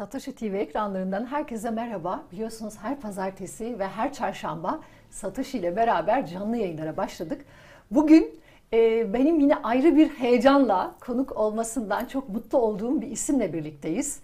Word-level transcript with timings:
Satoshi 0.00 0.34
TV 0.34 0.54
ekranlarından 0.54 1.26
herkese 1.26 1.70
merhaba. 1.70 2.22
Biliyorsunuz 2.32 2.74
her 2.82 3.00
pazartesi 3.00 3.78
ve 3.78 3.86
her 3.86 4.12
çarşamba 4.12 4.80
Satoshi 5.10 5.58
ile 5.58 5.76
beraber 5.76 6.26
canlı 6.26 6.56
yayınlara 6.56 6.96
başladık. 6.96 7.44
Bugün 7.90 8.40
e, 8.72 9.12
benim 9.12 9.40
yine 9.40 9.56
ayrı 9.56 9.96
bir 9.96 10.08
heyecanla 10.08 10.94
konuk 11.00 11.36
olmasından 11.36 12.04
çok 12.04 12.28
mutlu 12.28 12.58
olduğum 12.58 13.00
bir 13.00 13.06
isimle 13.06 13.52
birlikteyiz. 13.52 14.20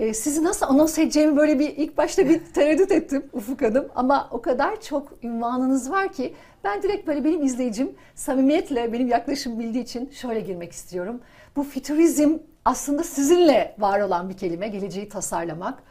E, 0.00 0.14
sizi 0.14 0.44
nasıl 0.44 0.66
anons 0.66 0.98
edeceğimi 0.98 1.36
böyle 1.36 1.58
bir 1.58 1.76
ilk 1.76 1.96
başta 1.98 2.28
bir 2.28 2.44
tereddüt 2.54 2.92
ettim 2.92 3.26
Ufuk 3.32 3.62
Hanım. 3.62 3.88
Ama 3.94 4.28
o 4.30 4.42
kadar 4.42 4.80
çok 4.80 5.12
ünvanınız 5.22 5.90
var 5.90 6.12
ki 6.12 6.34
ben 6.64 6.82
direkt 6.82 7.06
böyle 7.06 7.24
benim 7.24 7.42
izleyicim 7.42 7.90
samimiyetle 8.14 8.92
benim 8.92 9.08
yaklaşım 9.08 9.58
bildiği 9.58 9.82
için 9.82 10.10
şöyle 10.10 10.40
girmek 10.40 10.72
istiyorum. 10.72 11.20
Bu 11.56 11.62
fütürizm 11.62 12.38
aslında 12.66 13.04
sizinle 13.04 13.74
var 13.78 14.00
olan 14.00 14.28
bir 14.28 14.36
kelime, 14.36 14.68
geleceği 14.68 15.08
tasarlamak. 15.08 15.82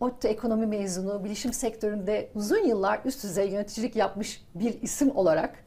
ODTÜ 0.00 0.28
ekonomi 0.28 0.66
mezunu, 0.66 1.24
bilişim 1.24 1.52
sektöründe 1.52 2.30
uzun 2.34 2.64
yıllar 2.64 3.00
üst 3.04 3.24
düzey 3.24 3.48
yöneticilik 3.48 3.96
yapmış 3.96 4.44
bir 4.54 4.82
isim 4.82 5.16
olarak. 5.16 5.64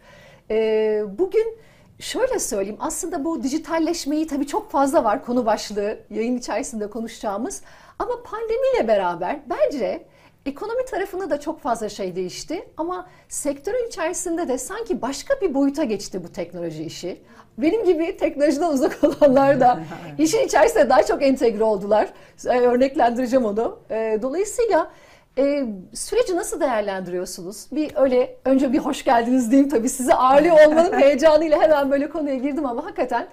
E, 0.51 1.03
bugün 1.19 1.57
şöyle 1.99 2.39
söyleyeyim, 2.39 2.77
aslında 2.79 3.25
bu 3.25 3.43
dijitalleşmeyi 3.43 4.27
tabii 4.27 4.47
çok 4.47 4.71
fazla 4.71 5.03
var 5.03 5.25
konu 5.25 5.45
başlığı 5.45 5.99
yayın 6.09 6.37
içerisinde 6.37 6.89
konuşacağımız. 6.89 7.61
Ama 7.99 8.23
pandemiyle 8.23 8.87
beraber 8.87 9.39
bence 9.49 10.07
Ekonomi 10.47 10.85
tarafında 10.85 11.29
da 11.29 11.39
çok 11.39 11.61
fazla 11.61 11.89
şey 11.89 12.15
değişti 12.15 12.69
ama 12.77 13.09
sektörün 13.29 13.87
içerisinde 13.87 14.47
de 14.47 14.57
sanki 14.57 15.01
başka 15.01 15.41
bir 15.41 15.53
boyuta 15.53 15.83
geçti 15.83 16.23
bu 16.23 16.31
teknoloji 16.31 16.83
işi. 16.83 17.21
Benim 17.57 17.85
gibi 17.85 18.17
teknolojiden 18.17 18.69
uzak 18.69 19.03
olanlar 19.03 19.59
da 19.59 19.79
işin 20.17 20.45
içerisinde 20.45 20.89
daha 20.89 21.03
çok 21.03 21.23
entegre 21.23 21.63
oldular. 21.63 22.09
E, 22.45 22.59
örneklendireceğim 22.59 23.45
onu. 23.45 23.79
E, 23.89 24.19
dolayısıyla 24.21 24.91
e, 25.37 25.65
süreci 25.93 26.35
nasıl 26.35 26.59
değerlendiriyorsunuz? 26.59 27.67
Bir 27.71 27.91
öyle 27.95 28.35
önce 28.45 28.73
bir 28.73 28.79
hoş 28.79 29.03
geldiniz 29.03 29.51
diyeyim 29.51 29.69
tabii 29.69 29.89
sizi 29.89 30.13
ağırlıyor 30.13 30.57
olmanın 30.67 30.99
heyecanıyla 30.99 31.61
hemen 31.61 31.91
böyle 31.91 32.09
konuya 32.09 32.35
girdim 32.35 32.65
ama 32.65 32.85
hakikaten 32.85 33.27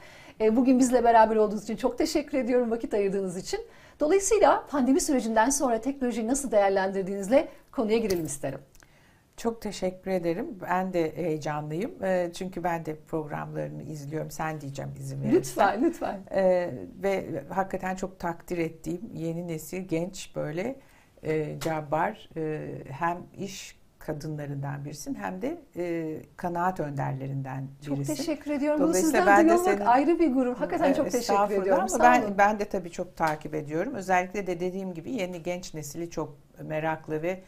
bugün 0.50 0.78
bizle 0.78 1.04
beraber 1.04 1.36
olduğunuz 1.36 1.62
için 1.62 1.76
çok 1.76 1.98
teşekkür 1.98 2.38
ediyorum 2.38 2.70
vakit 2.70 2.94
ayırdığınız 2.94 3.36
için. 3.36 3.60
Dolayısıyla 4.00 4.64
pandemi 4.70 5.00
sürecinden 5.00 5.50
sonra 5.50 5.80
teknolojiyi 5.80 6.28
nasıl 6.28 6.50
değerlendirdiğinizle 6.50 7.48
konuya 7.72 7.98
girelim 7.98 8.26
isterim. 8.26 8.58
Çok 9.36 9.62
teşekkür 9.62 10.10
ederim. 10.10 10.58
Ben 10.62 10.92
de 10.92 11.16
heyecanlıyım. 11.16 12.04
Ee, 12.04 12.30
çünkü 12.34 12.64
ben 12.64 12.86
de 12.86 12.96
programlarını 12.96 13.82
izliyorum. 13.82 14.30
Sen 14.30 14.60
diyeceğim 14.60 14.90
izin 14.98 15.22
verirsen. 15.22 15.36
Lütfen, 15.36 15.82
lütfen. 15.84 16.20
Ee, 16.34 16.70
ve 17.02 17.42
hakikaten 17.48 17.96
çok 17.96 18.18
takdir 18.18 18.58
ettiğim 18.58 19.10
yeni 19.14 19.48
nesil 19.48 19.82
genç 19.88 20.36
böyle 20.36 20.76
e, 21.22 21.60
cabbar 21.60 22.28
e, 22.36 22.68
hem 22.90 23.18
iş 23.38 23.84
kadınlarından 23.98 24.84
birisin 24.84 25.14
hem 25.14 25.42
de 25.42 25.58
e, 25.76 26.16
kanaat 26.36 26.80
önderlerinden 26.80 27.68
birisin. 27.86 28.14
Çok 28.14 28.16
teşekkür 28.16 28.50
ediyorum. 28.50 28.80
Bunu 28.80 28.94
sizden 28.94 29.26
ben 29.26 29.48
duymak 29.48 29.64
senin, 29.64 29.80
ayrı 29.80 30.18
bir 30.18 30.32
gurur. 30.32 30.56
Hakikaten 30.56 30.92
çok 30.92 31.10
teşekkür 31.10 31.62
ediyorum. 31.62 31.86
Ama 31.94 32.04
ben, 32.04 32.38
ben 32.38 32.58
de 32.58 32.64
tabii 32.64 32.90
çok 32.90 33.16
takip 33.16 33.54
ediyorum. 33.54 33.94
Özellikle 33.94 34.46
de 34.46 34.60
dediğim 34.60 34.94
gibi 34.94 35.10
yeni 35.10 35.42
genç 35.42 35.74
nesili 35.74 36.10
çok 36.10 36.36
meraklı 36.62 37.22
ve 37.22 37.40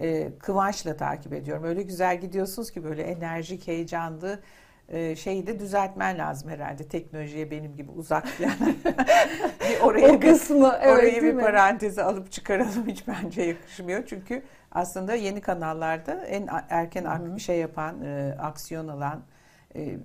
e, 0.00 0.32
kıvançla 0.38 0.96
takip 0.96 1.32
ediyorum. 1.32 1.64
Öyle 1.64 1.82
güzel 1.82 2.20
gidiyorsunuz 2.20 2.70
ki 2.70 2.84
böyle 2.84 3.02
enerjik, 3.02 3.66
heyecanlı 3.66 4.40
e, 4.88 5.16
şeyi 5.16 5.46
de 5.46 5.58
düzeltmen 5.58 6.18
lazım 6.18 6.50
herhalde 6.50 6.88
teknolojiye 6.88 7.50
benim 7.50 7.76
gibi 7.76 7.90
uzak 7.90 8.40
yani. 8.40 8.74
bir 9.70 9.80
oraya 9.80 10.12
o 10.12 10.20
kısmı, 10.20 10.72
bir, 10.72 10.86
evet, 10.86 10.98
oraya 10.98 11.22
bir 11.22 11.40
parantezi 11.40 12.02
alıp 12.02 12.32
çıkaralım 12.32 12.86
hiç 12.86 13.08
bence 13.08 13.42
yakışmıyor. 13.42 14.02
Çünkü 14.06 14.42
aslında 14.72 15.14
yeni 15.14 15.40
kanallarda 15.40 16.24
en 16.24 16.48
erken 16.68 17.04
Hı-hı. 17.04 17.40
şey 17.40 17.58
yapan, 17.58 18.02
e, 18.02 18.34
aksiyon 18.38 18.88
alan, 18.88 19.22
e, 19.76 19.96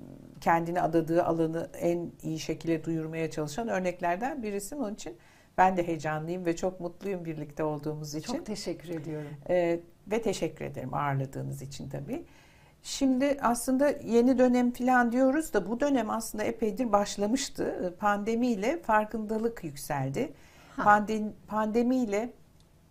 kendini 0.41 0.81
adadığı 0.81 1.23
alanı 1.23 1.69
en 1.79 2.11
iyi 2.23 2.39
şekilde 2.39 2.83
duyurmaya 2.83 3.31
çalışan 3.31 3.67
örneklerden 3.67 4.43
birisi. 4.43 4.75
Onun 4.75 4.93
için 4.93 5.17
ben 5.57 5.77
de 5.77 5.87
heyecanlıyım 5.87 6.45
ve 6.45 6.55
çok 6.55 6.79
mutluyum 6.79 7.25
birlikte 7.25 7.63
olduğumuz 7.63 8.15
için. 8.15 8.33
Çok 8.33 8.45
teşekkür 8.45 8.89
ediyorum. 8.89 9.29
E, 9.49 9.79
ve 10.07 10.21
teşekkür 10.21 10.65
ederim 10.65 10.93
ağırladığınız 10.93 11.61
için 11.61 11.89
tabii. 11.89 12.25
Şimdi 12.83 13.37
aslında 13.41 13.89
yeni 13.89 14.37
dönem 14.37 14.71
falan 14.71 15.11
diyoruz 15.11 15.53
da 15.53 15.69
bu 15.69 15.79
dönem 15.79 16.09
aslında 16.09 16.43
epeydir 16.43 16.91
başlamıştı. 16.91 17.95
Pandemiyle 17.99 18.81
farkındalık 18.81 19.63
yükseldi. 19.63 20.33
Pandem, 20.77 21.33
pandemiyle 21.47 22.33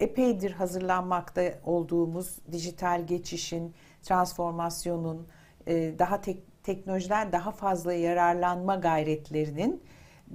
epeydir 0.00 0.52
hazırlanmakta 0.52 1.42
olduğumuz 1.64 2.38
dijital 2.52 3.06
geçişin, 3.06 3.74
transformasyonun, 4.02 5.26
e, 5.66 5.98
daha 5.98 6.20
tek, 6.20 6.62
teknolojiden 6.62 7.32
daha 7.32 7.50
fazla 7.50 7.92
yararlanma 7.92 8.76
gayretlerinin 8.76 9.82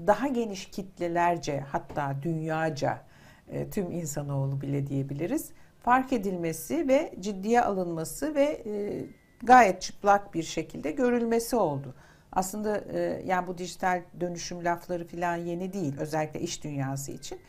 daha 0.07 0.27
geniş 0.27 0.65
kitlelerce 0.65 1.59
hatta 1.59 2.15
dünyaca 2.23 3.01
e, 3.47 3.69
tüm 3.69 3.91
insanoğlu 3.91 4.61
bile 4.61 4.87
diyebiliriz 4.87 5.51
fark 5.87 6.13
edilmesi 6.13 6.87
ve 6.87 7.13
ciddiye 7.19 7.61
alınması 7.61 8.35
ve 8.35 8.63
e, 8.65 9.03
gayet 9.43 9.81
çıplak 9.81 10.33
bir 10.33 10.43
şekilde 10.43 10.91
görülmesi 10.91 11.55
oldu. 11.55 11.95
Aslında 12.31 12.83
yani 13.25 13.47
bu 13.47 13.57
dijital 13.57 14.01
dönüşüm 14.19 14.65
lafları 14.65 15.07
falan 15.07 15.35
yeni 15.35 15.73
değil 15.73 15.93
özellikle 15.99 16.39
iş 16.39 16.63
dünyası 16.63 17.11
için. 17.11 17.39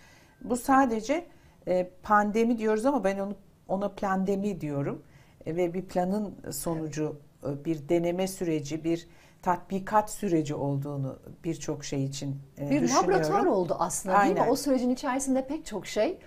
Bu 0.45 0.57
sadece 0.57 1.27
e, 1.69 1.91
pandemi 2.03 2.59
diyoruz 2.59 2.87
ama 2.87 3.05
ben 3.05 3.19
onu 3.19 3.35
ona 3.69 3.89
plandemi 3.89 4.61
diyorum 4.61 5.03
e, 5.47 5.57
ve 5.57 5.75
bir 5.75 5.83
planın 5.83 6.35
sonucu 6.51 7.21
e, 7.45 7.65
bir 7.65 7.89
deneme 7.89 8.29
süreci, 8.29 8.85
bir 8.85 9.09
tatbikat 9.43 10.11
süreci 10.11 10.55
olduğunu 10.55 11.19
birçok 11.45 11.85
şey 11.85 12.05
için 12.05 12.37
e, 12.59 12.71
bir 12.71 12.83
düşünüyorum. 12.83 13.09
Bir 13.09 13.15
laboratuvar 13.15 13.47
oldu 13.47 13.77
aslında 13.79 14.17
Aynen. 14.17 14.37
değil 14.37 14.47
mi? 14.47 14.53
O 14.53 14.57
sürecin 14.57 14.91
içerisinde 14.91 15.47
pek 15.47 15.67
çok 15.67 15.87
şey 15.87 16.19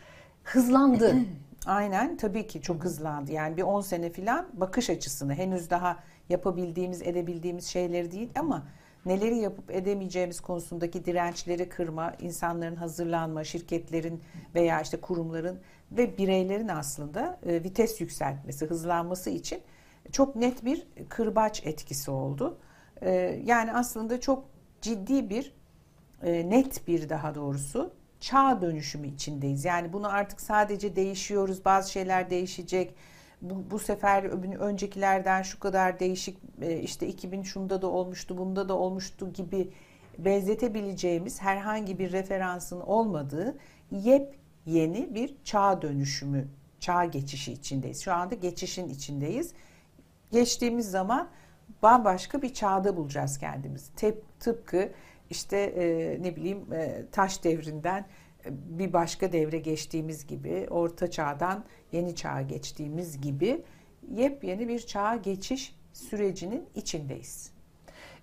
hızlandı. 0.44 1.16
Aynen 1.66 2.18
tabii 2.18 2.48
ki 2.48 2.62
çok 2.62 2.84
hızlandı. 2.84 3.32
Yani 3.32 3.58
bir 3.58 3.64
10 3.64 3.82
sene 3.82 4.10
falan 4.10 4.50
bakış 4.54 4.90
açısını 4.90 5.34
henüz 5.34 5.70
daha 5.70 6.00
yapabildiğimiz, 6.30 7.02
edebildiğimiz 7.02 7.66
şeyleri 7.66 8.12
değil 8.12 8.30
ama 8.36 8.68
neleri 9.06 9.38
yapıp 9.38 9.72
edemeyeceğimiz 9.72 10.42
konusundaki 10.42 11.06
dirençleri 11.06 11.70
kırma, 11.70 12.14
insanların 12.22 12.76
hazırlanma, 12.76 13.44
şirketlerin 13.44 14.22
veya 14.56 14.82
işte 14.82 15.02
kurumların 15.02 15.60
ve 15.92 16.18
bireylerin 16.18 16.68
aslında 16.68 17.40
e, 17.46 17.64
vites 17.64 18.02
yükseltmesi, 18.02 18.66
hızlanması 18.66 19.30
için 19.30 19.62
çok 20.12 20.36
net 20.36 20.66
bir 20.66 20.88
kırbaç 21.10 21.66
etkisi 21.66 22.12
oldu. 22.12 22.58
E, 23.02 23.12
yani 23.46 23.74
aslında 23.74 24.20
çok 24.20 24.46
ciddi 24.82 25.30
bir, 25.30 25.54
e, 26.24 26.50
net 26.50 26.88
bir 26.88 27.10
daha 27.10 27.36
doğrusu 27.36 27.94
çağ 28.22 28.62
dönüşümü 28.62 29.08
içindeyiz. 29.08 29.66
Yani 29.66 29.94
bunu 29.94 30.14
artık 30.14 30.42
sadece 30.42 30.96
değişiyoruz, 30.96 31.66
bazı 31.66 31.92
şeyler 31.92 32.30
değişecek 32.30 32.96
bu, 33.42 33.72
bu 33.72 33.80
sefer 33.80 34.24
öncekilerden 34.60 35.42
şu 35.42 35.60
kadar 35.60 36.00
değişik 36.00 36.38
e, 36.62 36.80
işte 36.80 37.08
2000 37.08 37.44
şunda 37.44 37.82
da 37.82 37.88
olmuştu 37.88 38.38
bunda 38.38 38.70
da 38.70 38.74
olmuştu 38.74 39.34
gibi 39.34 39.72
benzetebileceğimiz 40.18 41.42
herhangi 41.42 42.00
bir 42.00 42.12
referansın 42.12 42.82
olmadığı 42.82 43.58
yepyeni 43.92 45.16
bir 45.16 45.36
çağ 45.44 45.82
dönüşümü, 45.82 46.48
çağ 46.80 47.06
geçişi 47.06 47.54
içindeyiz. 47.54 48.04
Şu 48.04 48.14
anda 48.14 48.36
geçişin 48.36 48.90
içindeyiz. 48.90 49.54
Geçtiğimiz 50.32 50.92
zaman 50.92 51.30
bambaşka 51.84 52.42
bir 52.42 52.54
çağda 52.54 52.98
bulacağız 52.98 53.38
kendimizi. 53.38 53.96
Tep, 53.96 54.40
tıpkı 54.40 54.92
işte 55.32 55.58
e, 55.58 56.18
ne 56.24 56.36
bileyim 56.36 56.74
e, 56.74 57.06
taş 57.12 57.44
devrinden 57.44 58.06
bir 58.50 58.94
başka 58.94 59.32
devre 59.32 59.58
geçtiğimiz 59.58 60.28
gibi, 60.28 60.68
orta 60.70 61.12
çağdan 61.12 61.64
yeni 61.92 62.16
çağa 62.16 62.42
geçtiğimiz 62.42 63.22
gibi 63.22 63.64
yepyeni 64.12 64.68
bir 64.68 64.80
çağa 64.80 65.16
geçiş 65.16 65.76
sürecinin 65.94 66.66
içindeyiz. 66.76 67.52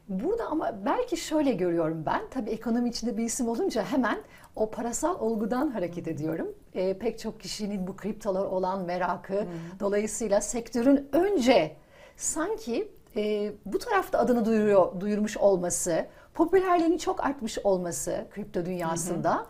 Burada 0.09 0.47
ama 0.47 0.85
belki 0.87 1.17
şöyle 1.17 1.53
görüyorum 1.53 2.03
ben. 2.07 2.23
Tabii 2.31 2.51
ekonomi 2.51 2.89
içinde 2.89 3.17
bir 3.17 3.25
isim 3.25 3.49
olunca 3.49 3.85
hemen 3.85 4.19
o 4.57 4.71
parasal 4.71 5.21
olgudan 5.21 5.71
hareket 5.71 6.09
ediyorum. 6.09 6.55
E, 6.75 6.99
pek 6.99 7.19
çok 7.19 7.41
kişinin 7.41 7.87
bu 7.87 7.97
kriptolar 7.97 8.45
olan 8.45 8.85
merakı. 8.85 9.41
Hmm. 9.41 9.49
Dolayısıyla 9.81 10.41
sektörün 10.41 11.09
önce 11.13 11.77
sanki 12.17 12.93
e, 13.17 13.53
bu 13.65 13.79
tarafta 13.79 14.19
adını 14.19 14.45
duyuruyor, 14.45 15.01
duyurmuş 15.01 15.37
olması, 15.37 16.07
popülerliğinin 16.39 16.99
çok 16.99 17.25
artmış 17.25 17.59
olması 17.65 18.27
kripto 18.35 18.67
dünyasında... 18.67 19.35
Hmm 19.35 19.47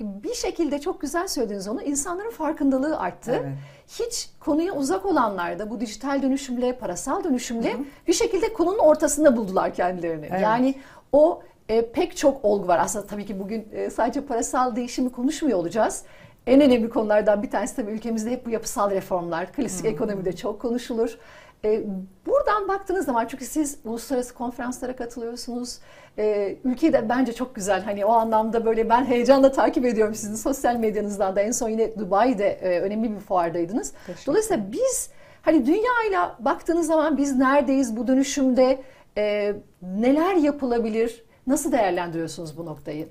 bir 0.00 0.34
şekilde 0.34 0.80
çok 0.80 1.00
güzel 1.00 1.28
söylediniz 1.28 1.68
onu. 1.68 1.82
İnsanların 1.82 2.30
farkındalığı 2.30 2.98
arttı. 2.98 3.32
Evet. 3.32 3.52
Hiç 3.88 4.30
konuya 4.40 4.72
uzak 4.72 5.06
olanlar 5.06 5.58
da 5.58 5.70
bu 5.70 5.80
dijital 5.80 6.22
dönüşümle, 6.22 6.78
parasal 6.78 7.24
dönüşümle 7.24 7.72
Hı-hı. 7.72 7.84
bir 8.06 8.12
şekilde 8.12 8.52
konunun 8.52 8.78
ortasında 8.78 9.36
buldular 9.36 9.74
kendilerini. 9.74 10.26
Evet. 10.30 10.42
Yani 10.42 10.74
o 11.12 11.42
e, 11.68 11.92
pek 11.92 12.16
çok 12.16 12.44
olgu 12.44 12.68
var. 12.68 12.78
Aslında 12.78 13.06
tabii 13.06 13.26
ki 13.26 13.40
bugün 13.40 13.68
e, 13.72 13.90
sadece 13.90 14.20
parasal 14.20 14.76
değişimi 14.76 15.12
konuşmuyor 15.12 15.58
olacağız. 15.58 16.04
En 16.46 16.60
önemli 16.60 16.88
konulardan 16.88 17.42
bir 17.42 17.50
tanesi 17.50 17.76
tabii 17.76 17.90
ülkemizde 17.90 18.30
hep 18.30 18.46
bu 18.46 18.50
yapısal 18.50 18.90
reformlar. 18.90 19.52
Klasik 19.52 19.86
ekonomide 19.86 20.36
çok 20.36 20.60
konuşulur. 20.60 21.18
E, 21.64 21.82
buradan 22.26 22.68
baktığınız 22.68 23.06
zaman 23.06 23.26
çünkü 23.26 23.44
siz 23.44 23.78
uluslararası 23.84 24.34
konferanslara 24.34 24.96
katılıyorsunuz. 24.96 25.78
E, 26.18 26.56
ülkeyi 26.64 26.92
de 26.92 27.08
bence 27.08 27.32
çok 27.32 27.54
güzel. 27.54 27.82
Hani 27.82 28.04
o 28.04 28.12
anlamda 28.12 28.64
böyle 28.64 28.88
ben 28.88 29.04
heyecanla 29.04 29.52
takip 29.52 29.84
ediyorum 29.84 30.14
sizin 30.14 30.34
sosyal 30.34 30.76
medyanızdan 30.76 31.36
da. 31.36 31.40
En 31.40 31.50
son 31.50 31.68
yine 31.68 31.98
Dubai'de 31.98 32.48
e, 32.48 32.80
önemli 32.80 33.14
bir 33.14 33.20
fuardaydınız. 33.20 33.92
Dolayısıyla 34.26 34.72
biz 34.72 35.10
hani 35.42 35.66
dünyayla 35.66 36.36
baktığınız 36.40 36.86
zaman 36.86 37.16
biz 37.16 37.36
neredeyiz 37.36 37.96
bu 37.96 38.06
dönüşümde? 38.06 38.82
E, 39.18 39.54
neler 39.82 40.34
yapılabilir? 40.34 41.24
Nasıl 41.46 41.72
değerlendiriyorsunuz 41.72 42.58
bu 42.58 42.66
noktayı? 42.66 43.08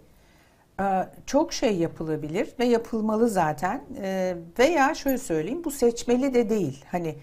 Ee, 0.80 1.08
çok 1.26 1.54
şey 1.54 1.76
yapılabilir 1.76 2.50
ve 2.60 2.66
yapılmalı 2.66 3.30
zaten. 3.30 3.82
Ee, 4.02 4.38
veya 4.60 4.96
şöyle 4.96 5.18
söyleyeyim 5.18 5.64
bu 5.64 5.72
seçmeli 5.72 6.34
de 6.34 6.50
değil. 6.50 6.86
Hani 6.92 7.16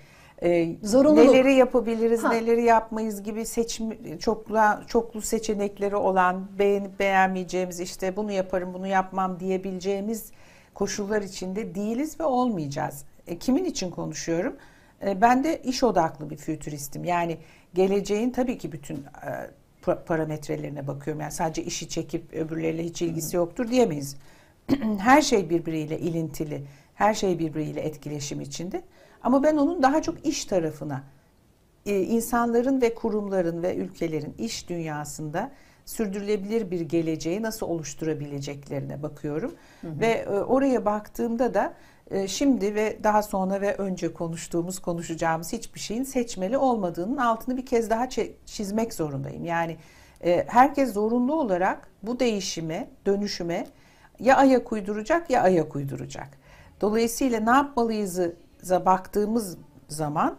e, 0.43 0.77
Zorunluluk. 0.83 1.35
neleri 1.35 1.55
yapabiliriz, 1.55 2.25
ha. 2.25 2.33
neleri 2.33 2.63
yapmayız 2.63 3.23
gibi 3.23 3.47
seçim 3.47 4.19
çoklu 4.19 4.59
çoklu 4.87 5.21
seçenekleri 5.21 5.97
olan 5.97 6.49
beğenip 6.59 6.99
beğenmeyeceğimiz 6.99 7.81
işte 7.81 8.17
bunu 8.17 8.33
yaparım, 8.33 8.75
bunu 8.75 8.87
yapmam 8.87 9.41
diyebileceğimiz 9.41 10.33
koşullar 10.75 11.23
içinde 11.23 11.75
değiliz 11.75 12.21
ve 12.21 12.25
olmayacağız. 12.25 13.05
E, 13.27 13.39
kimin 13.39 13.65
için 13.65 13.91
konuşuyorum? 13.91 14.57
E, 15.07 15.21
ben 15.21 15.45
de 15.45 15.63
iş 15.63 15.83
odaklı 15.83 16.31
bir 16.31 16.37
fütüristim. 16.37 17.05
Yani 17.05 17.39
geleceğin 17.75 18.31
tabii 18.31 18.59
ki 18.59 18.73
bütün 18.73 18.97
e, 18.97 19.95
parametrelerine 20.07 20.87
bakıyorum. 20.87 21.21
Yani 21.21 21.33
sadece 21.33 21.65
işi 21.65 21.89
çekip 21.89 22.35
öbürleriyle 22.35 22.85
hiç 22.85 23.03
ilgisi 23.03 23.37
yoktur 23.37 23.69
diyemeyiz. 23.69 24.17
her 24.99 25.23
şey 25.23 25.51
birbiriyle 25.51 25.99
ilintili, 25.99 26.63
her 26.95 27.15
şey 27.15 27.39
birbiriyle 27.39 27.81
etkileşim 27.81 28.41
içinde. 28.41 28.83
Ama 29.23 29.43
ben 29.43 29.57
onun 29.57 29.83
daha 29.83 30.03
çok 30.03 30.27
iş 30.27 30.45
tarafına, 30.45 31.03
e, 31.87 32.03
insanların 32.03 32.81
ve 32.81 32.95
kurumların 32.95 33.63
ve 33.63 33.77
ülkelerin 33.77 34.35
iş 34.39 34.69
dünyasında 34.69 35.51
sürdürülebilir 35.85 36.71
bir 36.71 36.81
geleceği 36.81 37.43
nasıl 37.43 37.67
oluşturabileceklerine 37.67 39.03
bakıyorum. 39.03 39.55
Hı 39.81 39.89
hı. 39.89 40.01
Ve 40.01 40.07
e, 40.07 40.29
oraya 40.29 40.85
baktığımda 40.85 41.55
da 41.55 41.75
e, 42.11 42.29
şimdi 42.29 42.75
ve 42.75 42.99
daha 43.05 43.23
sonra 43.23 43.61
ve 43.61 43.75
önce 43.75 44.13
konuştuğumuz, 44.13 44.79
konuşacağımız 44.79 45.53
hiçbir 45.53 45.81
şeyin 45.81 46.05
seçmeli 46.05 46.59
olmadığının 46.59 47.17
altını 47.17 47.57
bir 47.57 47.67
kez 47.67 47.91
daha 47.91 48.09
çizmek 48.47 48.95
zorundayım. 48.95 49.45
Yani 49.45 49.77
herkes 50.47 50.93
zorunlu 50.93 51.35
olarak 51.41 51.91
bu 52.03 52.21
değişime, 52.21 52.91
dönüşüme 53.07 53.67
ya 54.21 54.37
ayak 54.37 54.73
uyduracak 54.73 55.31
ya 55.31 55.43
ayak 55.43 55.77
uyduracak. 55.77 56.29
Dolayısıyla 56.81 57.41
ne 57.41 57.51
yapmalıyızı 57.51 58.37
baktığımız 58.63 59.57
zaman 59.89 60.39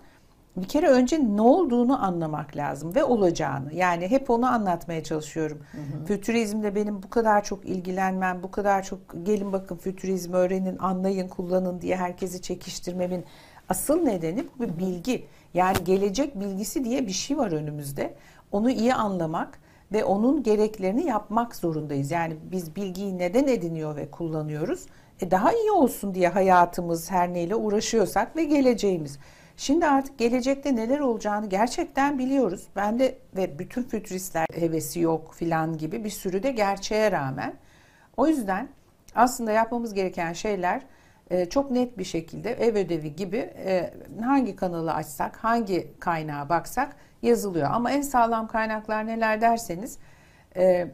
bir 0.57 0.68
kere 0.68 0.88
önce 0.88 1.19
ne 1.36 1.42
olduğunu 1.42 2.04
anlamak 2.04 2.57
lazım 2.57 2.95
ve 2.95 3.04
olacağını. 3.04 3.74
Yani 3.74 4.07
hep 4.07 4.30
onu 4.30 4.48
anlatmaya 4.48 5.04
çalışıyorum. 5.04 5.60
Hı 5.71 5.77
hı. 5.77 6.06
Fütürizmle 6.06 6.75
benim 6.75 7.04
bu 7.04 7.10
kadar 7.10 7.44
çok 7.44 7.66
ilgilenmem, 7.66 8.44
bu 8.44 8.51
kadar 8.51 8.83
çok 8.83 9.00
gelin 9.24 9.54
bakın 9.54 9.75
fütürizmi 9.75 10.36
öğrenin, 10.36 10.77
anlayın, 10.77 11.27
kullanın 11.27 11.81
diye 11.81 11.95
herkesi 11.95 12.42
çekiştirmemin 12.42 13.25
asıl 13.69 14.01
nedeni 14.01 14.45
bu 14.48 14.63
bir 14.63 14.80
bilgi. 14.80 15.25
Yani 15.54 15.77
gelecek 15.83 16.39
bilgisi 16.39 16.86
diye 16.86 17.07
bir 17.07 17.12
şey 17.12 17.38
var 17.38 17.51
önümüzde. 17.51 18.16
Onu 18.51 18.69
iyi 18.69 18.94
anlamak 18.94 19.60
ve 19.92 20.04
onun 20.04 20.44
gereklerini 20.44 21.06
yapmak 21.06 21.56
zorundayız. 21.56 22.12
Yani 22.12 22.36
biz 22.51 22.75
bilgiyi 22.75 23.18
neden 23.18 23.48
ediniyor 23.48 23.95
ve 23.95 24.12
kullanıyoruz? 24.12 24.86
E 25.21 25.31
daha 25.31 25.54
iyi 25.54 25.71
olsun 25.71 26.16
diye 26.16 26.27
hayatımız 26.27 27.12
her 27.12 27.33
neyle 27.33 27.56
uğraşıyorsak 27.56 28.36
ve 28.36 28.44
geleceğimiz. 28.44 29.19
Şimdi 29.57 29.88
artık 29.88 30.18
gelecekte 30.18 30.75
neler 30.75 31.00
olacağını 31.00 31.50
gerçekten 31.50 32.19
biliyoruz. 32.19 32.68
Ben 32.75 33.00
de 33.00 33.18
ve 33.36 33.60
bütün 33.60 33.83
fütüristler 33.83 34.45
hevesi 34.54 35.00
yok 35.00 35.33
filan 35.33 35.77
gibi 35.77 36.04
bir 36.04 36.10
sürü 36.10 36.44
de 36.44 36.51
gerçeğe 36.51 37.12
rağmen. 37.12 37.54
O 38.18 38.27
yüzden 38.27 38.69
aslında 39.16 39.51
yapmamız 39.51 39.94
gereken 39.94 40.33
şeyler 40.33 40.81
e, 41.30 41.45
çok 41.45 41.71
net 41.71 41.98
bir 41.98 42.04
şekilde 42.04 42.51
ev 42.51 42.75
ödevi 42.75 43.16
gibi 43.16 43.38
e, 43.38 43.94
hangi 44.24 44.56
kanalı 44.56 44.94
açsak, 44.94 45.36
hangi 45.38 46.00
kaynağa 46.00 46.50
baksak 46.50 46.95
yazılıyor. 47.21 47.69
Ama 47.71 47.92
en 47.92 48.01
sağlam 48.01 48.48
kaynaklar 48.48 49.07
neler 49.07 49.42
derseniz 49.42 49.98
e, 50.56 50.88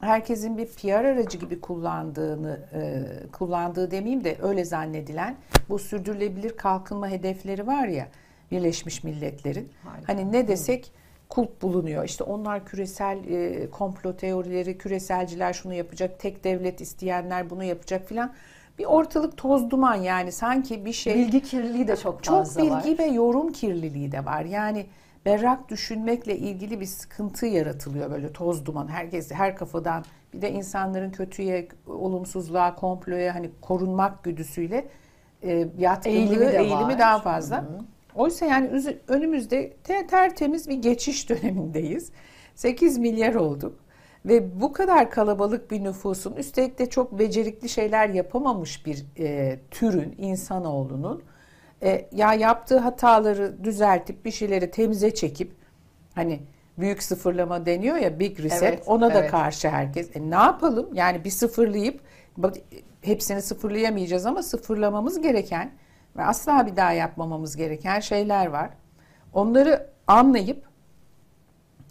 herkesin 0.00 0.58
bir 0.58 0.66
PR 0.66 1.04
aracı 1.04 1.38
gibi 1.38 1.60
kullandığını 1.60 2.60
e, 2.74 3.02
kullandığı 3.32 3.90
demeyeyim 3.90 4.24
de 4.24 4.36
öyle 4.42 4.64
zannedilen 4.64 5.36
bu 5.68 5.78
sürdürülebilir 5.78 6.56
kalkınma 6.56 7.08
hedefleri 7.08 7.66
var 7.66 7.86
ya 7.86 8.08
Birleşmiş 8.50 9.04
Milletler'in. 9.04 9.68
Harika. 9.84 10.12
Hani 10.12 10.32
ne 10.32 10.48
desek 10.48 10.92
kulp 11.28 11.62
bulunuyor. 11.62 12.04
İşte 12.04 12.24
onlar 12.24 12.64
küresel 12.64 13.18
e, 13.28 13.70
komplo 13.70 14.16
teorileri, 14.16 14.78
küreselciler 14.78 15.52
şunu 15.52 15.74
yapacak, 15.74 16.20
tek 16.20 16.44
devlet 16.44 16.80
isteyenler 16.80 17.50
bunu 17.50 17.64
yapacak 17.64 18.08
filan. 18.08 18.32
Bir 18.78 18.84
ortalık 18.84 19.36
toz 19.36 19.70
duman 19.70 19.94
yani 19.94 20.32
sanki 20.32 20.84
bir 20.84 20.92
şey. 20.92 21.14
Bilgi 21.14 21.42
kirliliği 21.42 21.88
de 21.88 21.96
çok 21.96 22.24
fazla 22.24 22.62
var. 22.62 22.68
Çok 22.68 22.84
bilgi 22.84 22.98
var. 22.98 23.04
ve 23.04 23.10
yorum 23.10 23.52
kirliliği 23.52 24.12
de 24.12 24.24
var. 24.24 24.44
Yani 24.44 24.86
berrak 25.26 25.68
düşünmekle 25.68 26.36
ilgili 26.36 26.80
bir 26.80 26.86
sıkıntı 26.86 27.46
yaratılıyor 27.46 28.10
böyle 28.10 28.32
toz 28.32 28.66
duman 28.66 28.88
herkes 28.88 29.32
her 29.32 29.56
kafadan 29.56 30.04
bir 30.34 30.42
de 30.42 30.52
insanların 30.52 31.10
kötüye 31.10 31.68
olumsuzluğa 31.86 32.74
komploya 32.74 33.34
hani 33.34 33.50
korunmak 33.60 34.24
güdüsüyle 34.24 34.88
e, 35.42 35.68
yatkınlığı 35.78 36.14
eğilimi, 36.14 36.44
eğilimi 36.44 36.98
daha 36.98 37.18
fazla. 37.18 37.62
Hı. 37.62 37.78
Oysa 38.14 38.46
yani 38.46 38.70
önümüzde 39.08 39.72
tertemiz 40.08 40.68
bir 40.68 40.74
geçiş 40.74 41.28
dönemindeyiz. 41.30 42.12
8 42.54 42.98
milyar 42.98 43.34
olduk 43.34 43.78
ve 44.26 44.60
bu 44.60 44.72
kadar 44.72 45.10
kalabalık 45.10 45.70
bir 45.70 45.84
nüfusun 45.84 46.32
üstelik 46.32 46.78
de 46.78 46.90
çok 46.90 47.18
becerikli 47.18 47.68
şeyler 47.68 48.08
yapamamış 48.08 48.86
bir 48.86 49.06
e, 49.18 49.58
türün 49.70 50.14
insanoğlunun 50.18 51.22
e, 51.82 52.08
ya 52.12 52.34
yaptığı 52.34 52.78
hataları 52.78 53.64
düzeltip 53.64 54.24
bir 54.24 54.30
şeyleri 54.30 54.70
temize 54.70 55.14
çekip 55.14 55.52
hani 56.14 56.40
büyük 56.78 57.02
sıfırlama 57.02 57.66
deniyor 57.66 57.96
ya 57.96 58.20
big 58.20 58.40
reset 58.40 58.62
evet, 58.62 58.82
ona 58.86 59.06
evet. 59.06 59.16
da 59.16 59.26
karşı 59.26 59.68
herkes. 59.68 60.16
E, 60.16 60.30
ne 60.30 60.34
yapalım? 60.34 60.94
Yani 60.94 61.24
bir 61.24 61.30
sıfırlayıp 61.30 62.00
hepsini 63.02 63.42
sıfırlayamayacağız 63.42 64.26
ama 64.26 64.42
sıfırlamamız 64.42 65.20
gereken 65.20 65.72
ve 66.16 66.24
asla 66.24 66.66
bir 66.66 66.76
daha 66.76 66.92
yapmamamız 66.92 67.56
gereken 67.56 68.00
şeyler 68.00 68.46
var. 68.46 68.70
Onları 69.32 69.90
anlayıp 70.06 70.64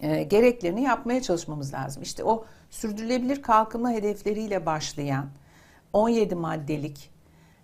e, 0.02 0.24
gereklerini 0.24 0.82
yapmaya 0.82 1.22
çalışmamız 1.22 1.74
lazım. 1.74 2.04
İşte 2.04 2.24
o 2.24 2.46
sürdürülebilir 2.70 3.42
kalkınma 3.42 3.92
hedefleriyle 3.92 4.66
başlayan 4.66 5.26
17 5.94 6.36
maddelik 6.36 7.12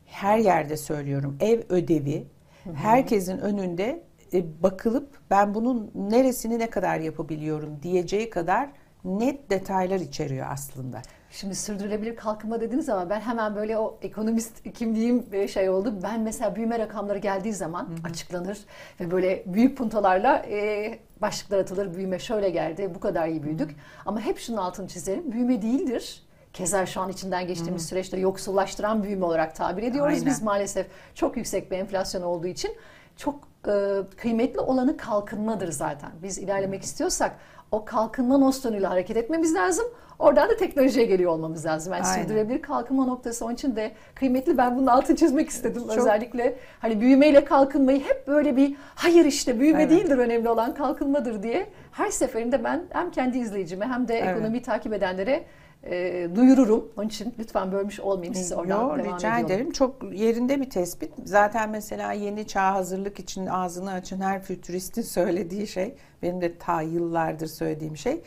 her 0.06 0.38
yerde 0.38 0.78
söylüyorum 0.78 1.38
ev 1.40 1.62
ödevi 1.70 2.28
hı 2.64 2.70
hı. 2.70 2.74
herkesin 2.74 3.38
önünde 3.38 4.04
e, 4.34 4.64
bakılıp 4.64 5.20
ben 5.30 5.54
bunun 5.54 5.92
neresini 5.96 6.60
ne 6.60 6.70
kadar 6.70 7.00
yapabiliyorum 7.00 7.80
diyeceği 7.84 8.30
kadar 8.30 8.70
net 9.06 9.50
detaylar 9.50 10.00
içeriyor 10.00 10.48
aslında. 10.50 11.02
Şimdi 11.32 11.56
sürdürülebilir 11.56 12.16
kalkınma 12.16 12.62
dediniz 12.62 12.90
ama 12.90 13.10
ben 13.10 13.20
hemen 13.20 13.56
böyle 13.56 13.78
o 13.78 14.00
ekonomist 14.02 14.74
kimliğim 14.74 15.48
şey 15.50 15.70
oldu. 15.70 15.94
Ben 16.04 16.22
mesela 16.22 16.56
büyüme 16.56 16.80
rakamları 16.80 17.18
geldiği 17.18 17.54
zaman 17.54 17.84
hı 17.84 17.92
hı. 17.92 18.12
açıklanır 18.12 18.58
ve 19.00 19.12
böyle 19.12 19.44
büyük 19.46 19.78
puntolarla 19.78 20.38
e, 20.38 21.00
başlıklar 21.22 21.60
atılır. 21.60 21.96
Büyüme 21.96 22.20
şöyle 22.20 22.50
geldi, 22.50 22.92
bu 22.96 23.00
kadar 23.00 23.28
iyi 23.28 23.44
büyüdük. 23.44 23.72
Hı. 23.72 23.76
Ama 24.06 24.22
hep 24.22 24.38
şunun 24.40 24.58
altını 24.58 24.88
çizerim. 24.88 25.32
Büyüme 25.32 25.62
değildir 25.62 26.25
Keza 26.56 26.86
şu 26.86 27.02
an 27.02 27.10
içinden 27.10 27.48
geçtiğimiz 27.48 27.84
Hı. 27.84 27.88
süreçte 27.88 28.18
yoksullaştıran 28.18 29.04
büyüme 29.04 29.26
olarak 29.26 29.56
tabir 29.56 29.84
ediyoruz. 29.84 30.14
Aynen. 30.14 30.26
Biz 30.26 30.42
maalesef 30.42 30.88
çok 31.16 31.38
yüksek 31.38 31.72
bir 31.72 31.78
enflasyon 31.78 32.22
olduğu 32.22 32.48
için 32.48 32.72
çok 33.18 33.36
e, 33.68 33.72
kıymetli 34.18 34.60
olanı 34.60 34.98
kalkınmadır 34.98 35.72
zaten. 35.72 36.12
Biz 36.24 36.38
ilerlemek 36.38 36.82
Hı. 36.82 36.86
istiyorsak 36.86 37.36
o 37.72 37.86
kalkınma 37.86 38.38
nosyonuyla 38.38 38.90
hareket 38.90 39.18
etmemiz 39.18 39.56
lazım. 39.56 39.86
Oradan 40.20 40.50
da 40.50 40.58
teknolojiye 40.58 41.06
geliyor 41.06 41.32
olmamız 41.32 41.66
lazım. 41.66 41.94
Yani 41.94 42.06
Aynen. 42.06 42.22
sürdürülebilir 42.22 42.62
kalkınma 42.62 43.06
noktası 43.06 43.46
onun 43.46 43.54
için 43.54 43.76
de 43.76 43.92
kıymetli. 44.16 44.58
Ben 44.58 44.78
bunun 44.78 44.88
altını 44.88 45.16
çizmek 45.16 45.50
istedim. 45.50 45.82
Çok... 45.88 45.98
Özellikle 45.98 46.58
hani 46.80 47.02
büyümeyle 47.02 47.46
kalkınmayı 47.46 48.04
hep 48.04 48.28
böyle 48.28 48.56
bir 48.56 48.76
hayır 48.96 49.26
işte 49.26 49.60
büyüme 49.60 49.82
evet. 49.84 49.92
değildir 49.92 50.18
önemli 50.18 50.50
olan 50.50 50.74
kalkınmadır 50.74 51.44
diye 51.44 51.68
her 51.92 52.12
seferinde 52.12 52.64
ben 52.64 52.84
hem 52.90 53.12
kendi 53.12 53.38
izleyicime 53.38 53.86
hem 53.86 54.08
de 54.08 54.20
evet. 54.20 54.30
ekonomiyi 54.30 54.62
takip 54.62 54.94
edenlere 54.94 55.44
e, 55.86 56.30
duyururum. 56.36 56.92
Onun 56.98 57.08
için 57.08 57.34
lütfen 57.39 57.72
bölmüş 57.72 58.00
olmayayım 58.00 58.36
sizi 58.36 58.56
oradan 58.56 58.82
Yo, 58.82 58.98
devam 58.98 59.00
rica 59.00 59.15
ediyorum. 59.15 59.46
ederim. 59.46 59.72
Çok 59.72 60.13
yerinde 60.13 60.62
bir 60.62 60.70
tespit. 60.70 61.12
Zaten 61.25 61.70
mesela 61.70 62.12
yeni 62.12 62.48
çağ 62.48 62.74
hazırlık 62.74 63.20
için 63.20 63.46
ağzını 63.46 63.92
açın 63.92 64.22
her 64.22 64.42
fütüristin 64.42 65.01
söylediği 65.15 65.68
şey, 65.68 65.96
benim 66.22 66.42
de 66.42 66.58
ta 66.58 66.82
yıllardır 66.82 67.48
söylediğim 67.48 67.98
şey, 67.98 68.22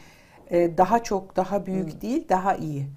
e, 0.51 0.79
daha 0.79 1.03
çok, 1.03 1.37
daha 1.37 1.67
büyük 1.67 1.93
hmm. 1.93 2.01
değil, 2.01 2.29
daha 2.29 2.55
iyi. 2.55 2.89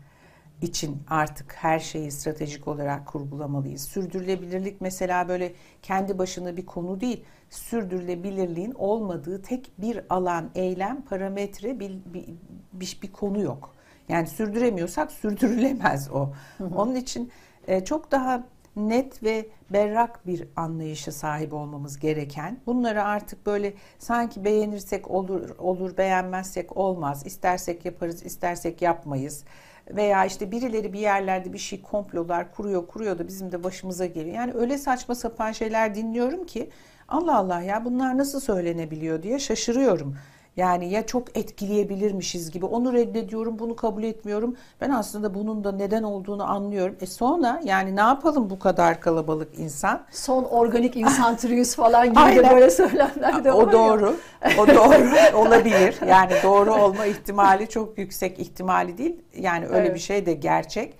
için 0.61 1.03
artık 1.09 1.53
her 1.53 1.79
şeyi 1.79 2.11
stratejik 2.11 2.67
olarak 2.67 3.05
kurgulamalıyız. 3.05 3.81
Sürdürülebilirlik 3.81 4.81
mesela 4.81 5.27
böyle 5.27 5.53
kendi 5.81 6.17
başına 6.17 6.57
bir 6.57 6.65
konu 6.65 7.01
değil. 7.01 7.23
Sürdürülebilirliğin 7.49 8.71
olmadığı 8.71 9.41
tek 9.41 9.71
bir 9.77 10.01
alan, 10.09 10.49
eylem, 10.55 11.01
parametre 11.01 11.79
bir, 11.79 11.99
bir, 12.05 12.25
bir, 12.73 12.99
bir 13.03 13.11
konu 13.11 13.41
yok. 13.41 13.75
Yani 14.11 14.27
sürdüremiyorsak 14.27 15.11
sürdürülemez 15.11 16.11
o. 16.11 16.33
Hı 16.57 16.63
hı. 16.63 16.75
Onun 16.75 16.95
için 16.95 17.31
e, 17.67 17.85
çok 17.85 18.11
daha 18.11 18.43
net 18.75 19.23
ve 19.23 19.45
berrak 19.69 20.27
bir 20.27 20.47
anlayışa 20.55 21.11
sahip 21.11 21.53
olmamız 21.53 21.99
gereken. 21.99 22.59
Bunları 22.65 23.03
artık 23.03 23.45
böyle 23.45 23.73
sanki 23.99 24.43
beğenirsek 24.45 25.11
olur, 25.11 25.49
olur 25.57 25.97
beğenmezsek 25.97 26.77
olmaz. 26.77 27.25
İstersek 27.25 27.85
yaparız, 27.85 28.25
istersek 28.25 28.81
yapmayız. 28.81 29.43
Veya 29.89 30.25
işte 30.25 30.51
birileri 30.51 30.93
bir 30.93 30.99
yerlerde 30.99 31.53
bir 31.53 31.57
şey 31.57 31.81
komplolar 31.81 32.55
kuruyor, 32.55 32.87
kuruyor 32.87 33.19
da 33.19 33.27
bizim 33.27 33.51
de 33.51 33.63
başımıza 33.63 34.05
geliyor. 34.05 34.35
Yani 34.35 34.53
öyle 34.53 34.77
saçma 34.77 35.15
sapan 35.15 35.51
şeyler 35.51 35.95
dinliyorum 35.95 36.45
ki 36.45 36.69
Allah 37.07 37.37
Allah 37.37 37.61
ya 37.61 37.85
bunlar 37.85 38.17
nasıl 38.17 38.39
söylenebiliyor 38.39 39.23
diye 39.23 39.39
şaşırıyorum. 39.39 40.15
Yani 40.57 40.89
ya 40.89 41.05
çok 41.05 41.37
etkileyebilirmişiz 41.37 42.51
gibi 42.51 42.65
onu 42.65 42.93
reddediyorum, 42.93 43.59
bunu 43.59 43.75
kabul 43.75 44.03
etmiyorum. 44.03 44.55
Ben 44.81 44.89
aslında 44.89 45.33
bunun 45.33 45.63
da 45.63 45.71
neden 45.71 46.03
olduğunu 46.03 46.51
anlıyorum. 46.51 46.95
E 47.01 47.05
sonra 47.05 47.61
yani 47.63 47.95
ne 47.95 48.01
yapalım 48.01 48.49
bu 48.49 48.59
kadar 48.59 49.01
kalabalık 49.01 49.59
insan? 49.59 50.03
Son 50.11 50.43
organik 50.43 50.95
insan 50.97 51.37
türüyüz 51.37 51.75
falan 51.75 52.09
gibi 52.09 52.19
Aynen. 52.19 52.45
de 52.45 52.49
böyle 52.55 52.69
söylemler 52.69 53.43
de 53.43 53.53
var 53.53 53.63
O 53.63 53.71
doğru. 53.71 54.15
Ya. 54.43 54.51
O 54.63 54.67
doğru 54.67 55.37
olabilir. 55.37 55.95
Yani 56.07 56.33
doğru 56.43 56.73
olma 56.73 57.05
ihtimali 57.05 57.69
çok 57.69 57.97
yüksek 57.97 58.39
ihtimali 58.39 58.97
değil. 58.97 59.15
Yani 59.37 59.65
öyle 59.65 59.77
evet. 59.77 59.95
bir 59.95 59.99
şey 59.99 60.25
de 60.25 60.33
gerçek. 60.33 60.93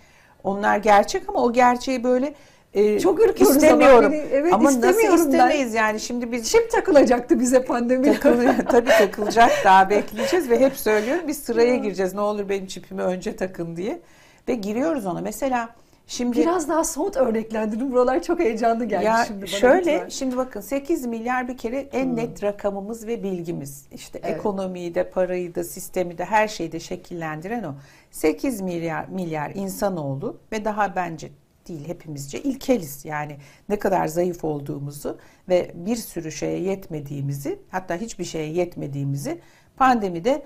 Onlar 0.44 0.78
gerçek 0.78 1.30
ama 1.30 1.44
o 1.44 1.54
gerçeği 1.54 2.04
böyle 2.04 2.34
e, 2.74 3.00
Çok 3.00 3.20
ürküyoruz 3.20 3.56
istemiyorum. 3.56 4.06
Ama, 4.06 4.12
beni, 4.12 4.26
evet, 4.32 4.54
ama 4.54 4.72
istemiyorum 4.72 5.12
nasıl 5.12 5.28
istemeyiz 5.28 5.74
ben. 5.74 5.78
yani 5.78 6.00
şimdi 6.00 6.32
biz 6.32 6.52
Şimdi 6.52 6.68
takılacaktı 6.68 7.40
bize 7.40 7.66
pandemi. 7.66 8.14
Takıl, 8.14 8.44
tabii 8.70 8.90
takılacak 8.90 9.52
daha 9.66 9.90
bekleyeceğiz 9.90 10.50
ve 10.50 10.60
hep 10.60 10.78
söylüyorum 10.78 11.24
biz 11.28 11.40
sıraya 11.40 11.76
gireceğiz. 11.76 12.14
Ne 12.14 12.22
olur 12.22 12.50
benim 12.50 12.68
çipimi 12.68 13.02
önce 13.02 13.36
takın 13.36 13.76
diye 13.76 14.00
ve 14.48 14.54
giriyoruz 14.54 15.06
ona. 15.06 15.22
Mesela 15.22 15.70
Şimdi 16.08 16.38
biraz 16.38 16.70
daha 16.70 16.84
somut 16.84 17.18
örneklendirin. 17.18 17.92
Buralar 17.92 18.24
çok 18.24 18.40
heyecanlı 18.40 18.86
geldi 18.86 19.06
ya 19.06 19.26
şimdi 19.28 19.42
bana. 19.42 19.48
Şöyle 19.48 19.94
lütfen. 19.94 20.10
şimdi 20.10 20.38
bakın 20.38 20.62
8 20.62 21.06
milyar 21.06 21.48
bir 21.48 21.58
kere 21.58 21.80
en 21.80 22.06
hmm. 22.06 22.16
net 22.16 22.44
rakamımız 22.44 23.08
ve 23.08 23.24
bilgimiz. 23.24 23.86
İşte 23.94 24.20
evet. 24.24 24.38
ekonomiyi 24.38 24.96
de, 24.96 25.10
parayı 25.10 25.56
da, 25.56 25.64
sistemi 25.64 26.18
de 26.18 26.26
her 26.26 26.48
şeyi 26.48 26.72
de 26.72 26.80
şekillendiren 26.80 27.64
o. 27.64 27.74
8 28.12 28.62
milyar 28.62 29.06
milyar 29.08 29.52
insanoğlu 29.56 30.38
ve 30.52 30.66
daha 30.66 30.96
bence 30.96 31.30
değil 31.68 31.88
hepimizce 31.88 32.42
ilkeliz. 32.42 33.06
Yani 33.06 33.38
ne 33.70 33.80
kadar 33.80 34.08
zayıf 34.08 34.44
olduğumuzu 34.44 35.18
ve 35.50 35.72
bir 35.76 35.96
sürü 35.96 36.32
şeye 36.32 36.60
yetmediğimizi 36.60 37.60
hatta 37.70 37.96
hiçbir 37.96 38.24
şeye 38.24 38.52
yetmediğimizi 38.52 39.40
pandemide 39.78 40.46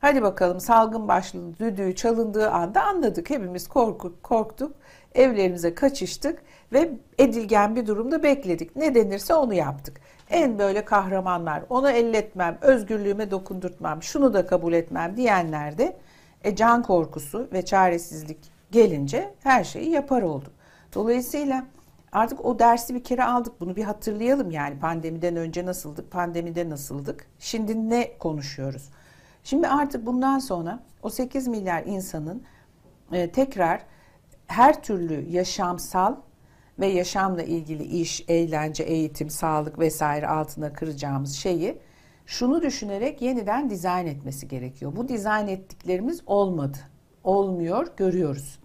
hadi 0.00 0.22
bakalım 0.22 0.60
salgın 0.60 1.08
başladı 1.08 1.58
düdüğü 1.60 1.94
çalındığı 1.94 2.50
anda 2.50 2.82
anladık. 2.82 3.30
Hepimiz 3.30 3.68
korkuk, 3.68 4.22
korktuk 4.22 4.76
evlerimize 5.14 5.74
kaçıştık 5.74 6.42
ve 6.72 6.90
edilgen 7.18 7.76
bir 7.76 7.86
durumda 7.86 8.22
bekledik. 8.22 8.76
Ne 8.76 8.94
denirse 8.94 9.34
onu 9.34 9.54
yaptık. 9.54 10.00
En 10.30 10.58
böyle 10.58 10.84
kahramanlar 10.84 11.62
onu 11.70 11.90
elletmem, 11.90 12.58
özgürlüğüme 12.60 13.30
dokundurtmam, 13.30 14.02
şunu 14.02 14.34
da 14.34 14.46
kabul 14.46 14.72
etmem 14.72 15.16
diyenler 15.16 15.78
de 15.78 15.96
e, 16.44 16.56
can 16.56 16.82
korkusu 16.82 17.48
ve 17.52 17.64
çaresizlik 17.64 18.38
gelince 18.72 19.34
her 19.42 19.64
şeyi 19.64 19.90
yapar 19.90 20.22
oldu. 20.22 20.52
Dolayısıyla 20.94 21.64
artık 22.12 22.44
o 22.44 22.58
dersi 22.58 22.94
bir 22.94 23.04
kere 23.04 23.24
aldık. 23.24 23.60
Bunu 23.60 23.76
bir 23.76 23.84
hatırlayalım 23.84 24.50
yani 24.50 24.78
pandemiden 24.78 25.36
önce 25.36 25.66
nasıldık, 25.66 26.10
pandemide 26.10 26.70
nasıldık. 26.70 27.26
Şimdi 27.38 27.90
ne 27.90 28.18
konuşuyoruz? 28.18 28.90
Şimdi 29.44 29.68
artık 29.68 30.06
bundan 30.06 30.38
sonra 30.38 30.82
o 31.02 31.10
8 31.10 31.48
milyar 31.48 31.84
insanın 31.86 32.42
e, 33.12 33.30
tekrar 33.30 33.82
her 34.46 34.82
türlü 34.82 35.30
yaşamsal 35.30 36.16
ve 36.78 36.86
yaşamla 36.86 37.42
ilgili 37.42 37.82
iş, 37.82 38.24
eğlence, 38.28 38.82
eğitim, 38.82 39.30
sağlık 39.30 39.78
vesaire 39.78 40.26
altına 40.28 40.72
kıracağımız 40.72 41.34
şeyi 41.34 41.78
şunu 42.26 42.62
düşünerek 42.62 43.22
yeniden 43.22 43.70
dizayn 43.70 44.06
etmesi 44.06 44.48
gerekiyor. 44.48 44.96
Bu 44.96 45.08
dizayn 45.08 45.48
ettiklerimiz 45.48 46.20
olmadı. 46.26 46.78
Olmuyor, 47.24 47.86
görüyoruz 47.96 48.61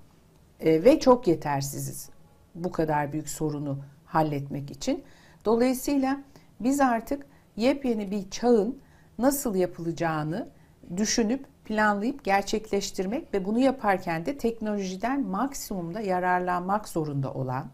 e, 0.59 0.83
ve 0.83 0.99
çok 0.99 1.27
yetersiziz 1.27 2.09
bu 2.55 2.71
kadar 2.71 3.13
büyük 3.13 3.29
sorunu 3.29 3.79
halletmek 4.05 4.71
için. 4.71 5.03
Dolayısıyla 5.45 6.21
biz 6.59 6.79
artık 6.81 7.25
yepyeni 7.55 8.11
bir 8.11 8.29
çağın 8.29 8.79
nasıl 9.17 9.55
yapılacağını 9.55 10.49
düşünüp 10.97 11.45
planlayıp 11.65 12.23
gerçekleştirmek 12.23 13.33
ve 13.33 13.45
bunu 13.45 13.59
yaparken 13.59 14.25
de 14.25 14.37
teknolojiden 14.37 15.27
maksimumda 15.27 16.01
yararlanmak 16.01 16.89
zorunda 16.89 17.33
olan 17.33 17.69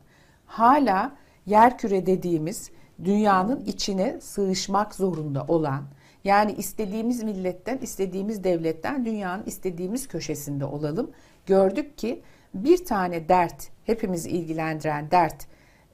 hala 0.46 1.16
yerküre 1.46 2.06
dediğimiz 2.06 2.72
dünyanın 3.04 3.66
içine 3.66 4.22
sığışmak 4.22 4.96
zorunda 4.96 5.46
olan 5.48 5.84
yani 6.24 6.52
istediğimiz 6.52 7.24
milletten, 7.24 7.78
istediğimiz 7.78 8.44
devletten 8.44 9.06
dünyanın 9.06 9.44
istediğimiz 9.46 10.08
köşesinde 10.08 10.66
olalım. 10.66 11.12
Gördük 11.46 11.98
ki 11.98 12.22
bir 12.54 12.86
tane 12.86 13.30
dert, 13.30 13.68
hepimizi 13.86 14.30
ilgilendiren 14.30 15.12
dert 15.12 15.48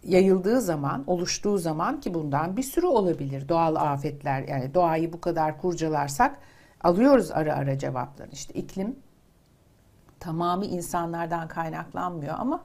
yayıldığı 0.03 0.61
zaman, 0.61 1.03
oluştuğu 1.07 1.57
zaman 1.57 1.99
ki 1.99 2.13
bundan 2.13 2.57
bir 2.57 2.63
sürü 2.63 2.85
olabilir. 2.85 3.49
Doğal 3.49 3.75
afetler 3.75 4.41
yani 4.41 4.73
doğayı 4.73 5.13
bu 5.13 5.21
kadar 5.21 5.61
kurcalarsak 5.61 6.39
alıyoruz 6.81 7.31
ara 7.31 7.55
ara 7.55 7.77
cevapları. 7.77 8.29
İşte 8.31 8.53
iklim 8.53 8.95
tamamı 10.19 10.65
insanlardan 10.65 11.47
kaynaklanmıyor 11.47 12.35
ama 12.39 12.63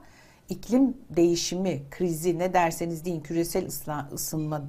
iklim 0.49 0.97
değişimi, 1.09 1.83
krizi 1.91 2.39
ne 2.39 2.53
derseniz 2.53 3.05
deyin 3.05 3.21
küresel 3.21 3.67
ısınma 4.13 4.61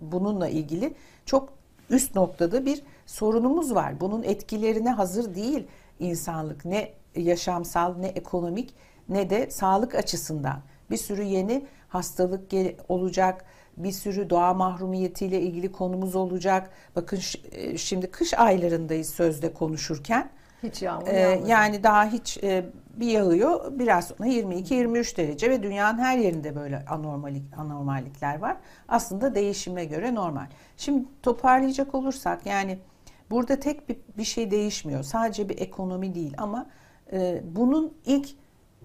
bununla 0.00 0.48
ilgili 0.48 0.94
çok 1.26 1.52
üst 1.90 2.14
noktada 2.14 2.66
bir 2.66 2.82
sorunumuz 3.06 3.74
var. 3.74 4.00
Bunun 4.00 4.22
etkilerine 4.22 4.90
hazır 4.90 5.34
değil 5.34 5.66
insanlık. 5.98 6.64
Ne 6.64 6.92
yaşamsal 7.16 7.96
ne 7.96 8.06
ekonomik 8.06 8.74
ne 9.08 9.30
de 9.30 9.50
sağlık 9.50 9.94
açısından. 9.94 10.60
Bir 10.90 10.96
sürü 10.96 11.22
yeni 11.22 11.66
hastalık 11.88 12.42
olacak, 12.88 13.44
bir 13.76 13.92
sürü 13.92 14.30
doğa 14.30 14.54
mahrumiyetiyle 14.54 15.40
ilgili 15.40 15.72
konumuz 15.72 16.16
olacak. 16.16 16.70
Bakın 16.96 17.20
e, 17.52 17.78
şimdi 17.78 18.10
kış 18.10 18.34
aylarındayız 18.34 19.10
sözde 19.10 19.52
konuşurken. 19.52 20.30
Hiç 20.62 20.82
yağmur 20.82 21.06
ee, 21.06 21.40
Yani 21.46 21.82
daha 21.82 22.06
hiç 22.06 22.38
e, 22.42 22.64
bir 22.96 23.06
yağıyor 23.06 23.78
biraz 23.78 24.06
sonra 24.06 24.28
22-23 24.28 25.16
derece 25.16 25.50
ve 25.50 25.62
dünyanın 25.62 25.98
her 25.98 26.18
yerinde 26.18 26.56
böyle 26.56 26.84
anormalik, 26.84 27.42
anormallikler 27.58 28.38
var. 28.38 28.56
Aslında 28.88 29.34
değişime 29.34 29.84
göre 29.84 30.14
normal. 30.14 30.46
Şimdi 30.76 31.04
toparlayacak 31.22 31.94
olursak 31.94 32.46
yani 32.46 32.78
burada 33.30 33.60
tek 33.60 33.88
bir, 33.88 33.96
bir 34.18 34.24
şey 34.24 34.50
değişmiyor. 34.50 35.02
Sadece 35.02 35.48
bir 35.48 35.58
ekonomi 35.58 36.14
değil 36.14 36.34
ama 36.38 36.66
ee, 37.12 37.42
bunun 37.44 37.94
ilk 38.06 38.28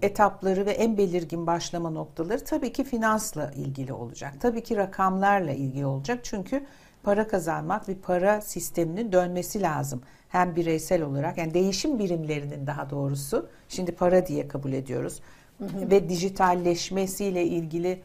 etapları 0.02 0.66
ve 0.66 0.70
en 0.70 0.96
belirgin 0.96 1.46
başlama 1.46 1.90
noktaları 1.90 2.44
tabii 2.44 2.72
ki 2.72 2.84
finansla 2.84 3.50
ilgili 3.50 3.92
olacak. 3.92 4.34
Tabii 4.40 4.62
ki 4.62 4.76
rakamlarla 4.76 5.52
ilgili 5.52 5.86
olacak. 5.86 6.20
Çünkü 6.22 6.64
para 7.02 7.28
kazanmak 7.28 7.88
bir 7.88 7.94
para 7.94 8.40
sisteminin 8.40 9.12
dönmesi 9.12 9.62
lazım. 9.62 10.02
Hem 10.28 10.56
bireysel 10.56 11.02
olarak 11.02 11.38
yani 11.38 11.54
değişim 11.54 11.98
birimlerinin 11.98 12.66
daha 12.66 12.90
doğrusu 12.90 13.48
şimdi 13.68 13.92
para 13.92 14.26
diye 14.26 14.48
kabul 14.48 14.72
ediyoruz. 14.72 15.20
Hı 15.58 15.64
hı. 15.64 15.90
Ve 15.90 16.08
dijitalleşmesiyle 16.08 17.44
ilgili 17.44 18.02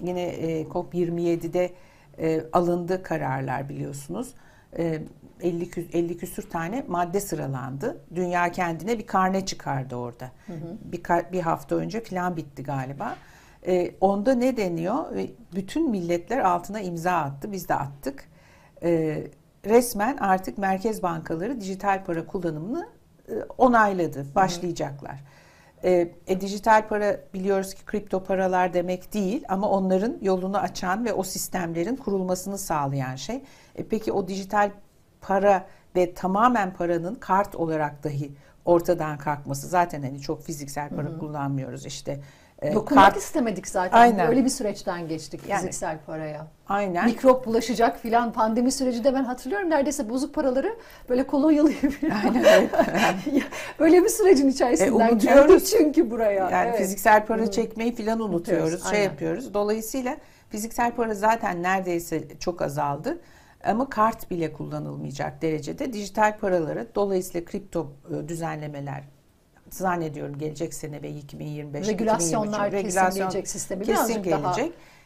yine 0.00 0.22
e, 0.22 0.62
COP27'de 0.62 1.72
e, 2.18 2.42
alındı 2.52 3.02
kararlar 3.02 3.68
biliyorsunuz. 3.68 4.34
50, 5.40 5.70
e, 5.76 5.98
50 5.98 6.16
küsür 6.16 6.50
tane 6.50 6.84
madde 6.88 7.20
sıralandı. 7.20 8.00
Dünya 8.14 8.52
kendine 8.52 8.98
bir 8.98 9.06
karne 9.06 9.46
çıkardı 9.46 9.96
orada. 9.96 10.30
Hı 10.46 10.52
hı. 10.52 10.76
Bir, 10.84 11.32
bir 11.32 11.40
hafta 11.40 11.76
önce 11.76 12.00
falan 12.00 12.36
bitti 12.36 12.62
galiba. 12.62 13.16
E, 13.66 13.94
onda 14.00 14.34
ne 14.34 14.56
deniyor? 14.56 15.04
Bütün 15.54 15.90
milletler 15.90 16.38
altına 16.38 16.80
imza 16.80 17.12
attı. 17.12 17.52
Biz 17.52 17.68
de 17.68 17.74
attık. 17.74 18.28
E, 18.82 19.22
resmen 19.64 20.16
artık 20.16 20.58
merkez 20.58 21.02
bankaları 21.02 21.60
dijital 21.60 22.04
para 22.04 22.26
kullanımını 22.26 22.88
e, 23.28 23.32
onayladı. 23.58 24.26
Başlayacaklar. 24.34 25.12
Hı 25.12 25.16
hı. 25.16 25.36
E, 25.86 26.12
e, 26.26 26.40
dijital 26.40 26.88
para 26.88 27.20
biliyoruz 27.34 27.74
ki 27.74 27.84
kripto 27.84 28.24
paralar 28.24 28.74
demek 28.74 29.14
değil 29.14 29.44
ama 29.48 29.70
onların 29.70 30.18
yolunu 30.22 30.58
açan 30.58 31.04
ve 31.04 31.12
o 31.12 31.22
sistemlerin 31.22 31.96
kurulmasını 31.96 32.58
sağlayan 32.58 33.16
şey. 33.16 33.42
E, 33.76 33.84
peki 33.84 34.12
o 34.12 34.28
dijital 34.28 34.70
para 35.26 35.66
ve 35.96 36.14
tamamen 36.14 36.72
paranın 36.72 37.14
kart 37.14 37.54
olarak 37.54 38.04
dahi 38.04 38.32
ortadan 38.64 39.18
kalkması. 39.18 39.66
Zaten 39.66 40.02
hani 40.02 40.20
çok 40.20 40.42
fiziksel 40.42 40.88
para 40.88 41.08
Hı-hı. 41.08 41.18
kullanmıyoruz 41.18 41.86
işte. 41.86 42.20
E, 42.62 42.74
Dokunmak 42.74 43.04
kart... 43.04 43.16
istemedik 43.16 43.68
zaten. 43.68 43.98
Aynen. 43.98 44.28
Öyle 44.28 44.44
bir 44.44 44.50
süreçten 44.50 45.08
geçtik 45.08 45.40
yani, 45.48 45.58
fiziksel 45.60 45.98
paraya. 46.06 46.46
Aynen. 46.68 47.04
Mikrop 47.04 47.46
bulaşacak 47.46 48.00
filan 48.00 48.32
pandemi 48.32 48.72
süreci 48.72 49.04
de 49.04 49.14
ben 49.14 49.24
hatırlıyorum 49.24 49.70
neredeyse 49.70 50.08
bozuk 50.08 50.34
paraları 50.34 50.76
böyle 51.08 51.26
kolonyalı 51.26 51.70
Aynen 52.24 52.68
böyle 53.78 54.02
bir 54.04 54.08
sürecin 54.08 54.48
içerisinden 54.48 55.08
e, 55.08 55.18
geldik 55.18 55.66
çünkü 55.66 56.10
buraya. 56.10 56.50
Yani 56.50 56.68
evet. 56.68 56.78
fiziksel 56.78 57.26
para 57.26 57.50
çekmeyi 57.50 57.94
filan 57.94 58.20
unutuyoruz. 58.20 58.82
Şey 58.82 58.98
Aynen. 58.98 59.10
yapıyoruz. 59.10 59.54
Dolayısıyla 59.54 60.16
fiziksel 60.50 60.92
para 60.92 61.14
zaten 61.14 61.62
neredeyse 61.62 62.24
çok 62.40 62.62
azaldı. 62.62 63.18
Ama 63.66 63.90
kart 63.90 64.30
bile 64.30 64.52
kullanılmayacak 64.52 65.42
derecede 65.42 65.92
dijital 65.92 66.38
paraları 66.38 66.88
dolayısıyla 66.94 67.44
kripto 67.44 67.92
e, 68.10 68.28
düzenlemeler 68.28 69.04
zannediyorum 69.70 70.38
gelecek 70.38 70.74
sene 70.74 71.02
ve 71.02 71.10
2025 71.10 71.88
regülasyonlar 71.88 72.66
2023, 72.66 72.94
kesin 72.94 73.18
gelecek 73.18 73.48
sistemi 73.48 73.84
kesin 73.84 74.22
gelecek. 74.22 74.42
Daha 74.44 74.56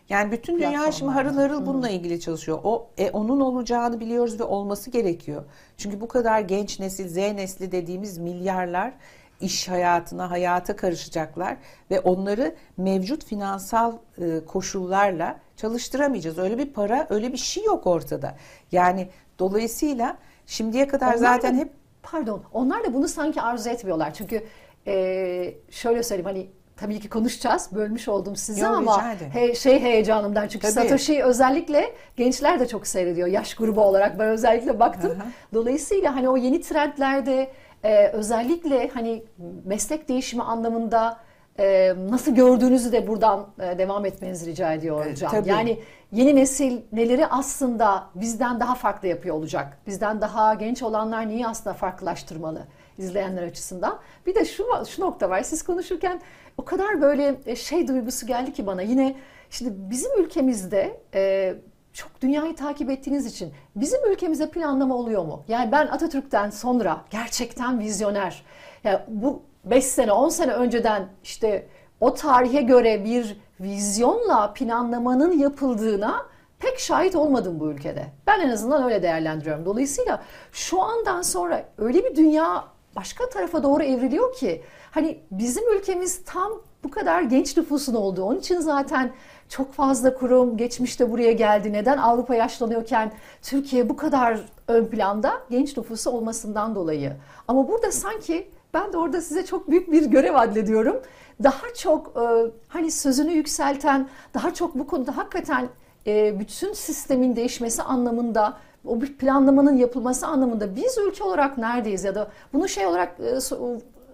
yani 0.08 0.32
bütün 0.32 0.58
dünya 0.58 0.92
şimdi 0.92 1.12
harıl 1.12 1.34
harıl 1.34 1.66
bununla 1.66 1.88
ilgili 1.88 2.20
çalışıyor. 2.20 2.58
O 2.64 2.90
e, 2.98 3.10
onun 3.10 3.40
olacağını 3.40 4.00
biliyoruz 4.00 4.40
ve 4.40 4.44
olması 4.44 4.90
gerekiyor. 4.90 5.44
Çünkü 5.76 6.00
bu 6.00 6.08
kadar 6.08 6.40
genç 6.40 6.80
nesil 6.80 7.08
Z 7.08 7.16
nesli 7.16 7.72
dediğimiz 7.72 8.18
milyarlar 8.18 8.92
iş 9.40 9.68
hayatına, 9.68 10.30
hayata 10.30 10.76
karışacaklar 10.76 11.56
ve 11.90 12.00
onları 12.00 12.54
mevcut 12.76 13.24
finansal 13.24 13.92
e, 14.18 14.44
koşullarla 14.44 15.38
çalıştıramayacağız. 15.56 16.38
Öyle 16.38 16.58
bir 16.58 16.72
para, 16.72 17.06
öyle 17.10 17.32
bir 17.32 17.38
şey 17.38 17.64
yok 17.64 17.86
ortada. 17.86 18.36
Yani 18.72 19.08
dolayısıyla 19.38 20.16
şimdiye 20.46 20.86
kadar 20.86 21.06
onlar 21.06 21.16
zaten 21.16 21.54
da, 21.54 21.58
hep 21.60 21.72
pardon, 22.02 22.42
onlar 22.52 22.84
da 22.84 22.94
bunu 22.94 23.08
sanki 23.08 23.40
arzu 23.40 23.70
etmiyorlar. 23.70 24.14
Çünkü 24.14 24.44
e, 24.86 25.54
şöyle 25.70 26.02
söyleyeyim 26.02 26.26
hani 26.26 26.50
tabii 26.76 27.00
ki 27.00 27.08
konuşacağız. 27.08 27.68
Bölmüş 27.72 28.08
oldum 28.08 28.36
sizi 28.36 28.60
Yok, 28.60 28.70
ama 28.76 29.14
he, 29.32 29.54
şey 29.54 29.80
heyecanımdan 29.80 30.48
çünkü 30.48 30.66
tabii. 30.66 30.88
Satoshi 30.88 31.24
özellikle 31.24 31.94
gençler 32.16 32.60
de 32.60 32.68
çok 32.68 32.86
seyrediyor 32.86 33.28
yaş 33.28 33.54
grubu 33.54 33.80
olarak. 33.80 34.18
Ben 34.18 34.28
özellikle 34.28 34.80
baktım. 34.80 35.18
Aha. 35.20 35.28
Dolayısıyla 35.54 36.16
hani 36.16 36.28
o 36.28 36.36
yeni 36.36 36.60
trendlerde 36.60 37.50
e, 37.84 38.08
özellikle 38.08 38.88
hani 38.88 39.22
meslek 39.64 40.08
değişimi 40.08 40.42
anlamında 40.42 41.18
e, 41.58 41.94
nasıl 42.10 42.34
gördüğünüzü 42.34 42.92
de 42.92 43.06
buradan 43.06 43.46
e, 43.60 43.78
devam 43.78 44.06
etmenizi 44.06 44.50
rica 44.50 44.72
ediyor 44.72 45.06
olacağım. 45.06 45.32
Evet, 45.36 45.46
yani 45.46 45.80
yeni 46.12 46.36
nesil 46.36 46.80
neleri 46.92 47.26
aslında 47.26 48.06
bizden 48.14 48.60
daha 48.60 48.74
farklı 48.74 49.08
yapıyor 49.08 49.34
olacak? 49.36 49.78
Bizden 49.86 50.20
daha 50.20 50.54
genç 50.54 50.82
olanlar 50.82 51.28
niye 51.28 51.46
aslında 51.46 51.74
farklılaştırmalı 51.74 52.66
izleyenler 52.98 53.42
açısından? 53.42 53.98
Bir 54.26 54.34
de 54.34 54.44
şu 54.44 54.64
şu 54.88 55.02
nokta 55.02 55.30
var. 55.30 55.42
Siz 55.42 55.62
konuşurken 55.62 56.20
o 56.58 56.64
kadar 56.64 57.00
böyle 57.00 57.40
e, 57.46 57.56
şey 57.56 57.88
duygusu 57.88 58.26
geldi 58.26 58.52
ki 58.52 58.66
bana. 58.66 58.82
Yine 58.82 59.16
şimdi 59.50 59.70
bizim 59.90 60.24
ülkemizde 60.24 61.00
e, 61.14 61.54
çok 61.92 62.20
dünyayı 62.22 62.56
takip 62.56 62.90
ettiğiniz 62.90 63.26
için 63.26 63.52
bizim 63.76 64.12
ülkemize 64.12 64.50
planlama 64.50 64.94
oluyor 64.94 65.24
mu? 65.24 65.44
Yani 65.48 65.72
ben 65.72 65.86
Atatürk'ten 65.86 66.50
sonra 66.50 67.04
gerçekten 67.10 67.80
vizyoner. 67.80 68.42
Yani 68.84 68.98
bu 69.08 69.42
5 69.64 69.84
sene 69.84 70.12
10 70.12 70.28
sene 70.28 70.52
önceden 70.52 71.08
işte 71.22 71.66
o 72.00 72.14
tarihe 72.14 72.62
göre 72.62 73.04
bir 73.04 73.36
vizyonla 73.60 74.52
planlamanın 74.52 75.38
yapıldığına 75.38 76.26
pek 76.58 76.78
şahit 76.78 77.16
olmadım 77.16 77.60
bu 77.60 77.70
ülkede. 77.70 78.06
Ben 78.26 78.40
en 78.40 78.50
azından 78.50 78.84
öyle 78.84 79.02
değerlendiriyorum. 79.02 79.64
Dolayısıyla 79.64 80.22
şu 80.52 80.82
andan 80.82 81.22
sonra 81.22 81.64
öyle 81.78 82.04
bir 82.04 82.16
dünya 82.16 82.64
başka 82.96 83.28
tarafa 83.28 83.62
doğru 83.62 83.82
evriliyor 83.82 84.34
ki 84.34 84.62
hani 84.90 85.20
bizim 85.30 85.72
ülkemiz 85.76 86.24
tam 86.24 86.52
bu 86.84 86.90
kadar 86.90 87.22
genç 87.22 87.56
nüfusun 87.56 87.94
olduğu. 87.94 88.22
Onun 88.22 88.38
için 88.38 88.60
zaten 88.60 89.12
çok 89.50 89.72
fazla 89.72 90.14
kurum 90.14 90.56
geçmişte 90.56 91.10
buraya 91.10 91.32
geldi. 91.32 91.72
Neden 91.72 91.98
Avrupa 91.98 92.34
yaşlanıyorken 92.34 93.12
Türkiye 93.42 93.88
bu 93.88 93.96
kadar 93.96 94.40
ön 94.68 94.86
planda 94.86 95.32
genç 95.50 95.76
nüfusu 95.76 96.10
olmasından 96.10 96.74
dolayı. 96.74 97.12
Ama 97.48 97.68
burada 97.68 97.92
sanki 97.92 98.48
ben 98.74 98.92
de 98.92 98.96
orada 98.98 99.20
size 99.20 99.44
çok 99.44 99.70
büyük 99.70 99.92
bir 99.92 100.06
görev 100.06 100.34
adlediyorum. 100.34 101.02
Daha 101.42 101.74
çok 101.78 102.16
e, 102.16 102.50
hani 102.68 102.90
sözünü 102.90 103.32
yükselten, 103.32 104.08
daha 104.34 104.54
çok 104.54 104.74
bu 104.74 104.86
konuda 104.86 105.16
hakikaten 105.16 105.68
e, 106.06 106.40
bütün 106.40 106.72
sistemin 106.72 107.36
değişmesi 107.36 107.82
anlamında 107.82 108.56
o 108.86 109.00
bir 109.00 109.16
planlamanın 109.16 109.76
yapılması 109.76 110.26
anlamında 110.26 110.76
biz 110.76 110.98
ülke 110.98 111.24
olarak 111.24 111.58
neredeyiz 111.58 112.04
ya 112.04 112.14
da 112.14 112.30
bunu 112.52 112.68
şey 112.68 112.86
olarak 112.86 113.16
e, 113.20 113.40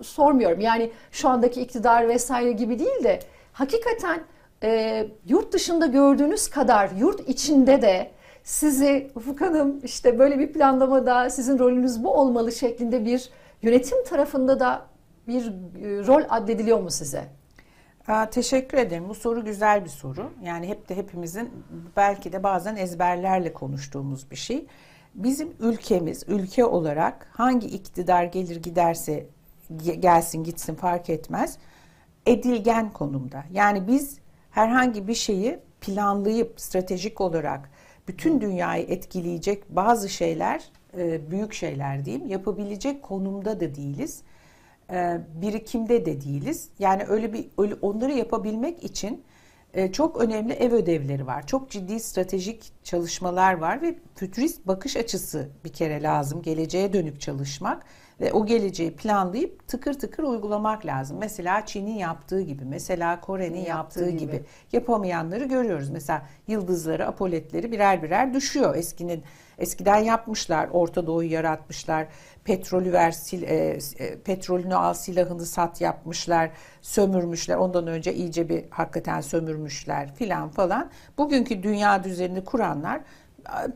sormuyorum. 0.03 0.61
Yani 0.61 0.91
şu 1.13 1.29
andaki 1.29 1.61
iktidar 1.61 2.09
vesaire 2.09 2.53
gibi 2.53 2.79
değil 2.79 3.05
de 3.05 3.21
hakikaten 3.53 4.21
e, 4.63 5.07
yurt 5.27 5.53
dışında 5.53 5.87
gördüğünüz 5.87 6.49
kadar 6.49 6.91
yurt 6.91 7.29
içinde 7.29 7.83
de 7.83 8.11
sizi 8.45 9.11
Ufuk 9.15 9.41
Hanım 9.41 9.81
işte 9.85 10.19
böyle 10.19 10.39
bir 10.39 10.53
planlamada 10.53 11.31
sizin 11.31 11.59
rolünüz 11.59 12.05
bu 12.05 12.15
olmalı 12.15 12.53
şeklinde 12.53 13.05
bir 13.05 13.31
yönetim 13.63 14.05
tarafında 14.05 14.61
da 14.61 14.87
bir 15.29 15.47
e, 15.47 16.07
rol 16.07 16.23
addediliyor 16.29 16.81
mu 16.81 16.91
size? 16.91 17.25
Aa, 18.09 18.31
teşekkür 18.31 18.79
ederim. 18.79 19.09
Bu 19.09 19.15
soru 19.15 19.45
güzel 19.45 19.85
bir 19.85 19.91
soru. 19.91 20.31
Yani 20.43 20.69
hep 20.69 20.89
de 20.89 20.97
hepimizin 20.97 21.51
belki 21.97 22.33
de 22.33 22.43
bazen 22.43 22.77
ezberlerle 22.77 23.53
konuştuğumuz 23.53 24.31
bir 24.31 24.37
şey. 24.37 24.67
Bizim 25.15 25.53
ülkemiz 25.61 26.25
ülke 26.29 26.65
olarak 26.65 27.29
hangi 27.33 27.67
iktidar 27.67 28.25
gelir 28.25 28.57
giderse 28.57 29.27
gelsin 30.01 30.45
gitsin 30.45 30.75
fark 30.75 31.11
etmez 31.11 31.59
edilgen 32.27 32.93
konumda. 32.93 33.45
Yani 33.53 33.87
biz 33.87 34.19
herhangi 34.57 35.09
bir 35.09 35.15
şeyi 35.15 35.59
planlayıp 35.81 36.61
stratejik 36.61 37.21
olarak 37.21 37.71
bütün 38.09 38.41
dünyayı 38.41 38.87
etkileyecek 38.89 39.77
bazı 39.77 40.09
şeyler, 40.09 40.65
e, 40.99 41.31
büyük 41.31 41.53
şeyler 41.53 42.05
diyeyim, 42.05 42.27
yapabilecek 42.29 43.03
konumda 43.03 43.61
da 43.61 43.75
değiliz. 43.75 44.23
E, 44.91 45.21
birikimde 45.43 46.07
de 46.07 46.21
değiliz. 46.21 46.69
Yani 46.79 47.05
öyle 47.09 47.33
bir 47.33 47.47
öyle 47.59 47.75
onları 47.75 48.13
yapabilmek 48.13 48.85
için 48.85 49.25
e, 49.75 49.93
çok 49.93 50.21
önemli 50.21 50.53
ev 50.53 50.73
ödevleri 50.73 51.27
var. 51.27 51.47
Çok 51.47 51.71
ciddi 51.71 52.01
stratejik 52.01 52.73
çalışmalar 52.85 53.55
var 53.55 53.83
ve 53.83 53.95
fütürist 54.15 54.67
bakış 54.67 54.97
açısı 54.97 55.49
bir 55.65 55.73
kere 55.73 56.03
lazım. 56.03 56.43
Geleceğe 56.43 56.93
dönük 56.93 57.21
çalışmak 57.21 57.85
ve 58.21 58.33
o 58.33 58.47
geleceği 58.47 58.97
planlayıp 58.97 59.69
tıkır 59.69 59.95
tıkır 59.95 60.23
uygulamak 60.23 60.87
lazım. 60.87 61.17
Mesela 61.21 61.67
Çin'in 61.67 61.95
yaptığı 61.95 62.41
gibi, 62.41 62.65
mesela 62.65 63.21
Kore'nin 63.21 63.59
yaptığı, 63.59 64.01
yaptığı 64.01 64.11
gibi. 64.11 64.33
gibi 64.33 64.45
yapamayanları 64.73 65.45
görüyoruz. 65.45 65.91
Mesela 65.91 66.23
yıldızları, 66.49 67.07
apoletleri 67.07 67.73
birer 67.73 68.03
birer 68.03 68.35
düşüyor. 68.35 68.77
Eskinin 68.77 69.23
eskiden 69.59 69.97
yapmışlar, 69.97 70.69
Orta 70.73 71.07
Doğu'yu 71.07 71.31
yaratmışlar. 71.31 72.07
Petrolü 72.45 72.93
ver, 72.93 73.11
sil, 73.25 73.43
e, 73.43 73.79
e, 73.99 74.19
petrolünü 74.19 74.75
al, 74.75 74.95
silahını 74.95 75.47
sat 75.47 75.81
yapmışlar, 75.81 76.51
sömürmüşler. 76.83 77.57
Ondan 77.57 77.87
önce 77.87 78.15
iyice 78.15 78.49
bir 78.49 78.65
hakikaten 78.71 79.21
sömürmüşler 79.21 80.15
filan 80.15 80.49
falan. 80.49 80.91
Bugünkü 81.19 81.63
dünya 81.63 82.05
düzenini 82.05 82.45
kuranlar 82.45 83.01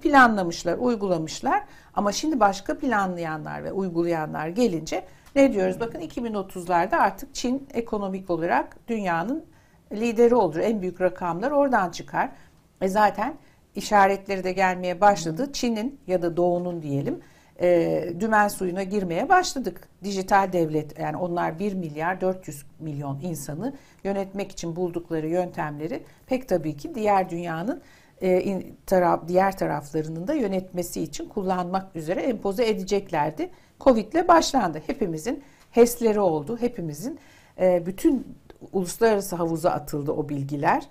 planlamışlar, 0.02 0.78
uygulamışlar. 0.78 1.64
Ama 1.94 2.12
şimdi 2.12 2.40
başka 2.40 2.78
planlayanlar 2.78 3.64
ve 3.64 3.72
uygulayanlar 3.72 4.48
gelince 4.48 5.04
ne 5.36 5.52
diyoruz? 5.52 5.80
Bakın 5.80 6.00
2030'larda 6.00 6.96
artık 6.96 7.34
Çin 7.34 7.68
ekonomik 7.74 8.30
olarak 8.30 8.76
dünyanın 8.88 9.44
lideri 9.92 10.34
olur. 10.34 10.56
En 10.56 10.82
büyük 10.82 11.00
rakamlar 11.00 11.50
oradan 11.50 11.90
çıkar. 11.90 12.32
E 12.80 12.88
zaten 12.88 13.34
işaretleri 13.74 14.44
de 14.44 14.52
gelmeye 14.52 15.00
başladı. 15.00 15.52
Çin'in 15.52 16.00
ya 16.06 16.22
da 16.22 16.36
Doğu'nun 16.36 16.82
diyelim 16.82 17.20
e, 17.60 18.02
dümen 18.20 18.48
suyuna 18.48 18.82
girmeye 18.82 19.28
başladık. 19.28 19.88
Dijital 20.04 20.52
devlet 20.52 20.98
yani 20.98 21.16
onlar 21.16 21.58
1 21.58 21.74
milyar 21.74 22.20
400 22.20 22.64
milyon 22.80 23.20
insanı 23.20 23.74
yönetmek 24.04 24.52
için 24.52 24.76
buldukları 24.76 25.28
yöntemleri 25.28 26.02
pek 26.26 26.48
tabii 26.48 26.76
ki 26.76 26.94
diğer 26.94 27.30
dünyanın 27.30 27.82
e, 28.22 28.62
taraf, 28.86 29.28
diğer 29.28 29.56
taraflarının 29.56 30.28
da 30.28 30.34
yönetmesi 30.34 31.02
için 31.02 31.28
kullanmak 31.28 31.96
üzere 31.96 32.20
empoze 32.20 32.68
edeceklerdi. 32.68 33.50
Covid 33.80 34.12
ile 34.12 34.28
başlandı. 34.28 34.82
Hepimizin 34.86 35.42
HES'leri 35.70 36.20
oldu. 36.20 36.58
Hepimizin 36.60 37.18
e, 37.60 37.86
bütün 37.86 38.36
uluslararası 38.72 39.36
havuza 39.36 39.70
atıldı 39.70 40.12
o 40.12 40.28
bilgiler. 40.28 40.82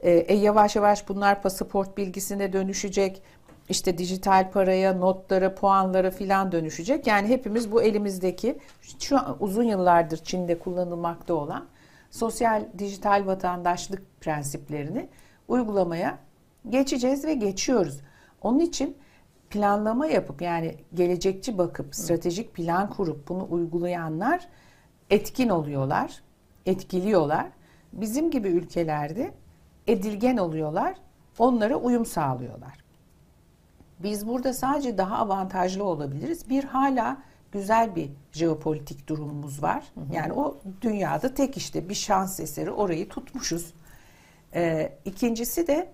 E, 0.00 0.10
e, 0.10 0.34
yavaş 0.34 0.76
yavaş 0.76 1.08
bunlar 1.08 1.42
pasaport 1.42 1.96
bilgisine 1.96 2.52
dönüşecek. 2.52 3.22
İşte 3.68 3.98
dijital 3.98 4.50
paraya, 4.50 4.92
notlara, 4.92 5.54
puanlara 5.54 6.10
filan 6.10 6.52
dönüşecek. 6.52 7.06
Yani 7.06 7.28
hepimiz 7.28 7.72
bu 7.72 7.82
elimizdeki 7.82 8.58
şu 9.00 9.18
an 9.18 9.36
uzun 9.40 9.62
yıllardır 9.62 10.16
Çin'de 10.16 10.58
kullanılmakta 10.58 11.34
olan 11.34 11.66
sosyal 12.10 12.64
dijital 12.78 13.26
vatandaşlık 13.26 14.20
prensiplerini 14.20 15.08
uygulamaya 15.48 16.18
geçeceğiz 16.70 17.24
ve 17.24 17.34
geçiyoruz. 17.34 18.00
Onun 18.42 18.60
için 18.60 18.96
planlama 19.50 20.06
yapıp 20.06 20.42
yani 20.42 20.74
gelecekçi 20.94 21.58
bakıp 21.58 21.94
stratejik 21.94 22.54
plan 22.54 22.90
kurup 22.90 23.28
bunu 23.28 23.46
uygulayanlar 23.50 24.48
etkin 25.10 25.48
oluyorlar, 25.48 26.22
etkiliyorlar. 26.66 27.46
Bizim 27.92 28.30
gibi 28.30 28.48
ülkelerde 28.48 29.34
edilgen 29.86 30.36
oluyorlar, 30.36 30.94
onlara 31.38 31.76
uyum 31.76 32.06
sağlıyorlar. 32.06 32.86
Biz 33.98 34.26
burada 34.26 34.54
sadece 34.54 34.98
daha 34.98 35.16
avantajlı 35.16 35.84
olabiliriz. 35.84 36.48
Bir 36.48 36.64
hala 36.64 37.16
güzel 37.52 37.96
bir 37.96 38.10
jeopolitik 38.32 39.08
durumumuz 39.08 39.62
var. 39.62 39.84
Yani 40.12 40.32
o 40.32 40.58
dünyada 40.82 41.34
tek 41.34 41.56
işte 41.56 41.88
bir 41.88 41.94
şans 41.94 42.40
eseri 42.40 42.70
orayı 42.70 43.08
tutmuşuz. 43.08 43.74
Ee, 44.54 44.92
ikincisi 45.04 45.66
de 45.66 45.88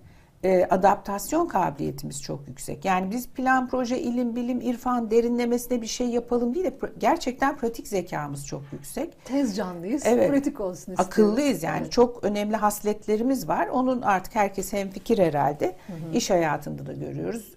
e, 0.44 0.64
adaptasyon 0.70 1.46
kabiliyetimiz 1.48 2.22
çok 2.22 2.48
yüksek. 2.48 2.84
Yani 2.84 3.10
biz 3.10 3.28
plan, 3.28 3.68
proje, 3.68 4.00
ilim, 4.00 4.36
bilim, 4.36 4.60
irfan 4.60 5.10
derinlemesine 5.10 5.82
bir 5.82 5.86
şey 5.86 6.06
yapalım 6.06 6.54
değil 6.54 6.66
de 6.66 6.78
gerçekten 6.98 7.56
pratik 7.56 7.88
zekamız 7.88 8.46
çok 8.46 8.62
yüksek. 8.72 9.24
Tez 9.24 9.56
canlıyız, 9.56 10.02
evet. 10.06 10.30
pratik 10.30 10.60
olsun 10.60 10.78
istiyoruz. 10.78 11.06
Akıllıyız 11.06 11.62
yani. 11.62 11.80
Evet. 11.80 11.92
Çok 11.92 12.24
önemli 12.24 12.56
hasletlerimiz 12.56 13.48
var. 13.48 13.68
Onun 13.68 14.02
artık 14.02 14.34
herkes 14.34 14.72
hemfikir 14.72 15.18
herhalde. 15.18 15.76
Hı 15.86 15.92
hı. 15.92 16.16
İş 16.16 16.30
hayatında 16.30 16.86
da 16.86 16.92
görüyoruz. 16.92 17.54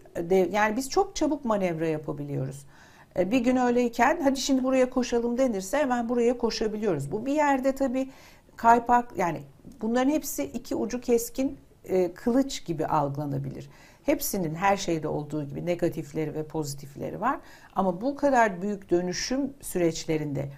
Yani 0.52 0.76
biz 0.76 0.89
çok 0.89 1.15
çabuk 1.15 1.45
manevra 1.45 1.88
yapabiliyoruz. 1.88 2.65
E, 3.19 3.32
bir 3.32 3.39
gün 3.39 3.56
öyleyken 3.56 4.21
hadi 4.24 4.39
şimdi 4.39 4.63
buraya 4.63 4.89
koşalım 4.89 5.38
denirse 5.38 5.78
hemen 5.78 6.10
buraya 6.10 6.38
koşabiliyoruz. 6.38 7.12
Bu 7.12 7.26
bir 7.26 7.34
yerde 7.34 7.71
tabii 7.71 8.10
kaypak 8.56 9.17
yani 9.17 9.41
bunların 9.82 10.10
hepsi 10.10 10.43
iki 10.43 10.76
ucu 10.76 11.02
keskin 11.02 11.58
e, 11.89 12.13
kılıç 12.13 12.65
gibi 12.65 12.86
algılanabilir. 12.86 13.69
Hepsinin 14.04 14.56
her 14.56 14.78
şeyde 14.78 15.08
olduğu 15.08 15.43
gibi 15.43 15.65
negatifleri 15.65 16.34
ve 16.34 16.43
pozitifleri 16.43 17.21
var. 17.21 17.39
Ama 17.76 18.02
bu 18.02 18.15
kadar 18.15 18.62
büyük 18.62 18.89
dönüşüm 18.89 19.54
süreçlerinde 19.62 20.50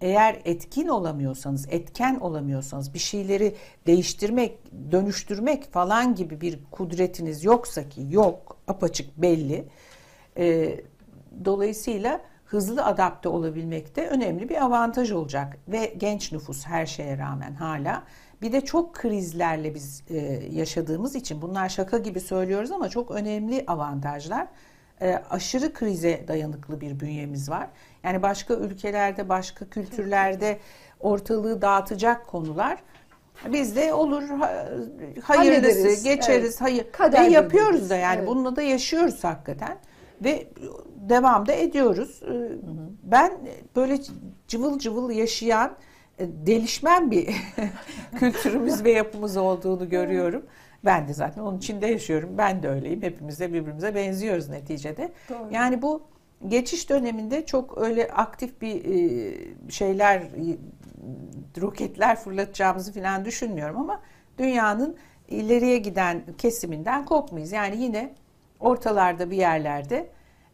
eğer 0.00 0.40
etkin 0.44 0.88
olamıyorsanız, 0.88 1.66
etken 1.70 2.14
olamıyorsanız, 2.20 2.94
bir 2.94 2.98
şeyleri 2.98 3.54
değiştirmek, 3.86 4.58
dönüştürmek 4.92 5.72
falan 5.72 6.14
gibi 6.14 6.40
bir 6.40 6.58
kudretiniz 6.70 7.44
yoksa 7.44 7.88
ki 7.88 8.06
yok, 8.10 8.56
apaçık 8.68 9.22
belli. 9.22 9.68
E, 10.36 10.76
dolayısıyla 11.44 12.20
hızlı 12.44 12.84
adapte 12.84 13.28
olabilmek 13.28 13.96
de 13.96 14.08
önemli 14.08 14.48
bir 14.48 14.64
avantaj 14.64 15.12
olacak 15.12 15.58
ve 15.68 15.94
genç 15.96 16.32
nüfus 16.32 16.66
her 16.66 16.86
şeye 16.86 17.18
rağmen 17.18 17.54
hala 17.54 18.04
bir 18.42 18.52
de 18.52 18.60
çok 18.60 18.94
krizlerle 18.94 19.74
biz 19.74 20.02
e, 20.10 20.16
yaşadığımız 20.50 21.14
için 21.14 21.42
bunlar 21.42 21.68
şaka 21.68 21.98
gibi 21.98 22.20
söylüyoruz 22.20 22.70
ama 22.70 22.88
çok 22.88 23.10
önemli 23.10 23.64
avantajlar. 23.66 24.46
E, 25.00 25.22
aşırı 25.30 25.72
krize 25.72 26.24
dayanıklı 26.28 26.80
bir 26.80 27.00
bünyemiz 27.00 27.50
var. 27.50 27.68
Yani 28.04 28.22
başka 28.22 28.54
ülkelerde, 28.54 29.28
başka 29.28 29.64
kültürlerde 29.64 30.58
ortalığı 31.00 31.62
dağıtacak 31.62 32.26
konular 32.26 32.82
bizde 33.46 33.94
olur 33.94 34.22
hayırlısı 35.22 36.04
geçeriz 36.04 36.44
evet. 36.44 36.60
hayır 36.60 36.86
Kader 36.92 37.26
ve 37.26 37.30
yapıyoruz 37.30 37.90
da 37.90 37.96
yani 37.96 38.18
evet. 38.18 38.28
bununla 38.28 38.56
da 38.56 38.62
yaşıyoruz 38.62 39.24
hakikaten 39.24 39.78
ve 40.24 40.48
devam 40.96 41.46
da 41.46 41.52
ediyoruz. 41.52 42.22
Hı 42.22 42.34
hı. 42.34 42.58
Ben 43.02 43.32
böyle 43.76 43.98
cıvıl 44.48 44.78
cıvıl 44.78 45.10
yaşayan 45.10 45.70
e, 45.70 45.74
delişmen 46.46 47.10
bir 47.10 47.28
kültürümüz 48.18 48.84
ve 48.84 48.90
yapımız 48.90 49.36
olduğunu 49.36 49.88
görüyorum. 49.88 50.42
Ben 50.84 51.08
de 51.08 51.14
zaten 51.14 51.42
onun 51.42 51.58
içinde 51.58 51.86
yaşıyorum. 51.86 52.30
Ben 52.38 52.62
de 52.62 52.68
öyleyim. 52.68 53.02
Hepimiz 53.02 53.40
de 53.40 53.52
birbirimize 53.52 53.94
benziyoruz 53.94 54.48
neticede. 54.48 55.12
Doğru. 55.28 55.48
Yani 55.50 55.82
bu 55.82 56.02
geçiş 56.48 56.90
döneminde 56.90 57.46
çok 57.46 57.78
öyle 57.78 58.08
aktif 58.08 58.60
bir 58.60 58.84
e, 58.84 59.34
şeyler 59.70 60.22
roketler 61.60 62.16
fırlatacağımızı 62.16 62.92
falan 62.92 63.24
düşünmüyorum 63.24 63.76
ama 63.76 64.00
dünyanın 64.38 64.96
ileriye 65.28 65.78
giden 65.78 66.22
kesiminden 66.38 67.04
kopmayız. 67.04 67.52
Yani 67.52 67.82
yine 67.82 68.14
ortalarda 68.60 69.30
bir 69.30 69.36
yerlerde 69.36 70.06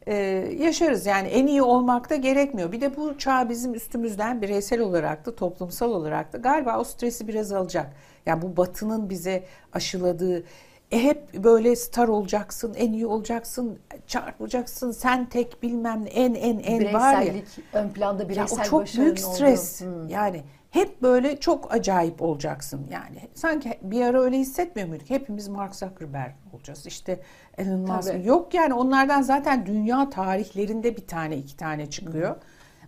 e, 0.07 0.14
yaşarız. 0.59 1.07
Yani 1.07 1.29
en 1.29 1.47
iyi 1.47 1.62
olmak 1.62 2.11
da 2.11 2.16
gerekmiyor. 2.16 2.73
Bir 2.73 2.81
de 2.81 2.97
bu 2.97 3.19
çağ 3.19 3.49
bizim 3.49 3.75
üstümüzden 3.75 4.42
bireysel 4.42 4.81
olarak 4.81 5.27
da 5.27 5.37
toplumsal 5.37 5.90
olarak 5.90 6.33
da 6.33 6.38
galiba 6.38 6.79
o 6.79 6.85
stresi 6.85 7.29
biraz 7.29 7.53
alacak. 7.53 7.92
Yani 8.27 8.42
bu 8.42 8.57
batının 8.57 9.11
bize 9.11 9.45
aşıladığı 9.73 10.45
e 10.90 11.03
hep 11.03 11.35
böyle 11.35 11.77
star 11.77 12.09
olacaksın, 12.09 12.75
en 12.75 12.92
iyi 12.92 13.07
olacaksın, 13.07 13.79
çarpılacaksın, 14.07 14.90
sen 14.90 15.29
tek 15.29 15.62
bilmem 15.62 16.05
en 16.11 16.35
en 16.35 16.59
en 16.59 16.95
var 16.95 17.21
ya. 17.21 17.35
ön 17.73 17.88
planda 17.88 18.29
bireysel 18.29 18.57
ya 18.59 18.62
o 18.62 18.66
çok 18.66 18.97
büyük 18.97 19.19
stres. 19.19 19.81
Hmm. 19.81 20.09
Yani 20.09 20.42
hep 20.71 21.03
böyle 21.03 21.41
çok 21.41 21.75
acayip 21.75 22.23
olacaksın 22.23 22.87
yani. 22.91 23.29
Sanki 23.35 23.79
bir 23.83 24.03
ara 24.03 24.21
öyle 24.21 24.39
hissetmiyor 24.39 24.89
muyduk? 24.89 25.11
Hepimiz 25.11 25.49
Mark 25.49 25.75
Zuckerberg 25.75 26.33
olacağız. 26.53 26.87
İşte 26.87 27.21
Elon 27.59 27.81
Musk. 27.81 28.15
Yok 28.25 28.55
yani 28.55 28.75
onlardan 28.75 29.23
zaten 29.23 29.67
dünya 29.67 30.11
tarihlerinde 30.11 30.97
bir 30.97 31.07
tane 31.07 31.37
iki 31.37 31.57
tane 31.57 31.91
çıkıyor. 31.91 32.31
Hı. 32.31 32.41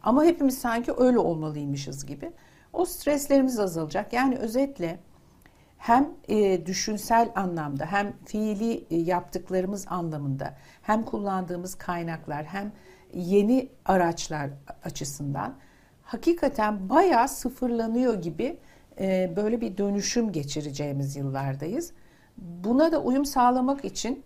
Ama 0.03 0.25
hepimiz 0.25 0.59
sanki 0.59 0.93
öyle 0.99 1.19
olmalıymışız 1.19 2.07
gibi. 2.07 2.33
O 2.73 2.85
streslerimiz 2.85 3.59
azalacak. 3.59 4.13
Yani 4.13 4.37
özetle 4.37 4.99
hem 5.79 6.09
e, 6.29 6.67
düşünsel 6.67 7.33
anlamda 7.35 7.87
hem 7.87 8.13
fiili 8.25 8.87
e, 8.91 8.97
yaptıklarımız 8.97 9.87
anlamında 9.89 10.55
hem 10.83 11.05
kullandığımız 11.05 11.75
kaynaklar 11.75 12.45
hem 12.45 12.73
yeni 13.15 13.69
araçlar 13.85 14.51
açısından 14.85 15.55
hakikaten 16.09 16.89
bayağı 16.89 17.29
sıfırlanıyor 17.29 18.23
gibi 18.23 18.59
e, 19.01 19.33
böyle 19.37 19.61
bir 19.61 19.79
dönüşüm 19.79 20.33
geçireceğimiz 20.33 21.17
yıllardayız. 21.17 21.93
Buna 22.37 22.93
da 22.93 23.03
uyum 23.03 23.25
sağlamak 23.27 23.85
için 23.85 24.25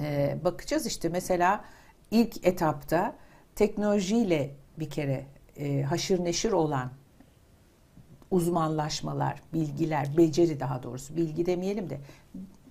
e, 0.00 0.36
bakacağız 0.44 0.86
işte 0.86 1.08
mesela 1.08 1.64
ilk 2.10 2.46
etapta 2.46 3.16
teknolojiyle 3.54 4.54
bir 4.78 4.90
kere 4.90 5.26
e, 5.56 5.82
haşır 5.82 6.24
neşir 6.24 6.52
olan 6.52 6.90
uzmanlaşmalar, 8.30 9.42
bilgiler, 9.52 10.16
beceri 10.16 10.60
daha 10.60 10.82
doğrusu 10.82 11.16
bilgi 11.16 11.46
demeyelim 11.46 11.90
de 11.90 12.00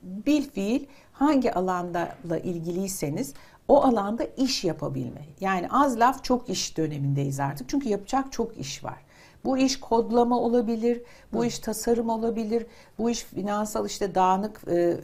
bil 0.04 0.50
fiil 0.50 0.86
hangi 1.12 1.54
alanda 1.54 2.16
ilgiliyseniz 2.44 3.34
o 3.72 3.82
alanda 3.82 4.24
iş 4.38 4.64
yapabilme. 4.64 5.26
Yani 5.40 5.68
az 5.70 6.00
laf 6.00 6.24
çok 6.24 6.50
iş 6.50 6.78
dönemindeyiz 6.78 7.40
artık. 7.40 7.70
Çünkü 7.70 7.90
yapacak 7.90 8.32
çok 8.32 8.58
iş 8.58 8.84
var. 8.84 8.98
Bu 9.46 9.58
iş 9.58 9.80
kodlama 9.80 10.40
olabilir, 10.40 11.02
bu 11.34 11.42
Hı. 11.42 11.46
iş 11.46 11.60
tasarım 11.60 12.10
olabilir, 12.10 12.66
bu 12.98 13.10
iş 13.10 13.24
finansal 13.24 13.86
işte 13.86 14.16
dağınık 14.16 14.62
e, 14.68 14.98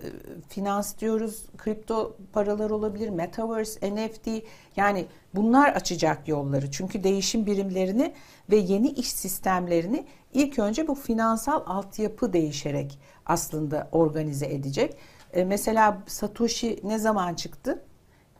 finans 0.49 0.97
diyoruz, 0.97 1.45
kripto 1.58 2.15
paralar 2.34 2.69
olabilir, 2.69 3.10
metaverse, 3.10 3.95
NFT 3.95 4.27
yani 4.75 5.06
bunlar 5.36 5.69
açacak 5.69 6.27
yolları. 6.27 6.71
Çünkü 6.71 7.03
değişim 7.03 7.45
birimlerini 7.45 8.13
ve 8.49 8.56
yeni 8.56 8.88
iş 8.89 9.12
sistemlerini 9.12 10.06
ilk 10.34 10.60
önce 10.60 10.88
bu 10.88 10.95
finansal 10.95 11.63
altyapı 11.65 12.34
değişerek 12.34 12.99
aslında 13.25 13.88
organize 13.91 14.45
edecek. 14.45 14.97
E, 15.34 15.43
mesela 15.43 15.97
Satoshi 16.08 16.80
ne 16.84 16.99
zaman 16.99 17.34
çıktı? 17.34 17.84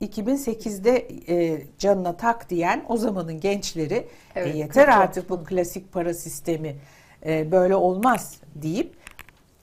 2008'de 0.02 1.08
e, 1.30 1.62
canına 1.78 2.18
tak 2.18 2.50
diyen 2.50 2.86
o 2.90 2.98
zamanın 2.98 3.40
gençleri 3.40 3.94
e, 3.94 4.08
evet, 4.36 4.56
e, 4.56 4.58
yeter 4.58 4.88
artık 4.88 5.30
bu 5.30 5.44
klasik 5.44 5.94
para 5.94 6.14
sistemi 6.14 6.76
e, 7.26 7.52
böyle 7.52 7.76
olmaz 7.76 8.38
deyip 8.56 8.96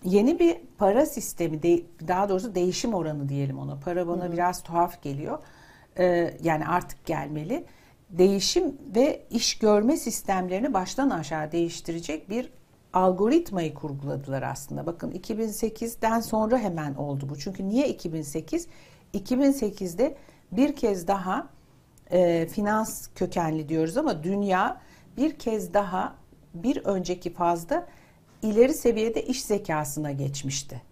yeni 0.05 0.39
bir 0.39 0.57
para 0.79 1.07
sistemi 1.07 1.63
de, 1.63 1.83
daha 2.09 2.29
doğrusu 2.29 2.55
değişim 2.55 2.95
oranı 2.95 3.29
diyelim 3.29 3.59
ona. 3.59 3.77
Para 3.81 4.09
bana 4.09 4.25
Hı-hı. 4.25 4.33
biraz 4.33 4.63
tuhaf 4.63 5.03
geliyor. 5.03 5.39
E, 5.99 6.35
yani 6.43 6.67
artık 6.67 7.07
gelmeli. 7.07 7.65
Değişim 8.11 8.79
ve 8.97 9.23
iş 9.31 9.59
görme 9.59 9.97
sistemlerini 9.97 10.75
baştan 10.75 11.11
aşağı 11.11 11.53
değiştirecek 11.53 12.31
bir 12.31 12.51
algoritmayı 12.93 13.75
kurguladılar 13.75 14.43
aslında. 14.43 14.87
Bakın 14.87 15.11
2008'den 15.11 16.21
sonra 16.21 16.59
hemen 16.59 16.95
oldu 16.95 17.29
bu. 17.29 17.39
Çünkü 17.39 17.69
niye 17.69 17.89
2008? 17.89 18.69
2008'de 19.15 20.17
bir 20.53 20.77
kez 20.77 21.09
daha 21.09 21.49
e, 22.11 22.47
finans 22.47 23.09
kökenli 23.15 23.69
diyoruz 23.69 23.97
ama 23.97 24.25
dünya 24.25 24.81
bir 25.17 25.39
kez 25.39 25.75
daha 25.75 26.17
bir 26.55 26.77
önceki 26.85 27.33
fazda 27.33 27.87
ileri 28.43 28.75
seviyede 28.75 29.23
iş 29.23 29.45
zekasına 29.45 30.13
geçmişti. 30.13 30.83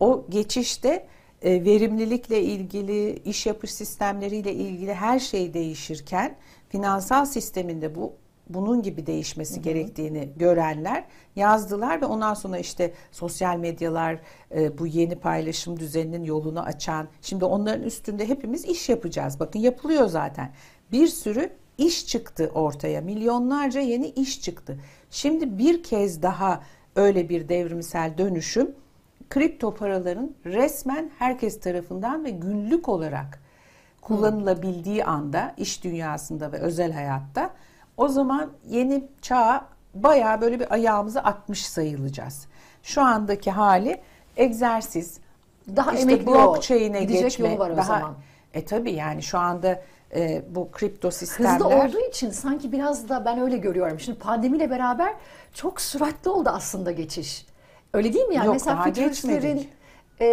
O 0.00 0.26
geçişte 0.28 1.06
e, 1.42 1.64
verimlilikle 1.64 2.42
ilgili, 2.42 3.22
iş 3.24 3.46
yapış 3.46 3.74
sistemleriyle 3.74 4.54
ilgili 4.54 4.94
her 4.94 5.18
şey 5.18 5.54
değişirken 5.54 6.36
finansal 6.68 7.24
sisteminde 7.24 7.94
bu 7.94 8.12
bunun 8.54 8.82
gibi 8.82 9.06
değişmesi 9.06 9.54
Hı-hı. 9.54 9.62
gerektiğini 9.62 10.28
görenler 10.36 11.04
yazdılar 11.36 12.00
ve 12.00 12.06
ondan 12.06 12.34
sonra 12.34 12.58
işte 12.58 12.92
sosyal 13.12 13.56
medyalar 13.56 14.18
e, 14.54 14.78
bu 14.78 14.86
yeni 14.86 15.14
paylaşım 15.14 15.80
düzeninin 15.80 16.24
yolunu 16.24 16.60
açan 16.60 17.08
şimdi 17.22 17.44
onların 17.44 17.82
üstünde 17.82 18.28
hepimiz 18.28 18.64
iş 18.64 18.88
yapacağız. 18.88 19.40
Bakın 19.40 19.58
yapılıyor 19.58 20.06
zaten. 20.06 20.50
Bir 20.92 21.06
sürü 21.06 21.50
iş 21.78 22.06
çıktı 22.06 22.50
ortaya. 22.54 23.00
Milyonlarca 23.00 23.80
yeni 23.80 24.08
iş 24.08 24.40
çıktı. 24.42 24.78
Şimdi 25.10 25.58
bir 25.58 25.82
kez 25.82 26.22
daha 26.22 26.62
öyle 26.96 27.28
bir 27.28 27.48
devrimsel 27.48 28.18
dönüşüm 28.18 28.74
kripto 29.30 29.74
paraların 29.74 30.34
resmen 30.44 31.10
herkes 31.18 31.60
tarafından 31.60 32.24
ve 32.24 32.30
günlük 32.30 32.88
olarak 32.88 33.40
kullanılabildiği 34.00 35.04
anda 35.04 35.54
iş 35.56 35.84
dünyasında 35.84 36.52
ve 36.52 36.58
özel 36.58 36.92
hayatta 36.92 37.50
o 38.00 38.08
zaman 38.08 38.50
yeni 38.68 39.04
çağa 39.22 39.66
bayağı 39.94 40.40
böyle 40.40 40.60
bir 40.60 40.72
ayağımızı 40.72 41.20
atmış 41.20 41.66
sayılacağız. 41.66 42.46
Şu 42.82 43.02
andaki 43.02 43.50
hali 43.50 44.00
egzersiz, 44.36 45.20
daha 45.76 45.92
işte 45.92 46.26
blockchain'e 46.26 47.04
geçme, 47.04 47.58
var 47.58 47.70
o 47.70 47.76
daha, 47.76 47.86
zaman. 47.86 48.14
E 48.54 48.64
tabi 48.64 48.92
yani 48.92 49.22
şu 49.22 49.38
anda 49.38 49.82
e, 50.14 50.42
bu 50.50 50.70
kripto 50.70 51.10
sistemler 51.10 51.54
hızlı 51.54 51.66
olduğu 51.66 52.08
için 52.08 52.30
sanki 52.30 52.72
biraz 52.72 53.08
da 53.08 53.24
ben 53.24 53.40
öyle 53.40 53.56
görüyorum. 53.56 54.00
Şimdi 54.00 54.18
pandemiyle 54.18 54.70
beraber 54.70 55.14
çok 55.54 55.80
süratli 55.80 56.30
oldu 56.30 56.50
aslında 56.52 56.90
geçiş. 56.90 57.46
Öyle 57.94 58.12
değil 58.12 58.26
mi 58.26 58.34
yani? 58.34 58.46
Yok, 58.46 58.54
Mesela 58.54 58.76
daha 58.76 58.84
fütüristlerin 58.84 59.68
e, 60.20 60.26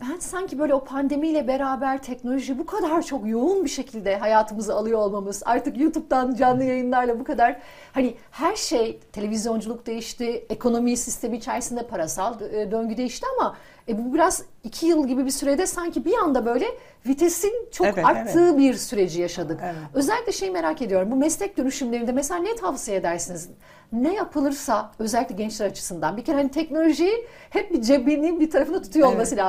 ben 0.00 0.18
sanki 0.18 0.58
böyle 0.58 0.74
o 0.74 0.84
pandemiyle 0.84 1.48
beraber 1.48 2.02
teknoloji 2.02 2.58
bu 2.58 2.66
kadar 2.66 3.02
çok 3.02 3.28
yoğun 3.28 3.64
bir 3.64 3.70
şekilde 3.70 4.16
hayatımızı 4.16 4.74
alıyor 4.74 4.98
olmamız, 4.98 5.42
artık 5.46 5.78
YouTube'dan 5.80 6.34
canlı 6.34 6.64
yayınlarla 6.64 7.20
bu 7.20 7.24
kadar 7.24 7.60
hani 7.92 8.14
her 8.30 8.56
şey 8.56 9.00
televizyonculuk 9.12 9.86
değişti, 9.86 10.46
ekonomi 10.50 10.96
sistemi 10.96 11.36
içerisinde 11.36 11.86
parasal 11.86 12.40
e, 12.40 12.70
döngü 12.70 12.96
değişti 12.96 13.26
ama 13.38 13.56
e, 13.88 13.98
bu 13.98 14.14
biraz 14.14 14.42
iki 14.64 14.86
yıl 14.86 15.08
gibi 15.08 15.26
bir 15.26 15.30
sürede 15.30 15.66
sanki 15.66 16.04
bir 16.04 16.14
anda 16.14 16.46
böyle 16.46 16.66
vitesin 17.06 17.68
çok 17.72 17.86
evet, 17.86 18.06
arttığı 18.06 18.48
evet. 18.48 18.58
bir 18.58 18.74
süreci 18.74 19.20
yaşadık. 19.20 19.60
Evet. 19.64 19.74
Özellikle 19.94 20.32
şey 20.32 20.50
merak 20.50 20.82
ediyorum 20.82 21.10
bu 21.10 21.16
meslek 21.16 21.56
dönüşümlerinde 21.56 22.12
mesela 22.12 22.40
ne 22.40 22.56
tavsiye 22.56 22.96
edersiniz? 22.96 23.48
Ne 23.92 24.14
yapılırsa 24.14 24.92
özellikle 24.98 25.34
gençler 25.34 25.66
açısından 25.66 26.16
bir 26.16 26.24
kere 26.24 26.36
hani 26.36 26.50
teknolojiyi 26.50 27.26
hep 27.50 27.72
bir 27.72 27.82
cebinin 27.82 28.40
bir 28.40 28.50
tarafında 28.50 28.82
tutuyor 28.82 29.06
evet. 29.06 29.16
olması 29.16 29.36
lazım. 29.36 29.47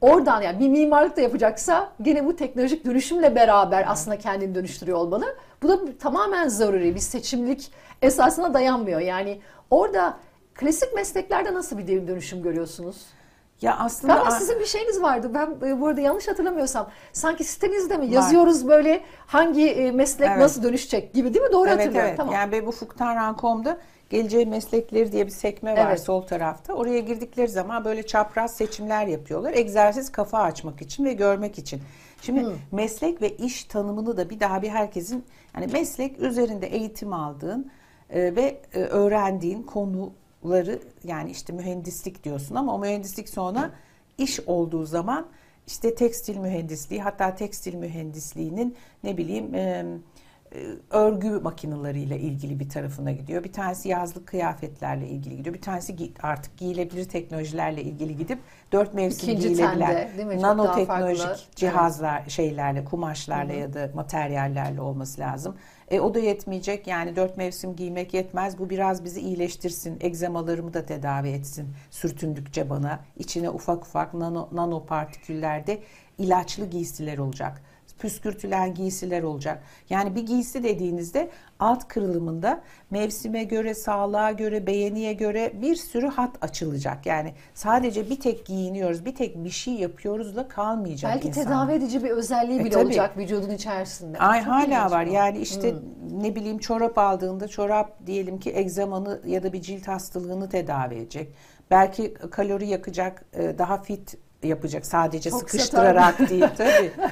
Oradan 0.00 0.42
yani 0.42 0.60
bir 0.60 0.68
mimarlık 0.68 1.16
da 1.16 1.20
yapacaksa 1.20 1.92
gene 2.02 2.26
bu 2.26 2.36
teknolojik 2.36 2.84
dönüşümle 2.84 3.34
beraber 3.34 3.84
aslında 3.88 4.18
kendini 4.18 4.54
dönüştürüyor 4.54 4.98
olmalı. 4.98 5.36
Bu 5.62 5.68
da 5.68 5.98
tamamen 5.98 6.48
zaruri 6.48 6.94
bir 6.94 7.00
seçimlik 7.00 7.72
esasına 8.02 8.54
dayanmıyor. 8.54 9.00
Yani 9.00 9.40
orada 9.70 10.16
klasik 10.54 10.94
mesleklerde 10.94 11.54
nasıl 11.54 11.78
bir 11.78 11.86
dönüşüm 11.86 12.42
görüyorsunuz? 12.42 13.06
Ya 13.60 13.76
aslında 13.78 14.14
Galiba 14.14 14.30
sizin 14.30 14.60
bir 14.60 14.66
şeyiniz 14.66 15.02
vardı. 15.02 15.30
Ben 15.34 15.68
e, 15.68 15.80
bu 15.80 15.86
arada 15.86 16.00
yanlış 16.00 16.28
hatırlamıyorsam. 16.28 16.90
Sanki 17.12 17.44
sitenizde 17.44 17.96
mi 17.96 18.06
yazıyoruz 18.06 18.64
var. 18.64 18.70
böyle 18.70 19.00
hangi 19.26 19.66
e, 19.70 19.90
meslek 19.90 20.28
evet. 20.28 20.38
nasıl 20.38 20.62
dönüşecek 20.62 21.14
gibi 21.14 21.34
değil 21.34 21.44
mi? 21.44 21.52
Doğru 21.52 21.68
evet, 21.68 21.78
hatırlıyorum. 21.78 22.08
Evet. 22.08 22.16
Tamam. 22.16 22.34
Yani 22.34 22.66
bu 22.66 22.72
Fuktanran.com'da 22.72 23.78
geleceği 24.10 24.46
meslekleri 24.46 25.12
diye 25.12 25.26
bir 25.26 25.30
sekme 25.30 25.72
var 25.72 25.88
evet. 25.88 26.00
sol 26.00 26.22
tarafta. 26.22 26.72
Oraya 26.72 26.98
girdikleri 26.98 27.48
zaman 27.48 27.84
böyle 27.84 28.06
çapraz 28.06 28.56
seçimler 28.56 29.06
yapıyorlar. 29.06 29.52
Egzersiz 29.54 30.12
kafa 30.12 30.38
açmak 30.38 30.82
için 30.82 31.04
ve 31.04 31.12
görmek 31.12 31.58
için. 31.58 31.82
Şimdi 32.22 32.42
hmm. 32.42 32.52
meslek 32.72 33.22
ve 33.22 33.36
iş 33.36 33.64
tanımını 33.64 34.16
da 34.16 34.30
bir 34.30 34.40
daha 34.40 34.62
bir 34.62 34.68
herkesin 34.68 35.24
yani 35.54 35.66
meslek 35.72 36.20
üzerinde 36.20 36.66
eğitim 36.66 37.12
aldığın 37.12 37.70
e, 38.10 38.36
ve 38.36 38.60
e, 38.74 38.78
öğrendiğin 38.78 39.62
konu 39.62 40.12
ları 40.44 40.78
yani 41.04 41.30
işte 41.30 41.52
mühendislik 41.52 42.24
diyorsun 42.24 42.54
ama 42.54 42.74
o 42.74 42.78
mühendislik 42.78 43.28
sonra 43.28 43.70
iş 44.18 44.40
olduğu 44.40 44.86
zaman 44.86 45.26
işte 45.66 45.94
tekstil 45.94 46.36
mühendisliği 46.36 47.02
hatta 47.02 47.34
tekstil 47.34 47.74
mühendisliğinin 47.74 48.76
ne 49.04 49.16
bileyim 49.16 49.54
e, 49.54 49.84
örgü 50.90 51.30
makineleriyle 51.30 52.20
ilgili 52.20 52.60
bir 52.60 52.68
tarafına 52.68 53.12
gidiyor. 53.12 53.44
Bir 53.44 53.52
tanesi 53.52 53.88
yazlık 53.88 54.26
kıyafetlerle 54.26 55.08
ilgili 55.08 55.36
gidiyor. 55.36 55.54
Bir 55.54 55.60
tanesi 55.60 56.12
artık 56.22 56.56
giyilebilir 56.56 57.04
teknolojilerle 57.04 57.82
ilgili 57.82 58.16
gidip 58.16 58.38
dört 58.72 58.94
mevsim 58.94 59.28
İkinci 59.28 59.48
giyilebilen 59.48 60.42
nanoteknolojik 60.42 61.56
cihazlar, 61.56 62.20
evet. 62.20 62.30
şeylerle, 62.30 62.84
kumaşlarla 62.84 63.52
Hı-hı. 63.52 63.60
ya 63.60 63.74
da 63.74 63.90
materyallerle 63.94 64.80
olması 64.80 65.20
lazım. 65.20 65.56
E, 65.90 66.00
o 66.00 66.14
da 66.14 66.18
yetmeyecek 66.18 66.86
yani 66.86 67.16
dört 67.16 67.36
mevsim 67.36 67.76
giymek 67.76 68.14
yetmez. 68.14 68.58
Bu 68.58 68.70
biraz 68.70 69.04
bizi 69.04 69.20
iyileştirsin. 69.20 69.98
Egzamalarımı 70.00 70.74
da 70.74 70.86
tedavi 70.86 71.28
etsin 71.28 71.68
sürtündükçe 71.90 72.70
bana. 72.70 73.00
içine 73.16 73.50
ufak 73.50 73.82
ufak 73.82 74.14
nano, 74.14 74.48
nano 74.52 74.86
partiküllerde 74.86 75.78
ilaçlı 76.18 76.66
giysiler 76.66 77.18
olacak 77.18 77.62
püskürtülen 78.00 78.74
giysiler 78.74 79.22
olacak. 79.22 79.62
Yani 79.90 80.14
bir 80.14 80.26
giysi 80.26 80.62
dediğinizde 80.62 81.30
alt 81.58 81.88
kırılımında 81.88 82.60
mevsime 82.90 83.44
göre, 83.44 83.74
sağlığa 83.74 84.32
göre, 84.32 84.66
beğeniye 84.66 85.12
göre 85.12 85.52
bir 85.62 85.76
sürü 85.76 86.06
hat 86.06 86.36
açılacak. 86.40 87.06
Yani 87.06 87.34
sadece 87.54 88.10
bir 88.10 88.20
tek 88.20 88.46
giyiniyoruz, 88.46 89.04
bir 89.04 89.14
tek 89.14 89.44
bir 89.44 89.50
şey 89.50 89.74
yapıyoruz 89.74 90.36
da 90.36 90.48
kalmayacak 90.48 91.14
Belki 91.14 91.28
insan. 91.28 91.44
tedavi 91.44 91.72
edici 91.72 92.04
bir 92.04 92.10
özelliği 92.10 92.60
e, 92.60 92.64
bile 92.64 92.70
tabii. 92.70 92.84
olacak 92.84 93.16
vücudun 93.16 93.50
içerisinde. 93.50 94.18
Ay 94.18 94.44
Çok 94.44 94.52
hala 94.52 94.90
var. 94.90 95.04
Yani 95.04 95.38
işte 95.38 95.70
hmm. 95.70 96.22
ne 96.22 96.34
bileyim 96.34 96.58
çorap 96.58 96.98
aldığında 96.98 97.48
çorap 97.48 98.06
diyelim 98.06 98.38
ki 98.40 98.52
egzamanı 98.56 99.20
ya 99.26 99.42
da 99.42 99.52
bir 99.52 99.62
cilt 99.62 99.88
hastalığını 99.88 100.48
tedavi 100.48 100.94
edecek. 100.94 101.34
Belki 101.70 102.14
kalori 102.14 102.66
yakacak, 102.68 103.24
e, 103.32 103.58
daha 103.58 103.82
fit 103.82 104.16
yapacak 104.42 104.86
sadece 104.86 105.30
çok 105.30 105.40
sıkıştırarak 105.40 106.14
satar. 106.14 106.28
değil 106.28 106.46
tabii. 106.56 106.92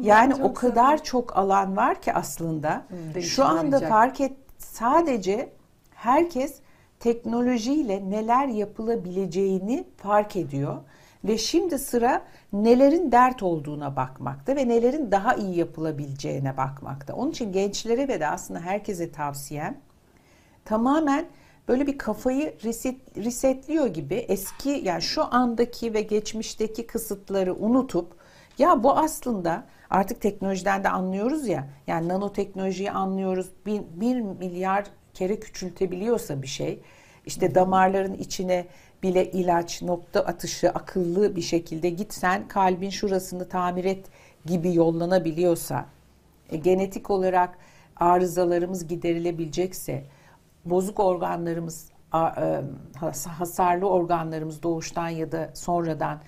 Yani 0.00 0.34
o 0.34 0.54
kadar 0.54 0.96
satar. 0.96 1.04
çok 1.04 1.36
alan 1.36 1.76
var 1.76 2.02
ki 2.02 2.12
aslında. 2.12 2.82
Hmm, 3.14 3.22
Şu 3.22 3.44
anda 3.44 3.80
fark 3.80 4.20
et 4.20 4.32
sadece 4.58 5.52
herkes 5.94 6.58
teknolojiyle 7.00 8.10
neler 8.10 8.46
yapılabileceğini 8.48 9.84
fark 9.96 10.36
ediyor 10.36 10.76
ve 11.24 11.38
şimdi 11.38 11.78
sıra 11.78 12.22
nelerin 12.52 13.12
dert 13.12 13.42
olduğuna 13.42 13.96
bakmakta 13.96 14.56
ve 14.56 14.68
nelerin 14.68 15.10
daha 15.10 15.34
iyi 15.34 15.58
yapılabileceğine 15.58 16.56
bakmakta. 16.56 17.14
Onun 17.14 17.30
için 17.30 17.52
gençlere 17.52 18.08
ve 18.08 18.20
de 18.20 18.28
aslında 18.28 18.60
herkese 18.60 19.12
tavsiyem 19.12 19.78
tamamen 20.64 21.26
böyle 21.68 21.86
bir 21.86 21.98
kafayı 21.98 22.54
reset, 22.64 22.96
resetliyor 23.16 23.86
gibi 23.86 24.14
eski 24.14 24.70
yani 24.70 25.02
şu 25.02 25.34
andaki 25.34 25.94
ve 25.94 26.00
geçmişteki 26.00 26.86
kısıtları 26.86 27.54
unutup 27.54 28.12
ya 28.58 28.82
bu 28.82 28.92
aslında 28.92 29.64
artık 29.90 30.20
teknolojiden 30.20 30.84
de 30.84 30.88
anlıyoruz 30.88 31.48
ya 31.48 31.68
yani 31.86 32.08
nanoteknolojiyi 32.08 32.90
anlıyoruz 32.90 33.50
bir, 33.66 33.82
bir 33.94 34.20
milyar 34.20 34.84
kere 35.14 35.40
küçültebiliyorsa 35.40 36.42
bir 36.42 36.46
şey 36.46 36.80
işte 37.26 37.54
damarların 37.54 38.14
içine 38.14 38.66
bile 39.02 39.30
ilaç 39.30 39.82
nokta 39.82 40.20
atışı 40.20 40.70
akıllı 40.70 41.36
bir 41.36 41.42
şekilde 41.42 41.90
gitsen 41.90 42.48
kalbin 42.48 42.90
şurasını 42.90 43.48
tamir 43.48 43.84
et 43.84 44.06
gibi 44.46 44.74
yollanabiliyorsa 44.74 45.86
e, 46.50 46.56
genetik 46.56 47.10
olarak 47.10 47.58
arızalarımız 47.96 48.88
giderilebilecekse 48.88 50.04
bozuk 50.64 51.00
organlarımız, 51.00 51.90
e, 52.14 52.62
hasarlı 53.28 53.88
organlarımız 53.88 54.62
doğuştan 54.62 55.08
ya 55.08 55.32
da 55.32 55.50
sonradan 55.54 56.20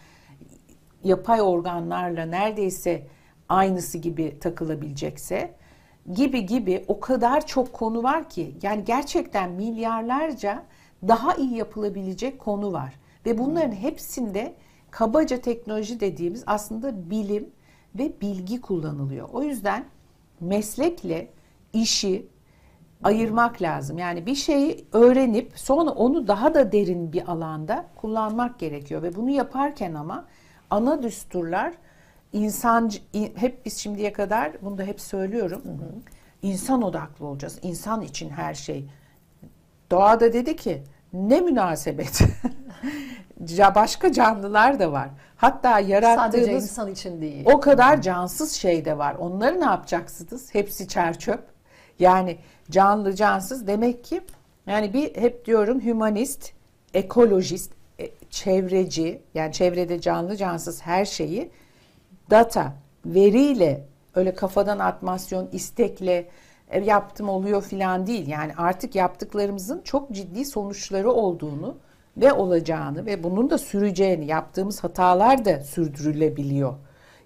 yapay 1.04 1.42
organlarla 1.42 2.26
neredeyse 2.26 3.06
aynısı 3.48 3.98
gibi 3.98 4.38
takılabilecekse 4.40 5.54
gibi 6.14 6.46
gibi 6.46 6.84
o 6.88 7.00
kadar 7.00 7.46
çok 7.46 7.72
konu 7.72 8.02
var 8.02 8.28
ki 8.28 8.56
yani 8.62 8.84
gerçekten 8.84 9.50
milyarlarca 9.50 10.64
daha 11.08 11.34
iyi 11.34 11.56
yapılabilecek 11.56 12.38
konu 12.38 12.72
var 12.72 12.94
ve 13.26 13.38
bunların 13.38 13.72
hepsinde 13.72 14.54
kabaca 14.90 15.40
teknoloji 15.40 16.00
dediğimiz 16.00 16.44
aslında 16.46 17.10
bilim 17.10 17.50
ve 17.94 18.20
bilgi 18.20 18.60
kullanılıyor. 18.60 19.28
O 19.32 19.42
yüzden 19.42 19.84
meslekle 20.40 21.28
işi 21.72 22.26
ayırmak 23.02 23.62
lazım. 23.62 23.98
Yani 23.98 24.26
bir 24.26 24.34
şeyi 24.34 24.86
öğrenip 24.92 25.52
sonra 25.54 25.90
onu 25.90 26.28
daha 26.28 26.54
da 26.54 26.72
derin 26.72 27.12
bir 27.12 27.32
alanda 27.32 27.84
kullanmak 27.96 28.58
gerekiyor 28.58 29.02
ve 29.02 29.16
bunu 29.16 29.30
yaparken 29.30 29.94
ama 29.94 30.24
ana 30.70 31.02
düsturlar 31.02 31.72
insan 32.32 32.90
hep 33.36 33.66
biz 33.66 33.76
şimdiye 33.78 34.12
kadar 34.12 34.52
bunu 34.62 34.78
da 34.78 34.82
hep 34.82 35.00
söylüyorum. 35.00 35.62
Hı 35.64 35.68
hı. 35.68 35.90
İnsan 36.42 36.82
odaklı 36.82 37.26
olacağız. 37.26 37.58
İnsan 37.62 38.02
için 38.02 38.30
her 38.30 38.54
şey. 38.54 38.88
Doğa 39.90 40.20
da 40.20 40.32
dedi 40.32 40.56
ki 40.56 40.82
ne 41.12 41.40
münasebet. 41.40 42.20
Başka 43.74 44.12
canlılar 44.12 44.78
da 44.78 44.92
var. 44.92 45.08
Hatta 45.36 45.80
yarattığınız 45.80 46.34
Sadece 46.34 46.52
insan 46.52 46.90
için 46.90 47.20
değil. 47.20 47.44
O 47.46 47.60
kadar 47.60 48.02
cansız 48.02 48.52
şey 48.52 48.84
de 48.84 48.98
var. 48.98 49.14
Onları 49.14 49.60
ne 49.60 49.64
yapacaksınız? 49.64 50.54
Hepsi 50.54 50.88
çerçöp. 50.88 51.55
Yani 51.98 52.38
canlı 52.70 53.14
cansız 53.14 53.66
demek 53.66 54.04
ki 54.04 54.20
yani 54.66 54.92
bir 54.92 55.16
hep 55.16 55.44
diyorum 55.44 55.80
hümanist, 55.80 56.52
ekolojist, 56.94 57.72
e, 58.00 58.10
çevreci 58.30 59.22
yani 59.34 59.52
çevrede 59.52 60.00
canlı 60.00 60.36
cansız 60.36 60.82
her 60.82 61.04
şeyi 61.04 61.50
data, 62.30 62.72
veriyle 63.06 63.84
öyle 64.14 64.34
kafadan 64.34 64.78
atmasyon, 64.78 65.48
istekle 65.52 66.28
e, 66.70 66.80
yaptım 66.80 67.28
oluyor 67.28 67.62
filan 67.62 68.06
değil. 68.06 68.26
Yani 68.26 68.52
artık 68.56 68.94
yaptıklarımızın 68.94 69.80
çok 69.84 70.10
ciddi 70.10 70.44
sonuçları 70.44 71.10
olduğunu 71.10 71.76
ve 72.16 72.32
olacağını 72.32 73.06
ve 73.06 73.22
bunun 73.22 73.50
da 73.50 73.58
süreceğini 73.58 74.26
yaptığımız 74.26 74.84
hatalar 74.84 75.44
da 75.44 75.60
sürdürülebiliyor. 75.60 76.74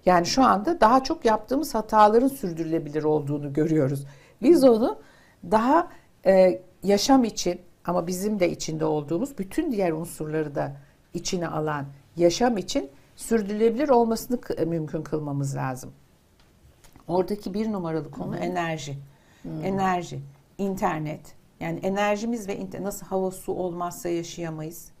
Yani 0.05 0.25
şu 0.25 0.43
anda 0.43 0.81
daha 0.81 1.03
çok 1.03 1.25
yaptığımız 1.25 1.75
hataların 1.75 2.27
sürdürülebilir 2.27 3.03
olduğunu 3.03 3.53
görüyoruz. 3.53 4.05
Biz 4.41 4.63
onu 4.63 4.99
daha 5.51 5.89
e, 6.25 6.61
yaşam 6.83 7.23
için 7.23 7.61
ama 7.85 8.07
bizim 8.07 8.39
de 8.39 8.51
içinde 8.51 8.85
olduğumuz 8.85 9.37
bütün 9.37 9.71
diğer 9.71 9.91
unsurları 9.91 10.55
da 10.55 10.75
içine 11.13 11.47
alan 11.47 11.85
yaşam 12.17 12.57
için 12.57 12.89
sürdürülebilir 13.15 13.89
olmasını 13.89 14.39
mümkün 14.65 15.01
kılmamız 15.01 15.55
lazım. 15.55 15.91
Oradaki 17.07 17.53
bir 17.53 17.71
numaralı 17.71 18.11
konu 18.11 18.35
hmm. 18.35 18.43
enerji. 18.43 18.97
Hmm. 19.41 19.65
Enerji, 19.65 20.19
internet. 20.57 21.35
Yani 21.59 21.79
enerjimiz 21.79 22.47
ve 22.47 22.67
nasıl 22.81 23.05
hava 23.05 23.31
su 23.31 23.53
olmazsa 23.53 24.09
yaşayamayız. 24.09 24.91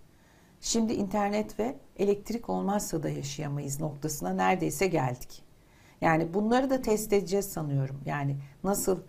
Şimdi 0.61 0.93
internet 0.93 1.59
ve 1.59 1.75
elektrik 1.97 2.49
olmazsa 2.49 3.03
da 3.03 3.09
yaşayamayız 3.09 3.79
noktasına 3.79 4.33
neredeyse 4.33 4.87
geldik. 4.87 5.43
Yani 6.01 6.33
bunları 6.33 6.69
da 6.69 6.81
test 6.81 7.13
edeceğiz 7.13 7.45
sanıyorum. 7.45 8.01
Yani 8.05 8.37
nasıl 8.63 8.99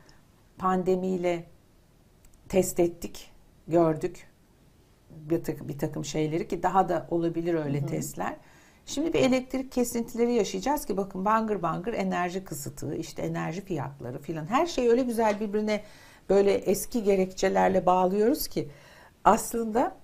pandemiyle 0.63 1.45
test 2.49 2.81
ettik, 2.81 3.31
gördük 3.69 4.27
bir 5.11 5.45
takım, 5.45 5.69
bir 5.69 5.79
takım 5.79 6.05
şeyleri 6.05 6.49
ki 6.49 6.63
daha 6.63 6.89
da 6.89 7.07
olabilir 7.11 7.55
öyle 7.55 7.81
hı 7.81 7.85
hı. 7.85 7.87
testler. 7.87 8.37
Şimdi 8.87 9.13
bir 9.13 9.19
elektrik 9.19 9.73
kesintileri 9.73 10.33
yaşayacağız 10.33 10.87
ki 10.87 10.97
bakın 10.97 11.25
bangır 11.25 11.63
bangır 11.63 11.95
enerji 11.95 12.45
kısıtı, 12.45 12.95
işte 12.95 13.23
enerji 13.23 13.61
fiyatları 13.61 14.19
filan 14.19 14.47
her 14.47 14.67
şey 14.67 14.89
öyle 14.89 15.03
güzel 15.03 15.41
birbirine 15.41 15.83
böyle 16.31 16.53
eski 16.53 17.03
gerekçelerle 17.03 17.87
bağlıyoruz 17.87 18.49
ki 18.49 18.69
aslında 19.25 19.95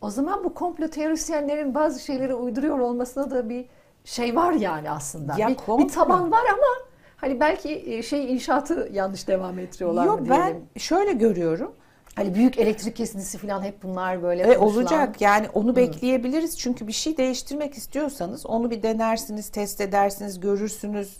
o 0.00 0.10
zaman 0.10 0.44
bu 0.44 0.54
komplo 0.54 0.88
teorisyenlerin 0.88 1.74
bazı 1.74 2.00
şeyleri 2.00 2.34
uyduruyor 2.34 2.78
olmasına 2.78 3.30
da 3.30 3.48
bir 3.48 3.66
şey 4.04 4.36
var 4.36 4.52
yani 4.52 4.90
aslında. 4.90 5.34
Ya 5.38 5.48
bir, 5.48 5.54
komplo. 5.54 5.84
bir 5.84 5.92
taban 5.92 6.30
var 6.30 6.44
ama 6.52 6.93
hani 7.24 7.40
belki 7.40 7.82
e, 7.86 8.02
şey 8.02 8.32
inşaatı 8.32 8.88
yanlış 8.92 9.28
devam 9.28 9.58
ettiriyorlar 9.58 10.06
Yok, 10.06 10.20
mı 10.20 10.26
diyelim. 10.26 10.44
Ben 10.74 10.80
şöyle 10.80 11.12
görüyorum. 11.12 11.72
Hani 12.16 12.34
büyük 12.34 12.58
elektrik 12.58 12.96
kesintisi 12.96 13.38
falan 13.38 13.62
hep 13.62 13.82
bunlar 13.82 14.22
böyle 14.22 14.42
e, 14.42 14.58
olacak 14.58 15.20
yani 15.20 15.48
onu 15.54 15.70
Hı. 15.70 15.76
bekleyebiliriz 15.76 16.58
çünkü 16.58 16.86
bir 16.86 16.92
şey 16.92 17.16
değiştirmek 17.16 17.74
istiyorsanız 17.74 18.46
onu 18.46 18.70
bir 18.70 18.82
denersiniz, 18.82 19.48
test 19.48 19.80
edersiniz, 19.80 20.40
görürsünüz. 20.40 21.16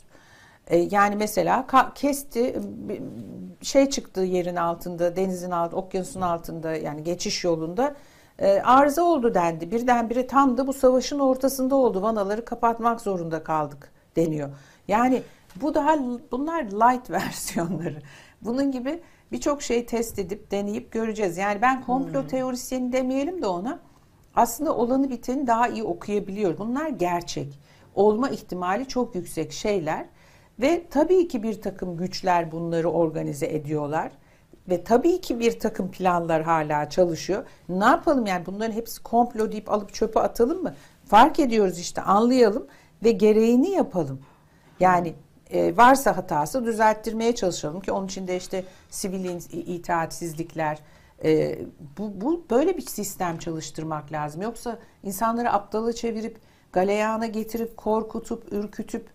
E, 0.66 0.78
yani 0.78 1.16
mesela 1.16 1.66
kesti 1.94 2.60
şey 3.62 3.90
çıktı 3.90 4.20
yerin 4.20 4.56
altında, 4.56 5.16
denizin 5.16 5.50
altında, 5.50 5.80
okyanusun 5.80 6.20
altında 6.20 6.76
yani 6.76 7.04
geçiş 7.04 7.44
yolunda 7.44 7.94
e, 8.38 8.60
arıza 8.60 9.02
oldu 9.02 9.34
dendi. 9.34 9.70
Birdenbire 9.70 10.26
tam 10.26 10.58
da 10.58 10.66
bu 10.66 10.72
savaşın 10.72 11.18
ortasında 11.18 11.76
oldu. 11.76 12.02
Vanaları 12.02 12.44
kapatmak 12.44 13.00
zorunda 13.00 13.44
kaldık 13.44 13.92
deniyor. 14.16 14.50
Yani 14.88 15.22
bu 15.60 15.74
daha 15.74 15.98
bunlar 16.32 16.62
light 16.64 17.10
versiyonları. 17.10 18.02
Bunun 18.42 18.72
gibi 18.72 19.02
birçok 19.32 19.62
şey 19.62 19.86
test 19.86 20.18
edip 20.18 20.50
deneyip 20.50 20.92
göreceğiz. 20.92 21.36
Yani 21.38 21.62
ben 21.62 21.82
komplo 21.82 22.20
hmm. 22.20 22.28
teorisyeni 22.28 22.92
demeyelim 22.92 23.42
de 23.42 23.46
ona. 23.46 23.80
Aslında 24.36 24.76
olanı 24.76 25.10
biteni 25.10 25.46
daha 25.46 25.68
iyi 25.68 25.82
okuyabiliyor. 25.82 26.58
Bunlar 26.58 26.88
gerçek. 26.88 27.60
Olma 27.94 28.28
ihtimali 28.28 28.88
çok 28.88 29.14
yüksek 29.14 29.52
şeyler. 29.52 30.06
Ve 30.60 30.86
tabii 30.90 31.28
ki 31.28 31.42
bir 31.42 31.60
takım 31.60 31.96
güçler 31.96 32.52
bunları 32.52 32.90
organize 32.90 33.46
ediyorlar. 33.46 34.12
Ve 34.68 34.84
tabii 34.84 35.20
ki 35.20 35.40
bir 35.40 35.58
takım 35.58 35.90
planlar 35.90 36.42
hala 36.42 36.90
çalışıyor. 36.90 37.46
Ne 37.68 37.84
yapalım 37.84 38.26
yani 38.26 38.46
bunların 38.46 38.72
hepsi 38.72 39.02
komplo 39.02 39.52
deyip 39.52 39.70
alıp 39.70 39.94
çöpe 39.94 40.20
atalım 40.20 40.62
mı? 40.62 40.74
Fark 41.04 41.40
ediyoruz 41.40 41.78
işte 41.78 42.02
anlayalım 42.02 42.66
ve 43.04 43.10
gereğini 43.10 43.70
yapalım. 43.70 44.20
Yani 44.80 45.14
e, 45.50 45.76
varsa 45.76 46.16
hatası 46.16 46.64
düzelttirmeye 46.64 47.34
çalışalım 47.34 47.80
ki 47.80 47.92
onun 47.92 48.06
için 48.06 48.26
de 48.26 48.36
işte 48.36 48.64
sivil 48.90 49.40
itaatsizlikler 49.52 50.78
e, 51.24 51.58
bu, 51.98 52.20
bu 52.20 52.44
böyle 52.50 52.76
bir 52.76 52.82
sistem 52.82 53.38
çalıştırmak 53.38 54.12
lazım. 54.12 54.42
Yoksa 54.42 54.78
insanları 55.02 55.52
aptala 55.52 55.92
çevirip 55.92 56.38
galeyana 56.72 57.26
getirip 57.26 57.76
korkutup 57.76 58.52
ürkütüp 58.52 59.06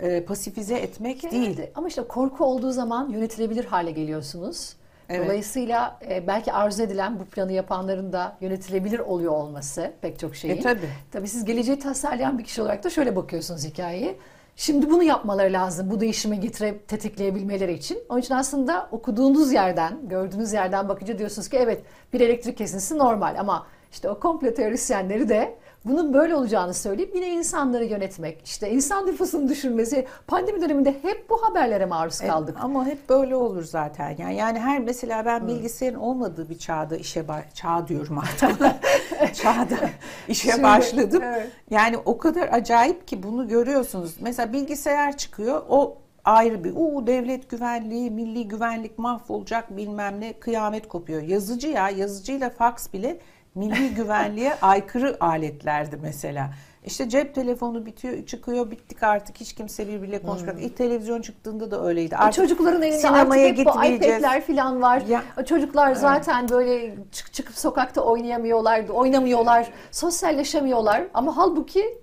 e, 0.00 0.24
pasifize 0.24 0.74
etmek 0.74 1.20
Genelde, 1.20 1.36
değil. 1.36 1.70
Ama 1.74 1.88
işte 1.88 2.02
korku 2.02 2.44
olduğu 2.44 2.72
zaman 2.72 3.08
yönetilebilir 3.08 3.64
hale 3.64 3.90
geliyorsunuz. 3.90 4.76
Evet. 5.08 5.26
Dolayısıyla 5.26 5.98
e, 6.08 6.26
belki 6.26 6.52
arzu 6.52 6.82
edilen 6.82 7.20
bu 7.20 7.24
planı 7.24 7.52
yapanların 7.52 8.12
da 8.12 8.36
yönetilebilir 8.40 8.98
oluyor 8.98 9.32
olması 9.32 9.92
pek 10.00 10.18
çok 10.18 10.36
şeyin. 10.36 10.56
E, 10.56 10.60
tabii. 10.60 10.88
Tabii 11.12 11.28
siz 11.28 11.44
geleceği 11.44 11.78
tasarlayan 11.78 12.38
bir 12.38 12.44
kişi 12.44 12.62
olarak 12.62 12.84
da 12.84 12.90
şöyle 12.90 13.16
bakıyorsunuz 13.16 13.64
hikayeyi. 13.64 14.18
Şimdi 14.56 14.90
bunu 14.90 15.02
yapmaları 15.02 15.52
lazım 15.52 15.90
bu 15.90 16.00
değişimi 16.00 16.40
getirip 16.40 16.88
tetikleyebilmeleri 16.88 17.72
için. 17.72 17.98
Onun 18.08 18.20
için 18.20 18.34
aslında 18.34 18.88
okuduğunuz 18.90 19.52
yerden, 19.52 20.08
gördüğünüz 20.08 20.52
yerden 20.52 20.88
bakınca 20.88 21.18
diyorsunuz 21.18 21.48
ki 21.48 21.56
evet 21.56 21.82
bir 22.12 22.20
elektrik 22.20 22.58
kesintisi 22.58 22.98
normal 22.98 23.36
ama 23.38 23.66
işte 23.92 24.08
o 24.10 24.20
komplo 24.20 24.54
teorisyenleri 24.54 25.28
de 25.28 25.58
bunun 25.86 26.14
böyle 26.14 26.34
olacağını 26.34 26.74
söyleyip 26.74 27.14
yine 27.14 27.28
insanları 27.28 27.84
yönetmek, 27.84 28.42
işte 28.44 28.70
insan 28.70 29.06
nüfusunu 29.06 29.48
düşürmesi, 29.48 30.06
pandemi 30.26 30.60
döneminde 30.60 30.94
hep 31.02 31.30
bu 31.30 31.42
haberlere 31.42 31.86
maruz 31.86 32.22
e, 32.22 32.26
kaldık. 32.26 32.56
E, 32.58 32.62
ama 32.62 32.86
hep 32.86 33.08
böyle 33.08 33.36
olur 33.36 33.62
zaten. 33.62 34.16
Yani, 34.18 34.36
yani 34.36 34.58
her 34.58 34.78
mesela 34.78 35.24
ben 35.24 35.46
bilgisayarın 35.46 35.98
olmadığı 35.98 36.48
bir 36.48 36.58
çağda 36.58 36.96
işe 36.96 37.24
çağ 37.54 37.88
diyorum 37.88 38.18
artık. 38.18 38.58
çağda 39.34 39.76
işe 40.28 40.50
Şimdi, 40.50 40.62
başladım. 40.62 41.22
Evet. 41.24 41.50
Yani 41.70 41.96
o 42.04 42.18
kadar 42.18 42.48
acayip 42.52 43.08
ki 43.08 43.22
bunu 43.22 43.48
görüyorsunuz. 43.48 44.14
Mesela 44.20 44.52
bilgisayar 44.52 45.16
çıkıyor. 45.16 45.62
O 45.68 45.98
ayrı 46.24 46.64
bir 46.64 46.72
uu 46.76 47.06
devlet 47.06 47.50
güvenliği, 47.50 48.10
milli 48.10 48.48
güvenlik 48.48 48.98
mahvolacak 48.98 49.76
bilmem 49.76 50.20
ne 50.20 50.32
kıyamet 50.32 50.88
kopuyor. 50.88 51.22
Yazıcı 51.22 51.68
ya 51.68 51.90
yazıcıyla 51.90 52.50
fax 52.50 52.92
bile 52.92 53.18
milli 53.56 53.94
güvenliğe 53.94 54.54
aykırı 54.62 55.16
aletlerdi 55.20 55.98
mesela. 56.02 56.50
İşte 56.86 57.08
cep 57.08 57.34
telefonu 57.34 57.86
bitiyor, 57.86 58.26
çıkıyor, 58.26 58.70
bittik 58.70 59.02
artık 59.02 59.36
hiç 59.36 59.52
kimse 59.52 59.88
birbiriyle 59.88 60.22
konuşmuyor. 60.22 60.56
Hmm. 60.56 60.62
İlk 60.62 60.76
televizyon 60.76 61.22
çıktığında 61.22 61.70
da 61.70 61.84
öyleydi. 61.86 62.14
E, 62.14 62.16
artık 62.16 62.34
çocukların 62.34 62.82
elinde 62.82 63.08
artık 63.08 63.34
hep 63.34 63.56
bu 63.66 63.84
iPad'ler 63.84 64.40
falan 64.40 64.82
var. 64.82 65.02
Ya, 65.08 65.22
Çocuklar 65.46 65.88
evet. 65.88 65.98
zaten 65.98 66.48
böyle 66.48 66.94
çık, 67.12 67.32
çıkıp 67.32 67.58
sokakta 67.58 68.00
oynayamıyorlar, 68.00 68.88
oynamıyorlar, 68.88 69.70
sosyalleşemiyorlar. 69.90 71.02
Ama 71.14 71.36
halbuki 71.36 71.98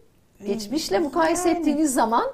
geçmişle 0.47 0.99
mukayese 0.99 1.49
yani. 1.49 1.59
ettiğiniz 1.59 1.93
zaman 1.93 2.25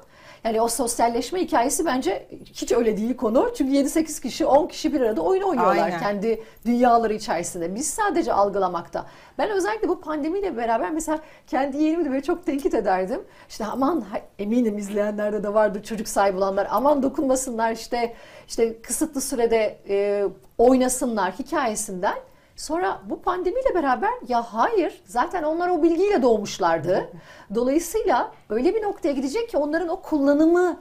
yani 0.43 0.61
o 0.61 0.67
sosyalleşme 0.67 1.41
hikayesi 1.41 1.85
bence 1.85 2.27
hiç 2.45 2.71
öyle 2.71 2.97
değil 2.97 3.17
konu. 3.17 3.51
Çünkü 3.57 3.73
7-8 3.73 4.21
kişi, 4.21 4.45
10 4.45 4.67
kişi 4.67 4.93
bir 4.93 5.01
arada 5.01 5.21
oyun 5.21 5.41
oynuyorlar 5.41 5.83
Aynen. 5.83 5.99
kendi 5.99 6.43
dünyaları 6.65 7.13
içerisinde. 7.13 7.75
Biz 7.75 7.87
sadece 7.89 8.33
algılamakta. 8.33 9.05
Ben 9.37 9.49
özellikle 9.49 9.89
bu 9.89 10.01
pandemiyle 10.01 10.57
beraber 10.57 10.91
mesela 10.91 11.19
kendi 11.47 11.77
yeğenimi 11.77 12.05
de 12.05 12.09
böyle 12.09 12.23
çok 12.23 12.45
tenkit 12.45 12.73
ederdim. 12.73 13.21
İşte 13.49 13.65
aman 13.65 14.05
eminim 14.39 14.77
izleyenlerde 14.77 15.43
de 15.43 15.53
vardır 15.53 15.83
çocuk 15.83 16.07
sahibi 16.07 16.37
olanlar. 16.37 16.67
Aman 16.71 17.03
dokunmasınlar 17.03 17.71
işte 17.71 18.15
işte 18.47 18.81
kısıtlı 18.81 19.21
sürede 19.21 19.77
e, 19.89 20.25
oynasınlar 20.57 21.31
hikayesinden. 21.31 22.15
Sonra 22.59 22.99
bu 23.09 23.21
pandemiyle 23.21 23.75
beraber 23.75 24.13
ya 24.27 24.41
hayır 24.41 25.01
zaten 25.05 25.43
onlar 25.43 25.69
o 25.69 25.83
bilgiyle 25.83 26.21
doğmuşlardı. 26.21 27.09
Dolayısıyla 27.55 28.31
öyle 28.49 28.75
bir 28.75 28.83
noktaya 28.83 29.11
gidecek 29.11 29.49
ki 29.49 29.57
onların 29.57 29.87
o 29.87 30.01
kullanımı 30.01 30.79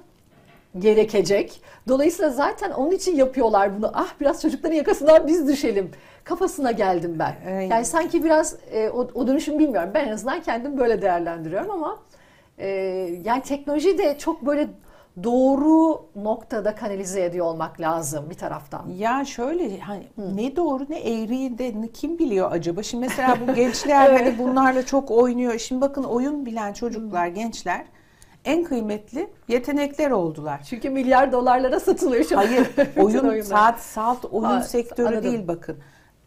gerekecek. 0.79 1.63
Dolayısıyla 1.89 2.31
zaten 2.31 2.71
onun 2.71 2.91
için 2.91 3.17
yapıyorlar 3.17 3.79
bunu. 3.79 3.91
Ah 3.95 4.09
biraz 4.21 4.43
çocukların 4.43 4.77
yakasından 4.77 5.27
biz 5.27 5.49
düşelim 5.49 5.91
kafasına 6.25 6.71
geldim 6.71 7.19
ben. 7.19 7.61
Yani 7.71 7.85
sanki 7.85 8.25
biraz 8.25 8.57
e, 8.73 8.91
o, 8.91 9.09
o 9.15 9.27
dönüşüm 9.27 9.59
bilmiyorum. 9.59 9.91
Ben 9.95 10.07
en 10.07 10.13
azından 10.13 10.43
kendim 10.43 10.79
böyle 10.79 11.03
değerlendiriyorum 11.03 11.71
ama 11.71 11.99
e, 12.59 12.69
yani 13.25 13.43
teknoloji 13.43 13.99
de 13.99 14.19
çok 14.19 14.47
böyle 14.47 14.69
doğru 15.25 16.03
noktada 16.17 16.75
kanalize 16.75 17.25
ediyor 17.25 17.47
olmak 17.47 17.81
lazım 17.81 18.31
bir 18.31 18.35
taraftan. 18.35 18.89
Ya 18.99 19.25
şöyle 19.25 19.81
hani 19.81 20.07
Hı. 20.17 20.37
ne 20.37 20.57
doğru 20.57 20.87
ne 20.89 20.99
eğriyi 20.99 21.59
de 21.59 21.75
kim 21.95 22.19
biliyor 22.19 22.53
acaba? 22.53 22.83
Şimdi 22.83 23.07
mesela 23.07 23.37
bu 23.49 23.55
gençler 23.55 24.13
hani 24.13 24.39
bunlarla 24.39 24.87
çok 24.87 25.11
oynuyor. 25.11 25.59
Şimdi 25.59 25.81
bakın 25.81 26.05
oyun 26.05 26.47
bilen 26.47 26.73
çocuklar, 26.73 27.27
gençler 27.27 27.85
en 28.45 28.65
kıymetli 28.65 29.31
yetenekler 29.49 30.11
oldular. 30.11 30.61
Çünkü 30.69 30.91
milyar 30.91 31.33
dolarlara 31.33 31.81
satılıyor 31.81 32.25
şu 32.25 32.39
an. 32.39 32.47
Hayır, 32.47 32.67
Bütün 32.77 33.03
oyun 33.05 33.19
oyunlar. 33.25 33.43
saat 33.45 33.81
salt 33.81 34.25
oyun 34.25 34.45
Ha, 34.45 34.63
sektörü 34.63 35.07
anladım. 35.09 35.25
değil 35.33 35.49
bakın. 35.49 35.77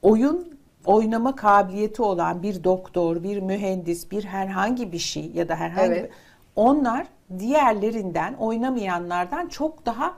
Oyun 0.01 0.59
oynama 0.85 1.35
kabiliyeti 1.35 2.01
olan 2.01 2.43
bir 2.43 2.63
doktor, 2.63 3.23
bir 3.23 3.37
mühendis, 3.41 4.11
bir 4.11 4.23
herhangi 4.23 4.91
bir 4.91 4.99
şey 4.99 5.31
ya 5.33 5.49
da 5.49 5.55
herhangi 5.55 5.91
Evet. 5.93 6.03
bir 6.11 6.15
onlar 6.55 7.07
diğerlerinden 7.39 8.33
oynamayanlardan 8.33 9.47
çok 9.47 9.85
daha 9.85 10.13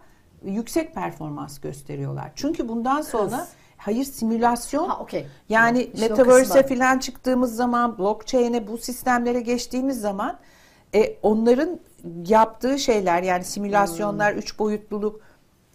yüksek 0.46 0.96
performans 0.96 1.60
gösteriyorlar. 1.60 2.32
Çünkü 2.36 2.68
bundan 2.68 3.02
sonra 3.02 3.48
hayır 3.78 4.04
simülasyon 4.06 4.90
Ha, 4.90 5.00
okey. 5.00 5.28
yani 5.50 5.84
İşte 5.84 6.10
metaverse'e 6.10 6.64
falan 6.68 7.00
çıktığımız 7.00 7.56
zaman 7.56 7.98
blockchain'e 7.98 8.68
bu 8.68 8.78
sistemlere 8.78 9.42
geçtiğimiz 9.42 10.02
zaman 10.02 10.40
e, 10.96 11.16
onların 11.22 11.80
yaptığı 12.28 12.80
şeyler 12.80 13.24
yani 13.24 13.44
simülasyonlar, 13.44 14.32
Hmm. 14.34 14.40
üç 14.40 14.60
boyutluluk, 14.60 15.22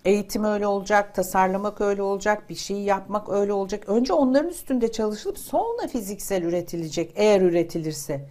eğitim 0.05 0.45
öyle 0.45 0.67
olacak, 0.67 1.15
tasarlamak 1.15 1.81
öyle 1.81 2.03
olacak, 2.03 2.51
bir 2.51 2.55
şeyi 2.55 2.85
yapmak 2.85 3.29
öyle 3.29 3.53
olacak. 3.53 3.85
Önce 3.89 4.13
onların 4.13 4.51
üstünde 4.51 4.93
çalışılıp 4.93 5.39
sonra 5.39 5.89
fiziksel 5.93 6.43
üretilecek 6.43 7.13
eğer 7.17 7.41
üretilirse. 7.41 8.29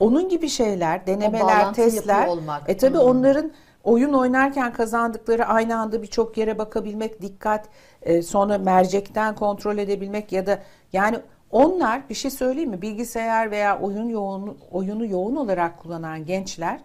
Onun 0.00 0.28
gibi 0.28 0.48
şeyler, 0.48 1.06
denemeler, 1.06 1.74
testler. 1.74 2.26
olmak. 2.28 2.70
E 2.70 2.76
tabi 2.76 2.94
Hmm. 2.98 3.04
onların 3.04 3.52
oyun 3.84 4.12
oynarken 4.12 4.72
kazandıkları 4.72 5.46
aynı 5.46 5.78
anda 5.78 6.02
birçok 6.02 6.38
yere 6.38 6.58
bakabilmek, 6.58 7.22
dikkat, 7.22 7.68
e, 8.02 8.22
sonra 8.22 8.58
mercekten 8.58 9.34
kontrol 9.34 9.78
edebilmek 9.78 10.32
ya 10.32 10.46
da 10.46 10.58
yani 10.92 11.18
onlar 11.50 12.08
bir 12.08 12.14
şey 12.14 12.30
söyleyeyim 12.30 12.70
mi? 12.70 12.82
Bilgisayar 12.82 13.50
veya 13.50 13.80
oyun 13.80 14.08
yoğun 14.08 14.58
oyunu 14.70 15.06
yoğun 15.06 15.36
olarak 15.36 15.78
kullanan 15.78 16.24
gençler 16.26 16.80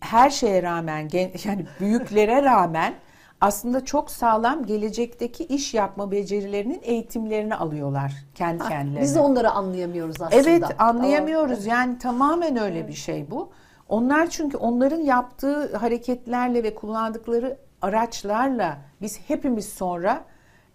her 0.00 0.30
şeye 0.30 0.62
rağmen 0.62 1.08
gen- 1.08 1.30
yani 1.44 1.66
büyüklere 1.80 2.42
rağmen 2.42 2.94
aslında 3.40 3.84
çok 3.84 4.10
sağlam 4.10 4.66
gelecekteki 4.66 5.44
iş 5.44 5.74
yapma 5.74 6.10
becerilerinin 6.10 6.80
eğitimlerini 6.82 7.54
alıyorlar 7.54 8.12
kendi 8.34 8.62
Ha, 8.62 8.68
kendilerine. 8.68 9.02
Biz 9.02 9.14
de 9.14 9.20
onları 9.20 9.50
anlayamıyoruz 9.50 10.22
aslında. 10.22 10.50
Evet 10.50 10.64
anlayamıyoruz. 10.78 11.66
Yani 11.66 11.98
tamamen 11.98 12.56
öyle 12.56 12.88
bir 12.88 12.92
şey 12.92 13.30
bu. 13.30 13.50
Onlar 13.88 14.30
çünkü 14.30 14.56
onların 14.56 15.00
yaptığı 15.00 15.76
hareketlerle 15.76 16.62
ve 16.62 16.74
kullandıkları 16.74 17.58
araçlarla 17.82 18.78
biz 19.02 19.20
hepimiz 19.28 19.68
sonra 19.68 20.24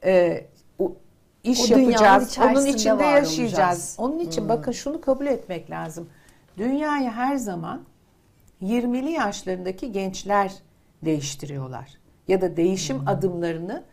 e, 0.05 0.43
o, 0.79 0.93
iş 1.43 1.71
O 1.71 1.77
yapacağız. 1.77 2.37
Onun 2.41 2.65
içinde 2.65 3.03
yaşayacağız. 3.03 3.39
olacağız. 3.39 3.95
Onun 3.99 4.19
için 4.19 4.49
bakın 4.49 4.71
şunu 4.71 5.01
kabul 5.01 5.25
etmek 5.25 5.69
lazım. 5.71 6.09
Dünyayı 6.57 7.09
her 7.09 7.35
zaman 7.35 7.81
20'li 8.61 9.11
yaşlarındaki 9.11 9.91
gençler 9.91 10.53
değiştiriyorlar. 11.05 12.00
Ya 12.31 12.41
da 12.41 12.57
değişim 12.57 13.07
adımlarını, 13.07 13.83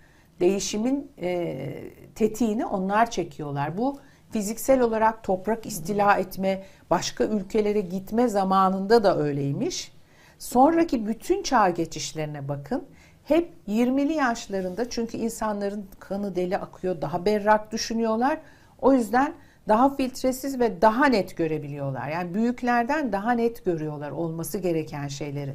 değişimin 0.40 1.12
e, 1.20 1.68
tetiğini 2.14 2.66
onlar 2.66 3.10
çekiyorlar. 3.10 3.78
Bu 3.78 3.98
fiziksel 4.30 4.80
olarak 4.80 5.24
toprak 5.24 5.66
istila 5.66 6.16
etme, 6.18 6.62
başka 6.90 7.24
ülkelere 7.24 7.80
gitme 7.80 8.28
zamanında 8.28 9.04
da 9.04 9.18
öyleymiş. 9.18 9.92
Sonraki 10.38 11.06
bütün 11.06 11.42
çağ 11.42 11.70
geçişlerine 11.70 12.48
bakın. 12.48 12.84
Hep 13.24 13.52
20'li 13.68 14.12
yaşlarında 14.12 14.90
çünkü 14.90 15.16
insanların 15.16 15.86
kanı 15.98 16.36
deli 16.36 16.58
akıyor, 16.58 17.00
daha 17.00 17.24
berrak 17.24 17.72
düşünüyorlar. 17.72 18.38
O 18.80 18.92
yüzden 18.92 19.34
daha 19.68 19.94
filtresiz 19.94 20.60
ve 20.60 20.82
daha 20.82 21.06
net 21.06 21.36
görebiliyorlar. 21.36 22.08
Yani 22.08 22.34
büyüklerden 22.34 23.12
daha 23.12 23.32
net 23.32 23.64
görüyorlar 23.64 24.10
olması 24.10 24.58
gereken 24.58 25.08
şeyleri. 25.08 25.54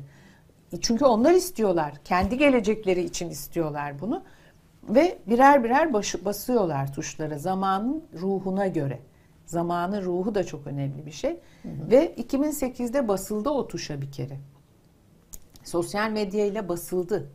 Çünkü 0.82 1.06
onlar 1.06 1.34
istiyorlar. 1.34 1.94
Kendi 2.06 2.38
gelecekleri 2.38 3.04
için 3.04 3.30
istiyorlar 3.30 4.00
bunu. 4.00 4.24
Ve 4.84 5.20
birer 5.28 5.64
birer 5.64 5.94
başı, 5.94 6.26
basıyorlar 6.26 6.94
tuşlara 6.94 7.38
zamanın 7.38 8.04
ruhuna 8.14 8.68
göre. 8.68 9.00
Zamanın 9.46 10.02
ruhu 10.02 10.36
da 10.36 10.44
çok 10.44 10.68
önemli 10.68 11.06
bir 11.06 11.12
şey. 11.12 11.40
Ve 11.66 12.16
2008'de 12.16 13.08
basıldı 13.08 13.50
o 13.50 13.68
tuşa 13.68 14.02
bir 14.02 14.12
kere. 14.12 14.38
Sosyal 15.64 16.12
medya 16.12 16.46
ile 16.46 16.70
basıldı. 16.70 17.30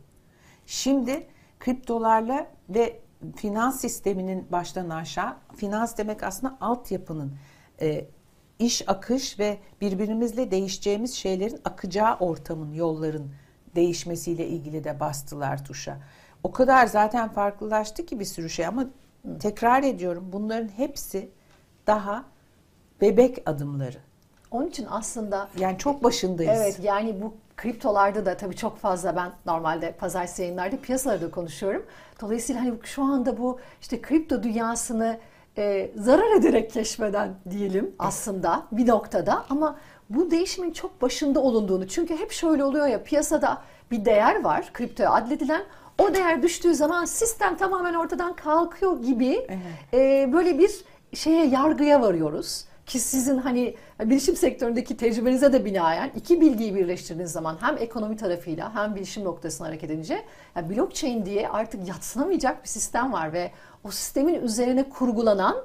Şimdi 0.65 1.27
kriptolarla 1.59 2.47
ve 2.69 2.99
finans 3.35 3.81
sisteminin 3.81 4.47
baştan 4.51 4.89
aşağı, 4.89 5.35
finans 5.55 5.97
demek 5.97 6.23
aslında 6.23 6.57
altyapının, 6.61 7.33
e, 7.81 8.05
iş 8.59 8.89
akış 8.89 9.39
ve 9.39 9.57
birbirimizle 9.81 10.51
değişeceğimiz 10.51 11.13
şeylerin 11.13 11.61
akacağı 11.65 12.17
ortamın, 12.17 12.73
yolların 12.73 13.31
değişmesiyle 13.75 14.47
ilgili 14.47 14.83
de 14.83 14.99
bastılar 14.99 15.65
tuşa. 15.65 15.97
O 16.43 16.51
kadar 16.51 16.87
zaten 16.87 17.29
farklılaştı 17.29 18.05
ki 18.05 18.19
bir 18.19 18.25
sürü 18.25 18.49
şey 18.49 18.65
ama 18.65 18.85
tekrar 19.39 19.83
ediyorum 19.83 20.29
bunların 20.31 20.67
hepsi 20.67 21.29
daha 21.87 22.25
bebek 23.01 23.43
adımları. 23.45 23.97
Onun 24.51 24.67
için 24.67 24.87
aslında 24.89 25.49
Yani 25.59 25.77
çok 25.77 26.03
başındayız. 26.03 26.53
Evet 26.55 26.79
yani 26.83 27.21
bu 27.21 27.33
kriptolarda 27.57 28.25
da 28.25 28.37
tabii 28.37 28.55
çok 28.55 28.77
fazla 28.77 29.15
ben 29.15 29.31
normalde 29.45 29.91
pazartesi 29.91 30.41
yayınlarda 30.41 30.77
piyasalarda 30.81 31.31
konuşuyorum. 31.31 31.85
Dolayısıyla 32.21 32.61
hani 32.61 32.73
şu 32.83 33.03
anda 33.03 33.37
bu 33.37 33.59
işte 33.81 34.01
kripto 34.01 34.43
dünyasını 34.43 35.19
e, 35.59 35.91
zarar 35.95 36.35
ederek 36.37 36.71
keşfeden 36.71 37.35
diyelim 37.49 37.95
aslında 37.99 38.63
bir 38.71 38.87
noktada. 38.87 39.45
Ama 39.49 39.79
bu 40.09 40.31
değişimin 40.31 40.71
çok 40.71 41.01
başında 41.01 41.39
olunduğunu 41.39 41.87
çünkü 41.87 42.17
hep 42.17 42.31
şöyle 42.31 42.63
oluyor 42.63 42.87
ya 42.87 43.03
piyasada 43.03 43.61
bir 43.91 44.05
değer 44.05 44.43
var 44.43 44.69
kriptoya 44.73 45.11
adledilen. 45.11 45.61
O 45.97 46.13
değer 46.13 46.43
düştüğü 46.43 46.75
zaman 46.75 47.05
sistem 47.05 47.57
tamamen 47.57 47.93
ortadan 47.93 48.35
kalkıyor 48.35 49.03
gibi 49.03 49.47
e, 49.93 50.29
böyle 50.33 50.59
bir 50.59 50.71
şeye 51.13 51.45
yargıya 51.45 52.01
varıyoruz. 52.01 52.65
Ki 52.85 52.99
sizin 52.99 53.37
hani 53.37 53.75
bilişim 53.99 54.35
sektöründeki 54.35 54.97
tecrübenize 54.97 55.53
de 55.53 55.65
binaen 55.65 56.11
iki 56.15 56.41
bilgiyi 56.41 56.75
birleştirdiğiniz 56.75 57.31
zaman 57.31 57.57
hem 57.61 57.77
ekonomi 57.77 58.17
tarafıyla 58.17 58.75
hem 58.75 58.95
bilişim 58.95 59.23
noktasına 59.23 59.67
hareket 59.67 59.91
edince 59.91 60.25
yani 60.55 60.69
blockchain 60.69 61.25
diye 61.25 61.49
artık 61.49 61.87
yatsınamayacak 61.87 62.63
bir 62.63 62.67
sistem 62.67 63.13
var 63.13 63.33
ve 63.33 63.51
o 63.83 63.91
sistemin 63.91 64.41
üzerine 64.41 64.89
kurgulanan 64.89 65.55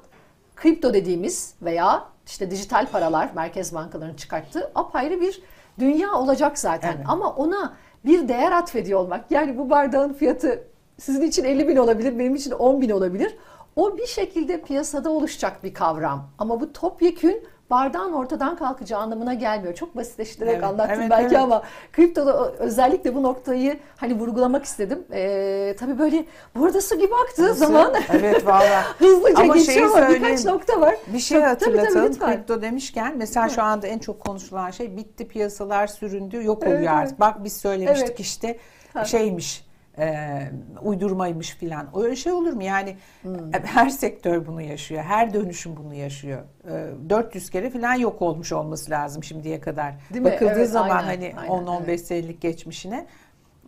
kripto 0.55 0.93
dediğimiz 0.93 1.53
veya 1.61 2.05
işte 2.27 2.51
dijital 2.51 2.87
paralar 2.91 3.29
merkez 3.35 3.73
bankalarının 3.73 4.15
çıkarttığı 4.15 4.71
apayrı 4.75 5.21
bir 5.21 5.41
dünya 5.79 6.13
olacak 6.13 6.59
zaten. 6.59 6.93
Evet. 6.97 7.05
Ama 7.07 7.29
ona 7.29 7.73
bir 8.05 8.27
değer 8.27 8.51
atfediyor 8.51 8.99
olmak 8.99 9.31
yani 9.31 9.57
bu 9.57 9.69
bardağın 9.69 10.13
fiyatı 10.13 10.67
sizin 10.97 11.21
için 11.21 11.43
50 11.43 11.67
bin 11.67 11.75
olabilir 11.75 12.19
benim 12.19 12.35
için 12.35 12.51
10 12.51 12.81
bin 12.81 12.89
olabilir. 12.89 13.37
O 13.75 13.97
bir 13.97 14.07
şekilde 14.07 14.61
piyasada 14.61 15.09
oluşacak 15.09 15.63
bir 15.63 15.73
kavram. 15.73 16.29
Ama 16.37 16.61
bu 16.61 16.73
topyekün 16.73 17.47
bardağın 17.69 18.13
ortadan 18.13 18.55
kalkacağı 18.55 18.99
anlamına 18.99 19.33
gelmiyor. 19.33 19.73
Çok 19.73 19.95
basitleştirerek 19.95 20.53
Evet, 20.53 20.63
anlattım 20.63 20.99
evet, 20.99 21.09
belki 21.09 21.25
evet. 21.25 21.37
ama 21.43 21.61
kriptoda 21.93 22.51
özellikle 22.51 23.15
bu 23.15 23.23
noktayı 23.23 23.79
hani 23.97 24.13
vurgulamak 24.19 24.65
istedim. 24.65 25.03
Ee, 25.11 25.75
tabii 25.79 25.99
böyle 25.99 26.25
burada 26.55 26.81
su 26.81 26.95
gibi 26.95 27.13
aktığı 27.23 27.53
zaman 27.53 27.93
Evet 28.13 28.45
valla. 28.45 28.83
hızlıca 28.99 29.41
Ama 29.43 29.55
geçiyor 29.57 29.97
ama 29.97 30.09
birkaç 30.09 30.45
nokta 30.45 30.81
var. 30.81 30.95
Bir 31.07 31.19
şey 31.19 31.41
Tabii, 31.41 31.57
tabii, 31.59 31.77
hatırlatalım. 31.77 32.11
lütfen. 32.11 32.33
Kripto 32.35 32.61
demişken 32.61 33.17
mesela 33.17 33.49
şu 33.49 33.63
anda 33.63 33.87
en 33.87 33.99
çok 33.99 34.19
konuşulan 34.19 34.71
şey 34.71 34.97
bitti 34.97 35.27
piyasalar 35.27 35.87
süründü 35.87 36.43
yok 36.43 36.63
Evet, 36.65 36.77
oluyor 36.77 36.93
artık. 36.93 37.09
evet. 37.09 37.19
Bak 37.19 37.43
biz 37.43 37.57
söylemiştik 37.57 38.09
Evet. 38.09 38.19
işte 38.19 38.57
şeymiş 39.05 39.64
e, 39.97 40.39
uydurmaymış 40.81 41.49
filan. 41.55 41.87
Öyle 42.03 42.15
şey 42.15 42.31
olur 42.33 42.53
mu? 42.53 42.63
Yani 42.63 42.95
Hmm. 43.21 43.53
her 43.63 43.89
sektör 43.89 44.47
bunu 44.47 44.61
yaşıyor. 44.61 45.03
Her 45.03 45.33
dönüşüm 45.33 45.77
bunu 45.77 45.93
yaşıyor. 45.93 46.41
E, 46.69 47.09
400 47.09 47.49
kere 47.49 47.69
filan 47.69 47.93
yok 47.93 48.21
olmuş 48.21 48.51
olması 48.51 48.91
lazım 48.91 49.23
şimdiye 49.23 49.61
kadar. 49.61 49.93
Değil 50.13 50.25
mi? 50.25 50.31
Bakıldığı 50.31 50.49
Evet, 50.51 50.69
zaman 50.69 50.97
aynen, 50.97 51.07
hani 51.07 51.33
aynen, 51.37 51.51
10-15 51.51 51.97
senelik 51.97 52.41
geçmişine. 52.41 53.05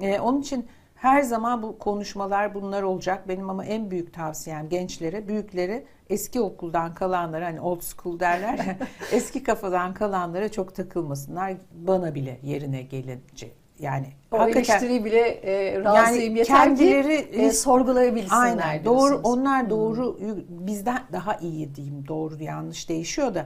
E, 0.02 0.20
onun 0.20 0.42
için 0.42 0.68
her 0.96 1.22
zaman 1.22 1.64
bu 1.64 1.78
konuşmalar 1.80 2.54
bunlar 2.54 2.84
olacak. 2.84 3.28
Benim 3.28 3.50
ama 3.50 3.66
en 3.66 3.92
büyük 3.92 4.14
tavsiyem 4.14 4.70
gençlere, 4.70 5.28
büyüklere, 5.28 5.84
eski 6.10 6.42
okuldan 6.42 6.94
kalanlara 6.96 7.46
hani 7.46 7.62
old 7.62 7.82
school 7.82 8.20
derler 8.20 8.58
ya, 8.58 8.78
eski 9.12 9.44
kafadan 9.44 9.94
kalanlara 9.94 10.52
çok 10.52 10.76
takılmasınlar. 10.76 11.54
Bana 11.72 12.16
bile 12.16 12.40
yerine 12.44 12.82
gelince 12.82 13.52
yani 13.80 14.08
O 14.32 14.48
eleştiriyi 14.48 15.06
bile 15.06 15.20
e, 15.30 15.84
razıyım. 15.84 16.36
Yani 16.36 16.40
Yeter 16.40 16.56
kendileri- 16.58 17.32
ki 17.32 17.42
e, 17.42 17.52
sorgulayabilsinler 17.52 18.42
Aynen 18.42 18.86
doğru 18.86 19.00
diyorsunuz. 19.00 19.24
Hmm. 19.24 19.32
onlar 19.32 19.70
doğru 19.70 20.18
bizden 20.50 21.00
daha 21.12 21.36
iyi 21.36 21.76
diyeyim 21.76 22.08
doğru 22.08 22.44
yanlış 22.44 22.90
değişiyor 22.90 23.36
da 23.36 23.46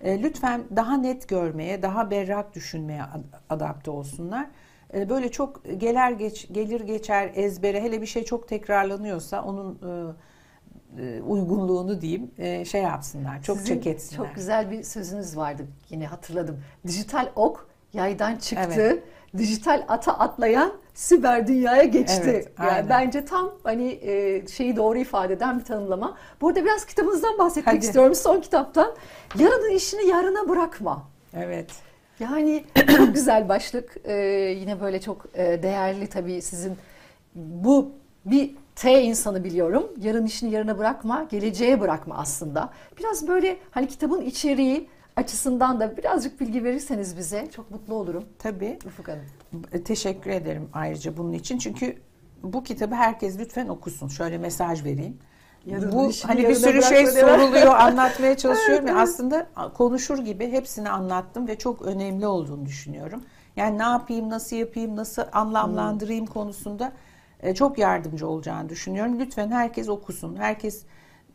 e, 0.00 0.22
lütfen 0.22 0.62
daha 0.76 0.96
net 0.96 1.28
görmeye 1.28 1.82
daha 1.82 2.10
berrak 2.10 2.54
düşünmeye 2.54 3.02
ad- 3.02 3.40
adapte 3.50 3.90
olsunlar. 3.90 4.46
E, 4.94 5.08
böyle 5.08 5.30
çok 5.30 5.64
gelir 5.64 6.18
geç 6.18 6.48
gelir 6.52 6.80
geçer 6.80 7.30
ezbere 7.34 7.82
hele 7.82 8.00
bir 8.00 8.06
şey 8.06 8.24
çok 8.24 8.48
tekrarlanıyorsa 8.48 9.42
onun 9.42 9.78
e, 10.98 11.02
e, 11.02 11.22
uygunluğunu 11.22 12.00
diyeyim 12.00 12.30
e, 12.38 12.64
şey 12.64 12.82
yapsınlar 12.82 13.42
çok 13.42 13.58
Sizin 13.58 13.74
çek 13.74 13.86
etsinler. 13.86 14.26
Çok 14.26 14.34
güzel 14.34 14.70
bir 14.70 14.82
sözünüz 14.82 15.36
vardı 15.36 15.66
yine 15.90 16.06
hatırladım. 16.06 16.60
Dijital 16.86 17.28
ok 17.36 17.68
yaydan 17.92 18.36
çıktı. 18.36 18.70
Evet. 18.76 19.02
Dijital 19.38 19.84
ata 19.88 20.12
atlayan 20.12 20.72
siber 20.94 21.46
dünyaya 21.46 21.84
geçti. 21.84 22.22
Evet, 22.24 22.52
yani 22.58 22.70
aynen. 22.70 22.88
bence 22.88 23.24
tam 23.24 23.50
hani 23.62 23.88
e, 23.88 24.46
şeyi 24.46 24.76
doğru 24.76 24.98
ifade 24.98 25.32
eden 25.32 25.58
bir 25.58 25.64
tanımlama. 25.64 26.16
Burada 26.40 26.64
biraz 26.64 26.84
kitabınızdan 26.86 27.38
bahsetmek 27.38 27.76
Hadi. 27.76 27.84
istiyorum. 27.84 28.14
Son 28.14 28.40
kitaptan. 28.40 28.94
Yarının 29.38 29.70
işini 29.70 30.06
yarına 30.06 30.48
bırakma. 30.48 31.02
Evet. 31.34 31.70
Yani 32.20 32.64
çok 32.96 33.14
güzel 33.14 33.48
başlık. 33.48 33.96
Ee, 34.04 34.14
yine 34.60 34.80
böyle 34.80 35.00
çok 35.00 35.26
e, 35.34 35.62
değerli 35.62 36.06
tabii 36.06 36.42
sizin 36.42 36.76
bu 37.34 37.92
bir 38.24 38.54
T 38.76 39.02
insanı 39.02 39.44
biliyorum. 39.44 39.86
Yarın 40.00 40.26
işini 40.26 40.50
yarına 40.50 40.78
bırakma, 40.78 41.26
geleceğe 41.30 41.80
bırakma 41.80 42.16
aslında. 42.18 42.70
Biraz 42.98 43.28
böyle 43.28 43.56
hani 43.70 43.88
kitabın 43.88 44.20
içeriği 44.20 44.88
açısından 45.16 45.80
da 45.80 45.96
birazcık 45.96 46.40
bilgi 46.40 46.64
verirseniz 46.64 47.16
bize 47.16 47.48
çok 47.56 47.70
mutlu 47.70 47.94
olurum. 47.94 48.24
Tabii. 48.38 48.78
Ufuk 48.86 49.08
Hanım. 49.08 49.24
Teşekkür 49.84 50.30
ederim 50.30 50.68
ayrıca 50.72 51.16
bunun 51.16 51.32
için. 51.32 51.58
Çünkü 51.58 51.96
bu 52.42 52.62
kitabı 52.62 52.94
herkes 52.94 53.38
lütfen 53.38 53.68
okusun. 53.68 54.08
Şöyle 54.08 54.38
mesaj 54.38 54.84
vereyim. 54.84 55.18
Yarın 55.66 55.92
bu 55.92 56.10
işini 56.10 56.28
hani 56.28 56.48
bir 56.48 56.54
sürü 56.54 56.82
şey 56.82 57.06
soruluyor, 57.06 57.74
anlatmaya 57.74 58.36
çalışıyorum. 58.36 58.86
Evet, 58.86 58.88
ya 58.88 58.94
evet. 58.98 59.08
Aslında 59.08 59.46
konuşur 59.74 60.18
gibi 60.18 60.50
hepsini 60.50 60.90
anlattım 60.90 61.48
ve 61.48 61.58
çok 61.58 61.82
önemli 61.82 62.26
olduğunu 62.26 62.66
düşünüyorum. 62.66 63.22
Yani 63.56 63.78
ne 63.78 63.82
yapayım, 63.82 64.30
nasıl 64.30 64.56
yapayım, 64.56 64.96
nasıl 64.96 65.22
anlamlandırayım 65.32 66.26
konusunda 66.26 66.92
e, 67.42 67.54
çok 67.54 67.78
yardımcı 67.78 68.28
olacağını 68.28 68.68
düşünüyorum. 68.68 69.20
Lütfen 69.20 69.50
herkes 69.50 69.88
okusun. 69.88 70.36
Herkes 70.36 70.84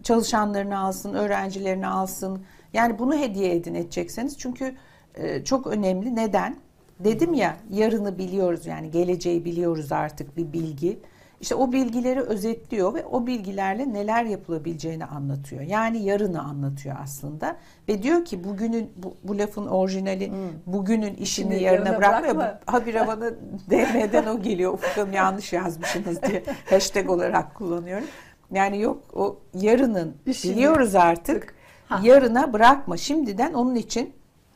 çalışanlarını 0.03 0.80
alsın, 0.80 1.13
öğrencilerini 1.13 1.88
alsın. 1.88 2.45
Yani 2.76 2.99
bunu 2.99 3.17
hediye 3.17 3.55
edin 3.55 3.73
edecekseniz. 3.73 4.38
Çünkü 4.38 4.76
e, 5.15 5.43
çok 5.43 5.67
önemli. 5.67 6.15
Neden? 6.15 6.55
Dedim 6.99 7.34
ya 7.34 7.57
yarını 7.71 8.17
biliyoruz 8.17 8.65
yani 8.65 8.91
geleceği 8.91 9.45
biliyoruz 9.45 9.91
artık 9.91 10.38
bir 10.38 10.53
bilgi. 10.53 10.99
İşte 11.41 11.55
o 11.55 11.71
bilgileri 11.71 12.21
özetliyor 12.21 12.93
ve 12.93 13.05
o 13.05 13.28
bilgilerle 13.28 13.93
neler 13.93 14.23
yapılabileceğini 14.23 15.05
anlatıyor. 15.05 15.61
Yani 15.61 16.03
yarını 16.03 16.41
anlatıyor 16.41 16.95
aslında. 17.03 17.57
Ve 17.89 18.03
diyor 18.03 18.26
ki 18.26 18.43
bugünün 18.43 18.91
bu, 18.97 19.15
bu 19.23 19.38
lafın 19.38 19.65
orijinali 19.67 20.32
bugünün 20.65 21.01
işini 21.01 21.19
İşini 21.23 21.63
yarına 21.63 21.89
yarına 21.89 21.97
bırakma. 21.97 22.59
Habire 22.65 23.07
bana 23.07 23.30
DM'den 23.69 24.26
o 24.26 24.41
geliyor. 24.41 24.73
Ufuk 24.73 24.97
Hanım 24.97 25.13
yanlış 25.13 25.53
yazmışsınız 25.53 26.21
diye 26.23 26.43
hashtag 26.69 27.09
olarak 27.09 27.55
kullanıyorum. 27.55 28.07
Yani 28.51 28.82
yok 28.82 29.03
o 29.13 29.39
yarının 29.53 30.15
İşini 30.26 30.55
biliyoruz 30.55 30.95
artık. 30.95 31.54
Ha. 31.89 32.01
Yarına 32.03 32.53
bırakma. 32.53 32.97
Şimdiden 32.97 33.53
onun 33.53 33.75
için 33.75 34.13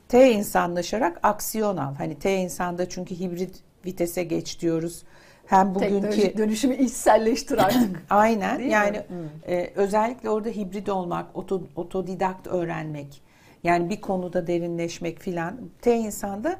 T 0.07 0.31
insanlaşarak 0.31 1.19
aksiyon 1.23 1.77
al. 1.77 1.95
Hani 1.95 2.19
T 2.19 2.35
insanda 2.35 2.89
çünkü 2.89 3.19
hibrit 3.19 3.63
vitese 3.85 4.23
geç 4.23 4.61
diyoruz. 4.61 5.03
Hem 5.45 5.75
bugünkü 5.75 5.91
Teknolojik 6.01 6.37
dönüşümü 6.37 6.75
içselleştir 6.75 7.57
artık. 7.57 8.03
aynen 8.09 8.59
Değil 8.59 8.71
yani 8.71 8.97
Hmm. 8.97 9.53
e, 9.53 9.71
özellikle 9.75 10.29
orada 10.29 10.49
hibrit 10.49 10.89
olmak, 10.89 11.35
oto, 11.37 11.61
otodidakt 11.75 12.47
öğrenmek, 12.47 13.21
yani 13.63 13.89
bir 13.89 14.01
konuda 14.01 14.47
derinleşmek 14.47 15.19
filan 15.19 15.57
T 15.81 15.95
insanda 15.97 16.59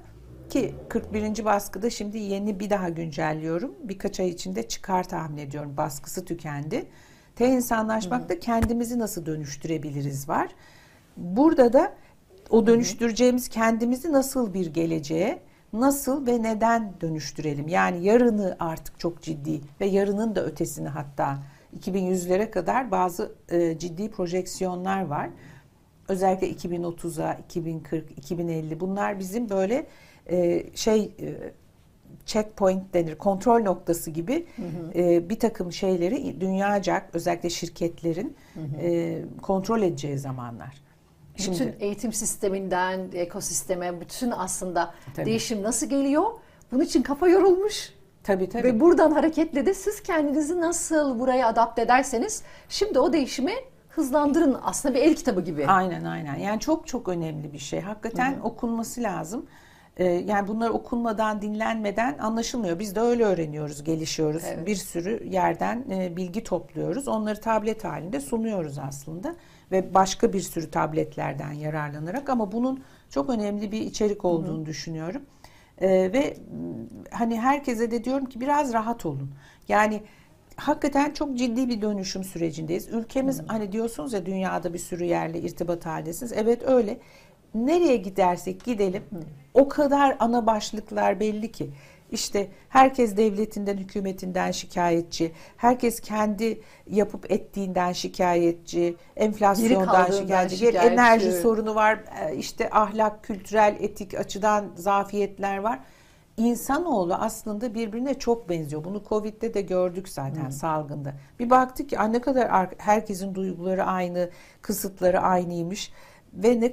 ki 0.50 0.76
41. 0.90 1.46
baskıda 1.46 1.90
şimdi 1.90 2.18
yeni 2.18 2.60
bir 2.60 2.70
daha 2.70 2.90
güncelliyorum. 2.90 3.76
Birkaç 3.84 4.20
ay 4.20 4.30
içinde 4.30 4.68
çıkar 4.68 5.04
tahmin 5.04 5.38
ediyorum. 5.38 5.78
Baskısı 5.78 6.26
tükendi. 6.26 6.86
T 7.40 7.48
insanlaşmakta 7.48 8.40
kendimizi 8.40 9.00
nasıl 9.00 9.26
dönüştürebiliriz 9.26 10.30
var. 10.30 10.50
Burada 11.18 11.74
da 11.74 11.94
o 12.50 12.68
dönüştüreceğimiz 12.68 13.50
kendimizi 13.50 14.12
nasıl 14.12 14.54
bir 14.54 14.74
geleceğe, 14.74 15.40
nasıl 15.74 16.28
ve 16.28 16.44
neden 16.44 16.94
dönüştürelim? 17.02 17.68
Yani 17.68 18.06
yarını 18.06 18.58
artık 18.60 19.00
çok 19.00 19.22
ciddi 19.22 19.62
ve 19.82 19.86
yarının 19.86 20.36
da 20.36 20.46
ötesini 20.46 20.88
hatta 20.88 21.40
2100'lere 21.80 22.52
kadar 22.52 22.92
bazı 22.92 23.32
e, 23.50 23.78
ciddi 23.78 24.12
projeksiyonlar 24.12 25.02
var. 25.02 25.30
Özellikle 26.08 26.52
2030'a, 26.52 27.34
2040, 27.34 28.12
2050 28.12 28.80
bunlar 28.80 29.20
bizim 29.20 29.50
böyle 29.50 29.88
e, 30.26 30.66
şey 30.76 31.16
e, 31.20 31.54
checkpoint 32.30 32.94
denir, 32.94 33.16
kontrol 33.16 33.62
noktası 33.62 34.12
gibi 34.12 34.46
e, 34.96 35.30
bir 35.30 35.40
takım 35.40 35.72
şeyleri 35.72 36.42
dünyacak 36.42 37.10
özellikle 37.14 37.50
şirketlerin 37.50 38.38
e, 38.82 39.22
kontrol 39.42 39.82
edeceği 39.82 40.18
zamanlar. 40.18 40.82
Bütün 41.38 41.76
eğitim 41.80 42.14
sisteminden 42.14 43.10
ekosisteme, 43.14 44.02
bütün 44.02 44.32
aslında 44.32 44.94
Tabii. 45.16 45.26
değişim 45.26 45.64
nasıl 45.64 45.90
geliyor? 45.90 46.24
Bunun 46.72 46.84
için 46.84 47.02
kafa 47.02 47.28
yorulmuş. 47.28 47.94
Tabii 48.24 48.50
tabii. 48.50 48.64
Ve 48.64 48.80
buradan 48.80 49.12
hareketle 49.12 49.66
de 49.66 49.74
siz 49.74 50.04
kendinizi 50.04 50.62
nasıl 50.62 51.20
buraya 51.20 51.48
adapte 51.48 51.82
ederseniz 51.82 52.44
şimdi 52.70 53.00
o 53.00 53.14
değişimi 53.14 53.54
hızlandırın. 53.90 54.58
Aslında 54.64 54.96
bir 54.96 55.00
el 55.00 55.16
kitabı 55.16 55.42
gibi. 55.42 55.68
Aynen 55.68 56.04
aynen. 56.04 56.36
Yani 56.36 56.60
çok 56.60 56.88
çok 56.88 57.08
önemli 57.08 57.54
bir 57.54 57.60
şey. 57.60 57.82
Hakikaten 57.82 58.40
okunması 58.44 59.04
lazım. 59.04 59.46
Ee, 60.00 60.06
yani 60.06 60.48
bunlar 60.48 60.70
okunmadan, 60.70 61.42
dinlenmeden 61.42 62.18
anlaşılmıyor. 62.18 62.80
Biz 62.80 62.96
de 62.96 63.00
öyle 63.00 63.24
öğreniyoruz, 63.24 63.84
gelişiyoruz. 63.84 64.44
Evet. 64.48 64.68
Bir 64.68 64.76
sürü 64.76 65.28
yerden 65.28 65.86
e, 65.92 66.16
bilgi 66.16 66.44
topluyoruz. 66.44 67.08
Onları 67.08 67.42
tablet 67.42 67.84
halinde 67.84 68.20
sunuyoruz 68.20 68.78
aslında 68.78 69.36
ve 69.72 69.94
başka 69.94 70.34
bir 70.34 70.40
sürü 70.40 70.72
tabletlerden 70.72 71.52
yararlanarak 71.52 72.30
ama 72.30 72.52
bunun 72.52 72.84
çok 73.10 73.30
önemli 73.30 73.72
bir 73.72 73.82
içerik 73.82 74.26
olduğunu 74.26 74.66
düşünüyorum. 74.66 75.22
Ee, 75.82 75.90
ve 75.90 76.38
hani 77.12 77.40
herkese 77.40 77.92
de 77.92 78.04
diyorum 78.04 78.26
ki 78.26 78.42
biraz 78.42 78.74
rahat 78.74 79.06
olun. 79.06 79.32
Yani 79.68 80.02
hakikaten 80.56 81.14
çok 81.14 81.38
ciddi 81.38 81.70
bir 81.70 81.82
dönüşüm 81.82 82.24
sürecindeyiz. 82.24 82.88
Ülkemiz 82.88 83.42
hani 83.48 83.72
diyorsunuz 83.72 84.14
ya 84.14 84.26
dünyada 84.26 84.74
bir 84.74 84.80
sürü 84.80 85.04
yerle 85.04 85.40
irtibat 85.40 85.86
halindesiniz. 85.86 86.34
Evet 86.36 86.64
öyle. 86.68 86.98
Nereye 87.56 87.98
gidersek 87.98 88.64
gidelim 88.64 89.04
o 89.54 89.68
kadar 89.70 90.16
ana 90.20 90.46
başlıklar 90.46 91.20
belli 91.20 91.52
ki. 91.52 91.70
İşte 92.12 92.48
herkes 92.70 93.18
devletinden, 93.18 93.78
hükümetinden 93.78 94.52
şikayetçi. 94.52 95.32
Herkes 95.58 96.00
kendi 96.00 96.62
yapıp 96.90 97.32
ettiğinden 97.32 97.92
şikayetçi. 97.92 98.96
Enflasyondan 99.16 100.10
şikayetçi. 100.12 100.58
şikayetçi. 100.58 100.88
Enerji 100.94 101.32
sorunu 101.32 101.76
var. 101.76 102.00
e, 102.30 102.36
işte 102.36 102.70
ahlak, 102.72 103.24
kültürel, 103.24 103.76
etik 103.80 104.14
açıdan 104.14 104.66
zafiyetler 104.76 105.58
var. 105.58 105.80
İnsanoğlu 106.38 107.14
aslında 107.14 107.74
birbirine 107.74 108.14
çok 108.14 108.50
benziyor. 108.50 108.84
Bunu 108.84 109.04
Covid'de 109.10 109.54
de 109.54 109.62
gördük 109.62 110.10
zaten 110.10 110.50
salgında. 110.50 111.14
Bir 111.40 111.50
baktık 111.50 111.90
ki 111.90 112.00
"Aa, 112.00 112.04
ne 112.08 112.22
kadar 112.22 112.50
ar- 112.50 112.74
herkesin 112.78 113.36
duyguları 113.36 113.84
aynı, 113.84 114.30
kısıtları 114.62 115.20
aynıymış 115.22 115.92
ve 116.34 116.62
ne 116.62 116.72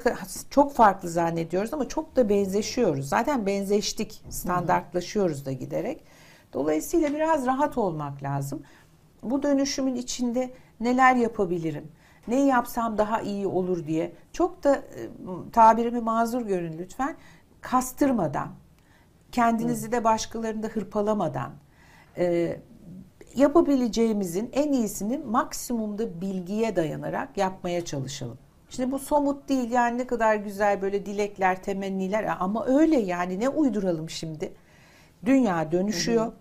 çok 0.50 0.74
farklı 0.74 1.08
zannediyoruz 1.08 1.74
ama 1.74 1.88
çok 1.88 2.16
da 2.16 2.28
benzeşiyoruz. 2.28 3.08
Zaten 3.08 3.46
benzeştik, 3.46 4.22
standartlaşıyoruz 4.28 5.46
da 5.46 5.52
giderek. 5.52 6.04
Dolayısıyla 6.52 7.14
biraz 7.14 7.46
rahat 7.46 7.78
olmak 7.78 8.22
lazım. 8.22 8.62
Bu 9.22 9.42
dönüşümün 9.42 9.94
içinde 9.94 10.50
neler 10.80 11.16
yapabilirim? 11.16 11.88
Ne 12.28 12.46
yapsam 12.46 12.98
daha 12.98 13.20
iyi 13.20 13.46
olur 13.46 13.86
diye. 13.86 14.12
Çok 14.32 14.64
da 14.64 14.76
e, 14.76 14.82
tabirimi 15.52 16.00
mazur 16.00 16.42
görün 16.42 16.78
lütfen. 16.78 17.16
Kastırmadan, 17.60 18.48
kendinizi 19.32 19.92
de 19.92 20.04
başkalarını 20.04 20.62
da 20.62 20.66
hırpalamadan 20.66 21.52
e, 22.18 22.56
yapabileceğimizin 23.36 24.50
en 24.52 24.72
iyisini 24.72 25.18
maksimumda 25.18 26.20
bilgiye 26.20 26.76
dayanarak 26.76 27.36
yapmaya 27.36 27.84
çalışalım. 27.84 28.38
Şimdi 28.70 28.92
bu 28.92 28.98
somut 28.98 29.48
değil 29.48 29.70
yani 29.70 29.98
ne 29.98 30.06
kadar 30.06 30.36
güzel 30.36 30.82
böyle 30.82 31.06
dilekler, 31.06 31.62
temenniler 31.62 32.36
ama 32.40 32.66
öyle 32.66 32.96
yani 32.96 33.40
ne 33.40 33.48
uyduralım 33.48 34.10
şimdi? 34.10 34.52
Dünya 35.24 35.72
dönüşüyor. 35.72 36.32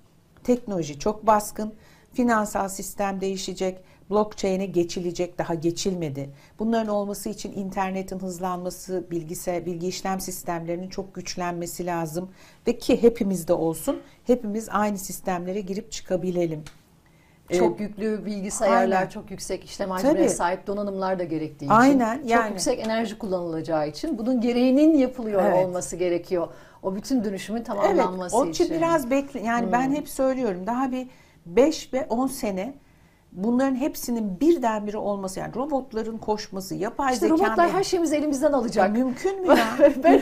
Teknoloji 0.43 0.99
çok 0.99 1.27
baskın. 1.27 1.73
Finansal 2.13 2.69
sistem 2.69 3.21
değişecek. 3.21 3.79
Blockchain'e 4.09 4.65
geçilecek. 4.65 5.37
Daha 5.37 5.53
geçilmedi. 5.53 6.29
Bunların 6.59 6.87
olması 6.87 7.29
için 7.29 7.51
internetin 7.51 8.19
hızlanması, 8.19 9.05
bilgisayar, 9.11 9.65
bilgi 9.65 9.87
işlem 9.87 10.19
sistemlerinin 10.19 10.89
çok 10.89 11.15
güçlenmesi 11.15 11.85
lazım. 11.85 12.29
Ve 12.67 12.77
ki 12.77 13.03
hepimizde 13.03 13.53
olsun. 13.53 14.01
Hepimiz 14.23 14.69
aynı 14.71 14.97
sistemlere 14.97 15.61
girip 15.61 15.91
çıkabilelim. 15.91 16.63
Çok 17.53 17.79
yüklü 17.79 18.25
bilgisayarlar, 18.25 18.97
aynen. 18.97 19.09
çok 19.09 19.31
yüksek 19.31 19.63
işlem 19.65 19.89
hacmine 19.91 20.13
Tabii. 20.13 20.29
sahip 20.29 20.67
donanımlar 20.67 21.19
da 21.19 21.23
gerektiği 21.23 21.65
için. 21.65 21.73
Aynen, 21.75 22.17
Çok 22.21 22.29
yani. 22.29 22.49
yüksek 22.49 22.79
enerji 22.79 23.17
kullanılacağı 23.17 23.87
için 23.89 24.17
bunun 24.17 24.41
gereğinin 24.41 24.97
yapılıyor 24.97 25.41
Evet. 25.45 25.65
olması 25.65 25.95
gerekiyor. 25.95 26.47
O 26.83 26.95
bütün 26.95 27.23
dönüşümün 27.23 27.57
Evet, 27.59 27.67
tamamlanması 27.67 28.37
onun 28.37 28.51
için 28.51 28.63
için. 28.65 28.77
biraz 28.77 29.11
bekle. 29.11 29.39
Yani 29.39 29.71
ben 29.71 29.91
hep 29.95 30.09
söylüyorum 30.09 30.67
daha 30.67 30.91
bir 30.91 31.07
5 31.45 31.93
ve 31.93 32.05
10 32.09 32.27
sene 32.27 32.73
bunların 33.35 33.75
hepsinin 33.75 34.39
birdenbire 34.39 34.97
olması 34.97 35.39
yani 35.39 35.55
robotların 35.55 36.17
koşması, 36.17 36.75
yapay 36.75 37.13
İşte 37.13 37.27
zeka 37.27 37.45
robotlar 37.45 37.69
her 37.69 37.83
şeyimizi 37.83 38.15
elimizden 38.15 38.53
alacak. 38.53 38.91
mümkün 38.91 39.41
mü 39.41 39.47
ya? 39.79 39.89
ben 40.03 40.21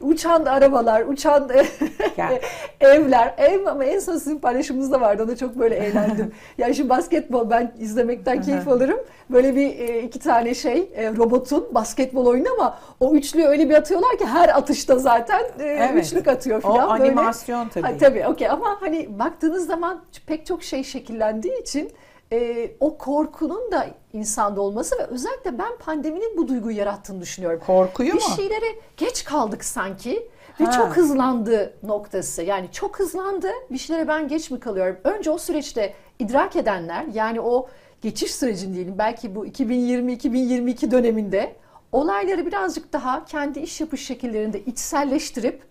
uçan 0.00 0.44
arabalar, 0.44 1.02
uçan 1.02 1.50
Yani- 2.16 2.40
evler, 2.80 3.34
ev 3.38 3.66
ama 3.66 3.84
en 3.84 3.98
son 3.98 4.12
sizin 4.16 4.38
paylaşımınızda 4.38 5.00
vardı. 5.00 5.24
Ona 5.24 5.36
çok 5.36 5.58
böyle 5.58 5.74
eğlendim. 5.74 6.32
yani 6.58 6.74
şimdi 6.74 6.88
basketbol 6.88 7.50
ben 7.50 7.72
izlemekten 7.78 8.42
keyif 8.42 8.68
alırım. 8.68 8.98
Böyle 9.30 9.56
bir 9.56 9.78
e, 9.78 10.02
iki 10.02 10.18
tane 10.18 10.54
şey 10.54 10.90
e, 10.94 11.10
robotun 11.16 11.68
basketbol 11.74 12.26
oyunu 12.26 12.48
ama 12.58 12.78
o 13.00 13.14
üçlüyü 13.14 13.46
öyle 13.46 13.68
bir 13.68 13.74
atıyorlar 13.74 14.18
ki 14.18 14.26
her 14.26 14.48
atışta 14.48 14.98
zaten 14.98 15.40
e, 15.60 15.64
Evet. 15.64 16.06
üçlük 16.06 16.28
atıyor 16.28 16.58
o 16.58 16.60
falan. 16.60 17.00
Böyle- 17.00 17.10
animasyon 17.12 17.68
tabii. 17.68 17.86
Ha, 17.86 17.92
tabii 18.00 18.26
okey 18.26 18.48
ama 18.50 18.76
hani 18.80 19.18
baktığınız 19.18 19.66
zaman 19.66 20.00
pek 20.26 20.46
çok 20.46 20.62
şey 20.62 20.84
şekillendiği 20.84 21.60
için 21.60 21.90
e, 22.32 22.70
o 22.80 22.98
korkunun 22.98 23.72
da 23.72 23.86
insanda 24.12 24.60
olması 24.60 24.98
ve 24.98 25.02
özellikle 25.02 25.58
ben 25.58 25.76
pandeminin 25.78 26.36
bu 26.36 26.48
duyguyu 26.48 26.76
yarattığını 26.76 27.20
düşünüyorum. 27.20 27.60
Korkuyu 27.66 28.08
bir 28.08 28.14
mu? 28.14 28.36
şeylere 28.36 28.66
geç 28.96 29.24
kaldık 29.24 29.64
sanki 29.64 30.28
ve 30.60 30.64
Ha. 30.64 30.70
çok 30.72 30.96
hızlandı 30.96 31.74
noktası. 31.82 32.42
Yani 32.42 32.68
çok 32.72 32.98
hızlandı. 32.98 33.48
Bir 33.70 33.78
şeylere 33.78 34.08
ben 34.08 34.28
geç 34.28 34.50
mi 34.50 34.60
kalıyorum? 34.60 34.96
Önce 35.04 35.30
o 35.30 35.38
süreçte 35.38 35.94
idrak 36.18 36.56
edenler 36.56 37.04
yani 37.14 37.40
o 37.40 37.68
geçiş 38.02 38.34
sürecin 38.34 38.74
diyelim 38.74 38.94
belki 38.98 39.34
bu 39.34 39.46
2020-2022 39.46 40.90
döneminde 40.90 41.52
olayları 41.92 42.46
birazcık 42.46 42.92
daha 42.92 43.24
kendi 43.24 43.60
iş 43.60 43.80
yapış 43.80 44.06
şekillerinde 44.06 44.60
içselleştirip 44.64 45.62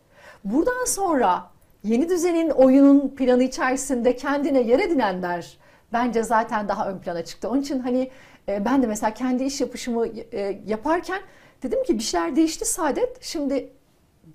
buradan 0.43 0.85
sonra 0.85 1.49
yeni 1.83 2.09
düzenin 2.09 2.49
oyunun 2.49 3.09
planı 3.09 3.43
içerisinde 3.43 4.15
kendine 4.15 4.61
yer 4.61 4.79
edinenler 4.79 5.57
bence 5.93 6.23
zaten 6.23 6.67
daha 6.67 6.89
ön 6.89 6.99
plana 6.99 7.25
çıktı. 7.25 7.49
Onun 7.49 7.61
için 7.61 7.79
hani 7.79 8.11
e, 8.49 8.65
ben 8.65 8.83
de 8.83 8.87
mesela 8.87 9.13
kendi 9.13 9.43
iş 9.43 9.61
yapışımı 9.61 10.07
e, 10.07 10.61
yaparken 10.65 11.21
dedim 11.63 11.83
ki 11.83 11.97
bir 11.97 12.03
şeyler 12.03 12.35
değişti 12.35 12.65
Saadet. 12.65 13.23
Şimdi 13.23 13.73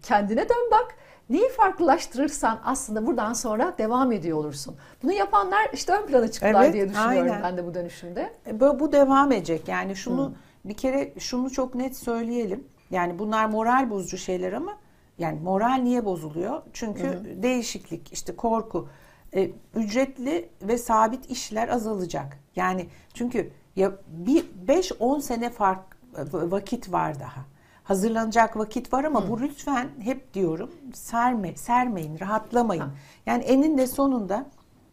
kendine 0.03 0.49
dön 0.49 0.71
bak. 0.71 0.95
Neyi 1.31 1.49
farklılaştırırsan 1.49 2.61
aslında 2.65 3.07
buradan 3.07 3.33
sonra 3.33 3.75
devam 3.79 4.13
ediyor 4.13 4.39
olursun. 4.39 4.77
Bunu 5.03 5.13
yapanlar 5.13 5.71
işte 5.73 5.93
ön 5.93 6.07
plana 6.07 6.31
çıktılar 6.31 6.65
Evet, 6.65 6.75
diye 6.75 6.89
düşünüyorum 6.89 7.31
aynen. 7.33 7.43
ben 7.43 7.57
de 7.57 7.67
bu 7.67 7.75
dönüşümde. 7.75 8.33
E, 8.47 8.61
Bu, 8.61 8.81
bu 8.81 8.93
devam 8.93 9.33
edecek. 9.33 9.69
Yani 9.69 9.97
şunu 9.97 10.35
bir 10.65 10.75
kere 10.75 11.13
şunu 11.19 11.51
çok 11.51 11.75
net 11.75 11.97
söyleyelim. 11.97 12.65
Yani 12.91 13.19
bunlar 13.19 13.47
moral 13.47 13.91
bozucu 13.91 14.19
şeyler 14.19 14.53
ama 14.53 14.79
yani 15.19 15.41
moral 15.41 15.75
niye 15.83 16.05
bozuluyor? 16.05 16.63
Çünkü 16.73 17.23
değişiklik, 17.43 18.13
işte 18.13 18.37
korku, 18.37 18.89
e, 19.37 19.51
ücretli 19.75 20.49
ve 20.63 20.79
sabit 20.79 21.31
işler 21.31 21.69
azalacak. 21.69 22.39
Yani 22.57 22.87
çünkü 23.15 23.51
ya 23.77 23.93
bir 24.09 24.45
5-10 24.67 25.23
sene 25.23 25.51
fark 25.51 25.97
vakit 26.33 26.93
var 26.93 27.21
daha. 27.21 27.41
Hazırlanacak 27.85 28.57
vakit 28.57 28.93
var 28.93 29.05
ama 29.05 29.29
bu 29.31 29.41
lütfen 29.41 29.89
hep 30.01 30.35
diyorum 30.35 30.71
serme, 30.95 31.57
sermeyin, 31.57 32.21
rahatlamayın. 32.21 32.83
Ha. 32.83 32.91
Yani 33.27 33.45
eninde 33.45 33.87
sonunda 33.87 34.47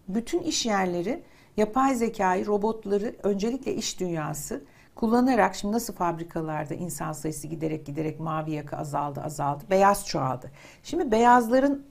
bütün 0.08 0.40
iş 0.40 0.66
yerleri 0.66 1.24
yapay 1.58 1.96
zekayı, 1.96 2.46
robotları 2.46 3.16
öncelikle 3.24 3.76
iş 3.76 4.00
dünyası 4.00 4.64
kullanarak 4.96 5.56
şimdi 5.56 5.74
nasıl 5.74 5.94
fabrikalarda 5.94 6.74
insan 6.74 7.12
sayısı 7.12 7.48
giderek 7.48 7.86
giderek 7.86 8.20
mavi 8.20 8.52
yaka 8.52 8.78
azaldı 8.78 9.22
azaldı, 9.22 9.64
beyaz 9.70 10.08
çoğaldı. 10.08 10.52
Şimdi 10.84 11.12
beyazların 11.12 11.86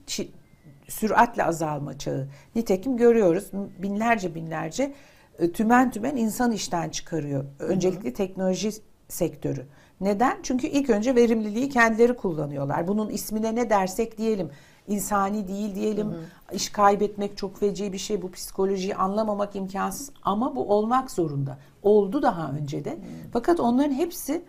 süratle 0.93 1.43
azalma 1.43 1.97
çağı. 1.97 2.27
Nitekim 2.55 2.97
görüyoruz 2.97 3.51
binlerce 3.79 4.35
binlerce 4.35 4.93
e, 5.39 5.51
tümen 5.51 5.91
tümen 5.91 6.15
insan 6.15 6.51
işten 6.51 6.89
çıkarıyor. 6.89 7.45
Öncelikle 7.59 8.13
teknoloji 8.13 8.71
sektörü. 9.07 9.65
Neden? 10.01 10.37
Çünkü 10.43 10.67
ilk 10.67 10.89
önce 10.89 11.15
verimliliği 11.15 11.69
kendileri 11.69 12.15
kullanıyorlar. 12.15 12.87
Bunun 12.87 13.09
ismine 13.09 13.55
ne 13.55 13.69
dersek 13.69 14.17
diyelim. 14.17 14.49
insani 14.87 15.47
değil 15.47 15.75
diyelim. 15.75 16.13
İş 16.53 16.69
kaybetmek 16.69 17.37
çok 17.37 17.59
feci 17.59 17.93
bir 17.93 17.97
şey. 17.97 18.21
Bu 18.21 18.31
psikolojiyi 18.31 18.95
anlamamak 18.95 19.55
imkansız 19.55 20.11
ama 20.23 20.55
bu 20.55 20.73
olmak 20.73 21.11
zorunda. 21.11 21.57
Oldu 21.83 22.21
daha 22.21 22.51
önce 22.51 22.85
de. 22.85 22.97
Fakat 23.33 23.59
onların 23.59 23.93
hepsi 23.93 24.41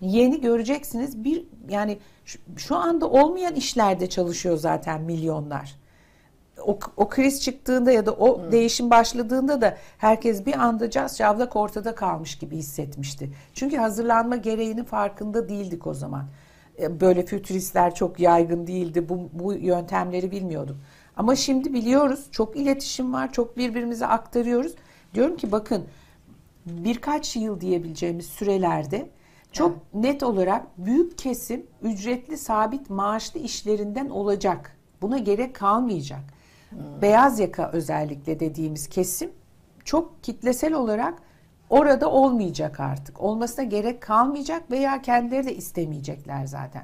yeni 0.00 0.40
göreceksiniz. 0.40 1.24
Bir 1.24 1.44
yani 1.68 1.98
şu, 2.28 2.38
şu 2.56 2.76
anda 2.76 3.10
olmayan 3.10 3.54
işlerde 3.54 4.08
çalışıyor 4.08 4.56
zaten 4.56 5.02
milyonlar. 5.02 5.76
O, 6.66 6.78
o 6.96 7.08
kriz 7.08 7.42
çıktığında 7.42 7.92
ya 7.92 8.06
da 8.06 8.12
o 8.12 8.52
değişim 8.52 8.90
başladığında 8.90 9.60
da 9.60 9.76
herkes 9.98 10.46
bir 10.46 10.58
anda 10.58 10.90
cas 10.90 11.18
cavlak 11.18 11.56
ortada 11.56 11.94
kalmış 11.94 12.38
gibi 12.38 12.56
hissetmişti. 12.56 13.30
Çünkü 13.54 13.76
hazırlanma 13.76 14.36
gereğinin 14.36 14.84
farkında 14.84 15.48
değildik 15.48 15.86
o 15.86 15.94
zaman. 15.94 16.26
E, 16.80 17.00
Böyle 17.00 17.26
fütüristler 17.26 17.94
çok 17.94 18.20
yaygın 18.20 18.66
değildi. 18.66 19.08
Bu, 19.08 19.28
bu 19.32 19.52
yöntemleri 19.52 20.30
bilmiyorduk. 20.30 20.76
Ama 21.16 21.36
şimdi 21.36 21.72
biliyoruz. 21.72 22.26
Çok 22.30 22.56
iletişim 22.56 23.12
var. 23.12 23.32
Çok 23.32 23.56
birbirimize 23.56 24.06
aktarıyoruz. 24.06 24.72
Diyorum 25.14 25.36
ki 25.36 25.52
bakın 25.52 25.84
birkaç 26.66 27.36
yıl 27.36 27.60
diyebileceğimiz 27.60 28.26
sürelerde 28.26 29.08
çok 29.52 29.94
net 29.94 30.22
olarak 30.22 30.66
büyük 30.78 31.18
kesim 31.18 31.66
ücretli 31.82 32.38
sabit 32.38 32.90
maaşlı 32.90 33.40
işlerinden 33.40 34.08
olacak. 34.08 34.76
Buna 35.02 35.18
gerek 35.18 35.54
kalmayacak. 35.54 36.20
Beyaz 37.02 37.40
yaka 37.40 37.70
özellikle 37.72 38.40
dediğimiz 38.40 38.88
kesim 38.88 39.30
çok 39.84 40.24
kitlesel 40.24 40.72
olarak 40.74 41.14
orada 41.70 42.10
olmayacak 42.10 42.80
artık. 42.80 43.20
Olmasına 43.20 43.64
gerek 43.64 44.00
kalmayacak 44.02 44.70
veya 44.70 45.02
kendileri 45.02 45.46
de 45.46 45.56
istemeyecekler 45.56 46.46
zaten. 46.46 46.82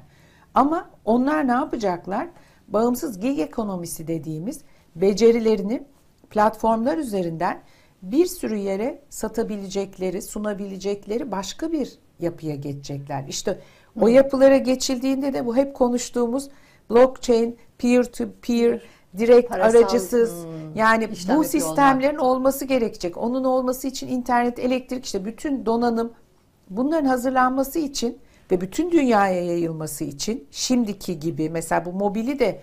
Ama 0.53 0.89
onlar 1.05 1.47
ne 1.47 1.51
yapacaklar? 1.51 2.27
Bağımsız 2.67 3.19
gig 3.19 3.39
ekonomisi 3.39 4.07
dediğimiz 4.07 4.61
becerilerini 4.95 5.83
platformlar 6.29 6.97
üzerinden 6.97 7.61
bir 8.11 8.25
sürü 8.25 8.55
yere 8.55 9.01
satabilecekleri, 9.09 10.21
sunabilecekleri 10.21 11.31
başka 11.31 11.71
bir 11.71 11.99
yapıya 12.19 12.55
geçecekler. 12.55 13.25
İşte 13.27 13.59
o 14.01 14.07
yapılara 14.07 14.57
geçildiğinde 14.57 15.33
de 15.33 15.45
bu 15.45 15.55
hep 15.55 15.73
konuştuğumuz 15.73 16.49
blockchain, 16.89 17.57
peer 17.77 18.03
to 18.03 18.25
peer, 18.41 18.81
direkt 19.17 19.49
Parasal, 19.49 19.79
aracısız 19.79 20.43
hmm, 20.43 20.75
yani 20.75 21.09
bu 21.09 21.13
yapıyor 21.13 21.35
olmak. 21.35 21.47
sistemlerin 21.47 22.17
olması 22.17 22.65
gerekecek. 22.65 23.17
Onun 23.17 23.43
olması 23.43 23.87
için 23.87 24.07
internet, 24.07 24.59
elektrik 24.59 25.05
işte 25.05 25.25
bütün 25.25 25.65
donanım 25.65 26.13
bunların 26.69 27.05
hazırlanması 27.05 27.79
için 27.79 28.17
ve 28.51 28.61
bütün 28.61 28.91
dünyaya 28.91 29.45
yayılması 29.45 30.03
için 30.03 30.47
şimdiki 30.51 31.19
gibi 31.19 31.49
mesela 31.49 31.85
bu 31.85 31.93
mobili 31.93 32.39
de 32.39 32.61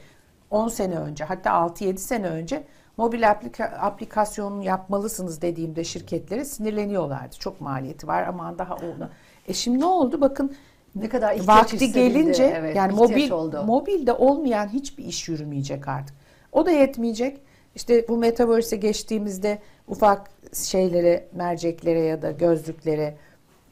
10 0.51 0.69
sene 0.69 0.95
önce 0.95 1.25
hatta 1.25 1.51
6-7 1.51 1.97
sene 1.97 2.27
önce 2.27 2.65
mobil 2.97 3.31
aplika- 3.31 3.77
aplikasyonunu 3.77 4.63
yapmalısınız 4.65 5.43
dediğimde 5.43 5.85
şirketlere 5.85 6.45
sinirleniyorlardı. 6.45 7.37
Çok 7.39 7.61
maliyeti 7.61 8.07
var 8.07 8.23
aman 8.23 8.59
daha 8.59 8.75
onu. 8.75 9.11
E 9.49 9.53
şimdi 9.55 9.81
ne 9.81 9.87
oldu? 9.87 10.21
Bakın 10.21 10.57
Ne 10.95 11.09
kadar 11.09 11.35
ihtiyaç 11.35 11.73
vakti 11.73 11.93
gelince 11.93 12.55
Evet, 12.57 12.77
yani 12.77 12.93
mobil 12.93 13.31
oldu. 13.31 13.63
mobilde 13.67 14.13
olmayan 14.13 14.69
hiçbir 14.69 15.05
iş 15.05 15.29
yürümeyecek 15.29 15.89
artık. 15.89 16.17
O 16.53 16.67
da 16.67 16.71
yetmeyecek. 16.71 17.41
İşte 17.75 18.09
bu 18.09 18.17
metaverse'e 18.17 18.79
geçtiğimizde 18.79 19.59
ufak 19.89 20.31
şeylere, 20.55 21.29
merceklere 21.35 22.01
ya 22.01 22.23
da 22.23 22.31
gözlüklere 22.31 23.17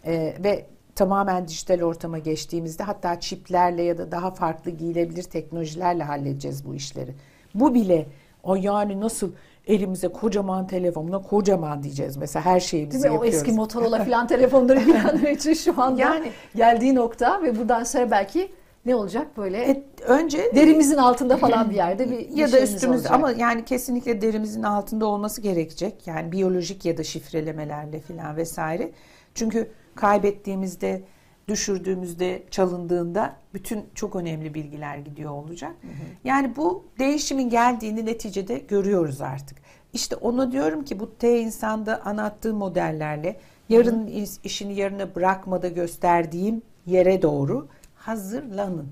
e, 0.06 0.34
ve 0.44 0.66
tamamen 0.94 1.48
dijital 1.48 1.80
ortama 1.82 2.18
geçtiğimizde 2.18 2.82
hatta 2.82 3.20
çiplerle 3.20 3.82
ya 3.82 3.98
da 3.98 4.12
daha 4.12 4.30
farklı 4.30 4.70
giyilebilir 4.70 5.22
teknolojilerle 5.22 6.02
halledeceğiz 6.04 6.64
bu 6.66 6.74
işleri. 6.74 7.14
Bu 7.54 7.74
bile 7.74 8.06
o 8.42 8.54
yani 8.54 9.00
nasıl 9.00 9.32
elimize 9.66 10.08
kocaman 10.08 10.66
telefonla 10.66 11.22
kocaman 11.22 11.82
diyeceğiz 11.82 12.16
mesela 12.16 12.44
her 12.44 12.60
şeyimizi 12.60 13.02
Değil 13.02 13.04
mi? 13.04 13.10
O 13.10 13.14
yapıyoruz. 13.14 13.38
eski 13.38 13.52
Motorola 13.52 14.04
falan 14.04 14.26
telefonları 14.26 14.80
bilenler 14.80 15.30
için 15.36 15.54
şu 15.54 15.82
anda 15.82 16.00
Yani- 16.00 16.30
geldiği 16.54 16.94
nokta 16.94 17.42
ve 17.42 17.58
buradan 17.58 17.84
sonra 17.84 18.10
belki 18.10 18.52
ne 18.86 18.94
olacak 18.94 19.26
böyle 19.36 19.58
E, 19.70 19.82
önce 20.06 20.52
derimizin 20.54 20.96
altında 20.96 21.36
falan 21.36 21.70
bir 21.70 21.74
yerde 21.74 22.10
bir, 22.10 22.28
ya 22.36 22.52
da 22.52 22.60
üstümüzde 22.60 22.88
olacak. 23.08 23.12
ama 23.12 23.30
yani 23.32 23.64
kesinlikle 23.64 24.20
derimizin 24.22 24.62
altında 24.62 25.06
olması 25.06 25.40
gerekecek. 25.40 26.06
Yani 26.06 26.32
biyolojik 26.32 26.84
ya 26.84 26.96
da 26.98 27.04
şifrelemelerle 27.04 28.00
filan 28.00 28.36
vesaire. 28.36 28.90
Çünkü 29.34 29.70
kaybettiğimizde, 29.94 31.02
düşürdüğümüzde, 31.50 32.42
çalındığında 32.50 33.36
bütün 33.54 33.84
çok 33.94 34.16
önemli 34.16 34.54
bilgiler 34.54 34.96
gidiyor 34.98 35.30
olacak. 35.30 35.72
Yani 36.24 36.56
bu 36.56 36.84
değişimin 36.98 37.50
geldiğini 37.50 38.06
neticede 38.06 38.58
görüyoruz 38.58 39.20
artık. 39.20 39.58
İşte 39.92 40.16
onu 40.16 40.52
diyorum 40.52 40.84
ki 40.84 41.00
bu 41.00 41.14
T 41.18 41.40
insanda 41.40 42.02
anlattığı 42.04 42.54
modellerle 42.54 43.40
yarın 43.68 44.06
is- 44.06 44.38
işini 44.44 44.74
yarına 44.74 45.14
bırakmada 45.14 45.68
gösterdiğim 45.68 46.62
yere 46.86 47.22
doğru 47.22 47.68
hazırlanın. 47.94 48.88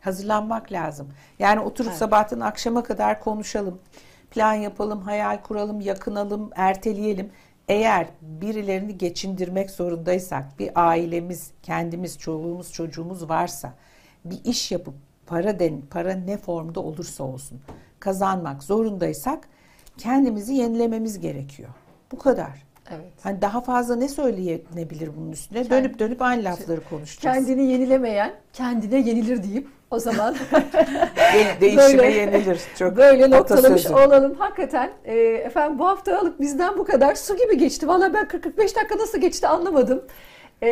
Hazırlanmak 0.00 0.72
lazım. 0.72 1.08
Yani 1.38 1.60
oturup 1.60 1.90
Evet. 1.90 1.98
sabahtan 1.98 2.40
akşama 2.40 2.82
kadar 2.82 3.20
konuşalım. 3.20 3.78
plan 4.30 4.54
yapalım, 4.54 5.00
hayal 5.00 5.42
kuralım, 5.42 5.80
yakınalım, 5.80 6.50
erteleyelim. 6.56 7.30
Eğer 7.70 8.06
birilerini 8.22 8.98
geçindirmek 8.98 9.70
zorundaysak, 9.70 10.58
bir 10.58 10.70
ailemiz, 10.74 11.50
kendimiz, 11.62 12.18
çoluğumuz, 12.18 12.72
çocuğumuz 12.72 13.28
varsa 13.28 13.74
bir 14.24 14.44
iş 14.44 14.72
yapıp 14.72 14.94
para 15.26 15.58
den, 15.58 15.80
para 15.90 16.12
ne 16.12 16.36
formda 16.36 16.80
olursa 16.80 17.24
olsun 17.24 17.60
kazanmak 18.00 18.62
zorundaysak 18.62 19.48
kendimizi 19.98 20.54
yenilememiz 20.54 21.20
gerekiyor. 21.20 21.68
Bu 22.12 22.18
kadar. 22.18 22.62
Evet. 22.90 23.12
Hani 23.22 23.42
daha 23.42 23.60
fazla 23.60 23.96
ne 23.96 24.08
söyleyebilir 24.08 25.16
bunun 25.16 25.32
üstüne? 25.32 25.70
Dönüp 25.70 25.98
dönüp 25.98 26.22
aynı 26.22 26.44
lafları 26.44 26.80
konuşacağız. 26.88 27.36
Kendini 27.36 27.72
yenilemeyen 27.72 28.34
kendine 28.52 28.96
yenilir 28.96 29.42
deyip 29.42 29.68
o 29.90 29.98
zaman 29.98 30.34
De- 31.34 31.60
değişime 31.60 31.98
Böyle- 31.98 32.10
yenilir. 32.18 32.60
Çok 32.78 32.96
böyle 32.96 33.30
noktalamış 33.30 33.86
atasözü. 33.86 33.94
olalım. 33.94 34.34
Hakikaten 34.38 34.90
e, 35.04 35.14
efendim 35.18 35.78
bu 35.78 35.86
haftalık 35.88 36.40
bizden 36.40 36.78
bu 36.78 36.84
kadar 36.84 37.14
su 37.14 37.36
gibi 37.36 37.58
geçti. 37.58 37.88
Valla 37.88 38.14
ben 38.14 38.24
40-45 38.24 38.58
dakika 38.76 38.98
nasıl 38.98 39.18
geçti 39.20 39.46
anlamadım. 39.48 40.04
E, 40.62 40.70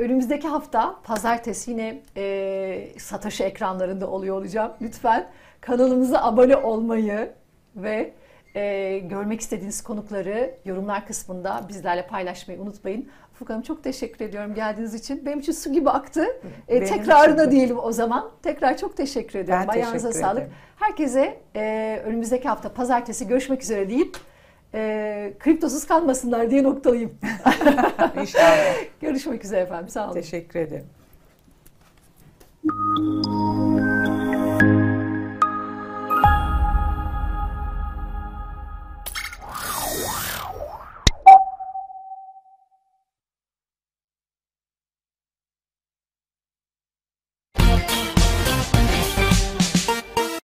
önümüzdeki 0.00 0.48
hafta 0.48 0.96
pazartesi 1.04 1.70
yine 1.70 2.02
e, 2.16 2.98
Satoshi 2.98 3.44
ekranlarında 3.44 4.06
oluyor 4.10 4.36
olacağım. 4.36 4.72
Lütfen 4.82 5.26
kanalımıza 5.60 6.22
abone 6.22 6.56
olmayı 6.56 7.30
ve 7.76 8.12
e, 8.54 8.98
görmek 8.98 9.40
istediğiniz 9.40 9.82
konukları 9.82 10.54
yorumlar 10.64 11.06
kısmında 11.06 11.60
bizlerle 11.68 12.06
paylaşmayı 12.06 12.60
unutmayın. 12.60 13.08
Ufuk 13.40 13.50
Hanım 13.50 13.62
çok 13.62 13.84
teşekkür 13.84 14.24
ediyorum 14.24 14.54
geldiğiniz 14.54 14.94
için. 14.94 15.26
Benim 15.26 15.38
için 15.38 15.52
su 15.52 15.72
gibi 15.72 15.90
aktı. 15.90 16.26
E, 16.68 16.84
tekrarına 16.84 17.42
için 17.42 17.50
diyelim 17.50 17.78
o 17.78 17.92
zaman. 17.92 18.30
Tekrar 18.42 18.76
çok 18.76 18.96
teşekkür 18.96 19.38
ediyorum. 19.38 19.64
Ben 19.68 19.72
Ayağınıza 19.72 20.08
teşekkür 20.08 20.26
sağlık. 20.26 20.42
ederim. 20.42 20.54
Herkese 20.76 21.40
e, 21.56 22.02
önümüzdeki 22.06 22.48
hafta 22.48 22.72
pazartesi 22.72 23.28
görüşmek 23.28 23.62
üzere 23.62 23.88
deyip 23.88 24.16
e, 24.74 25.32
kriptosuz 25.38 25.86
kalmasınlar 25.86 26.50
diye 26.50 26.62
noktalayayım. 26.62 27.18
İnşallah. 28.20 28.74
Görüşmek 29.00 29.44
üzere 29.44 29.60
efendim. 29.60 29.88
Sağ 29.88 30.04
olun. 30.06 30.14
Teşekkür 30.14 30.60
ederim. 30.60 30.86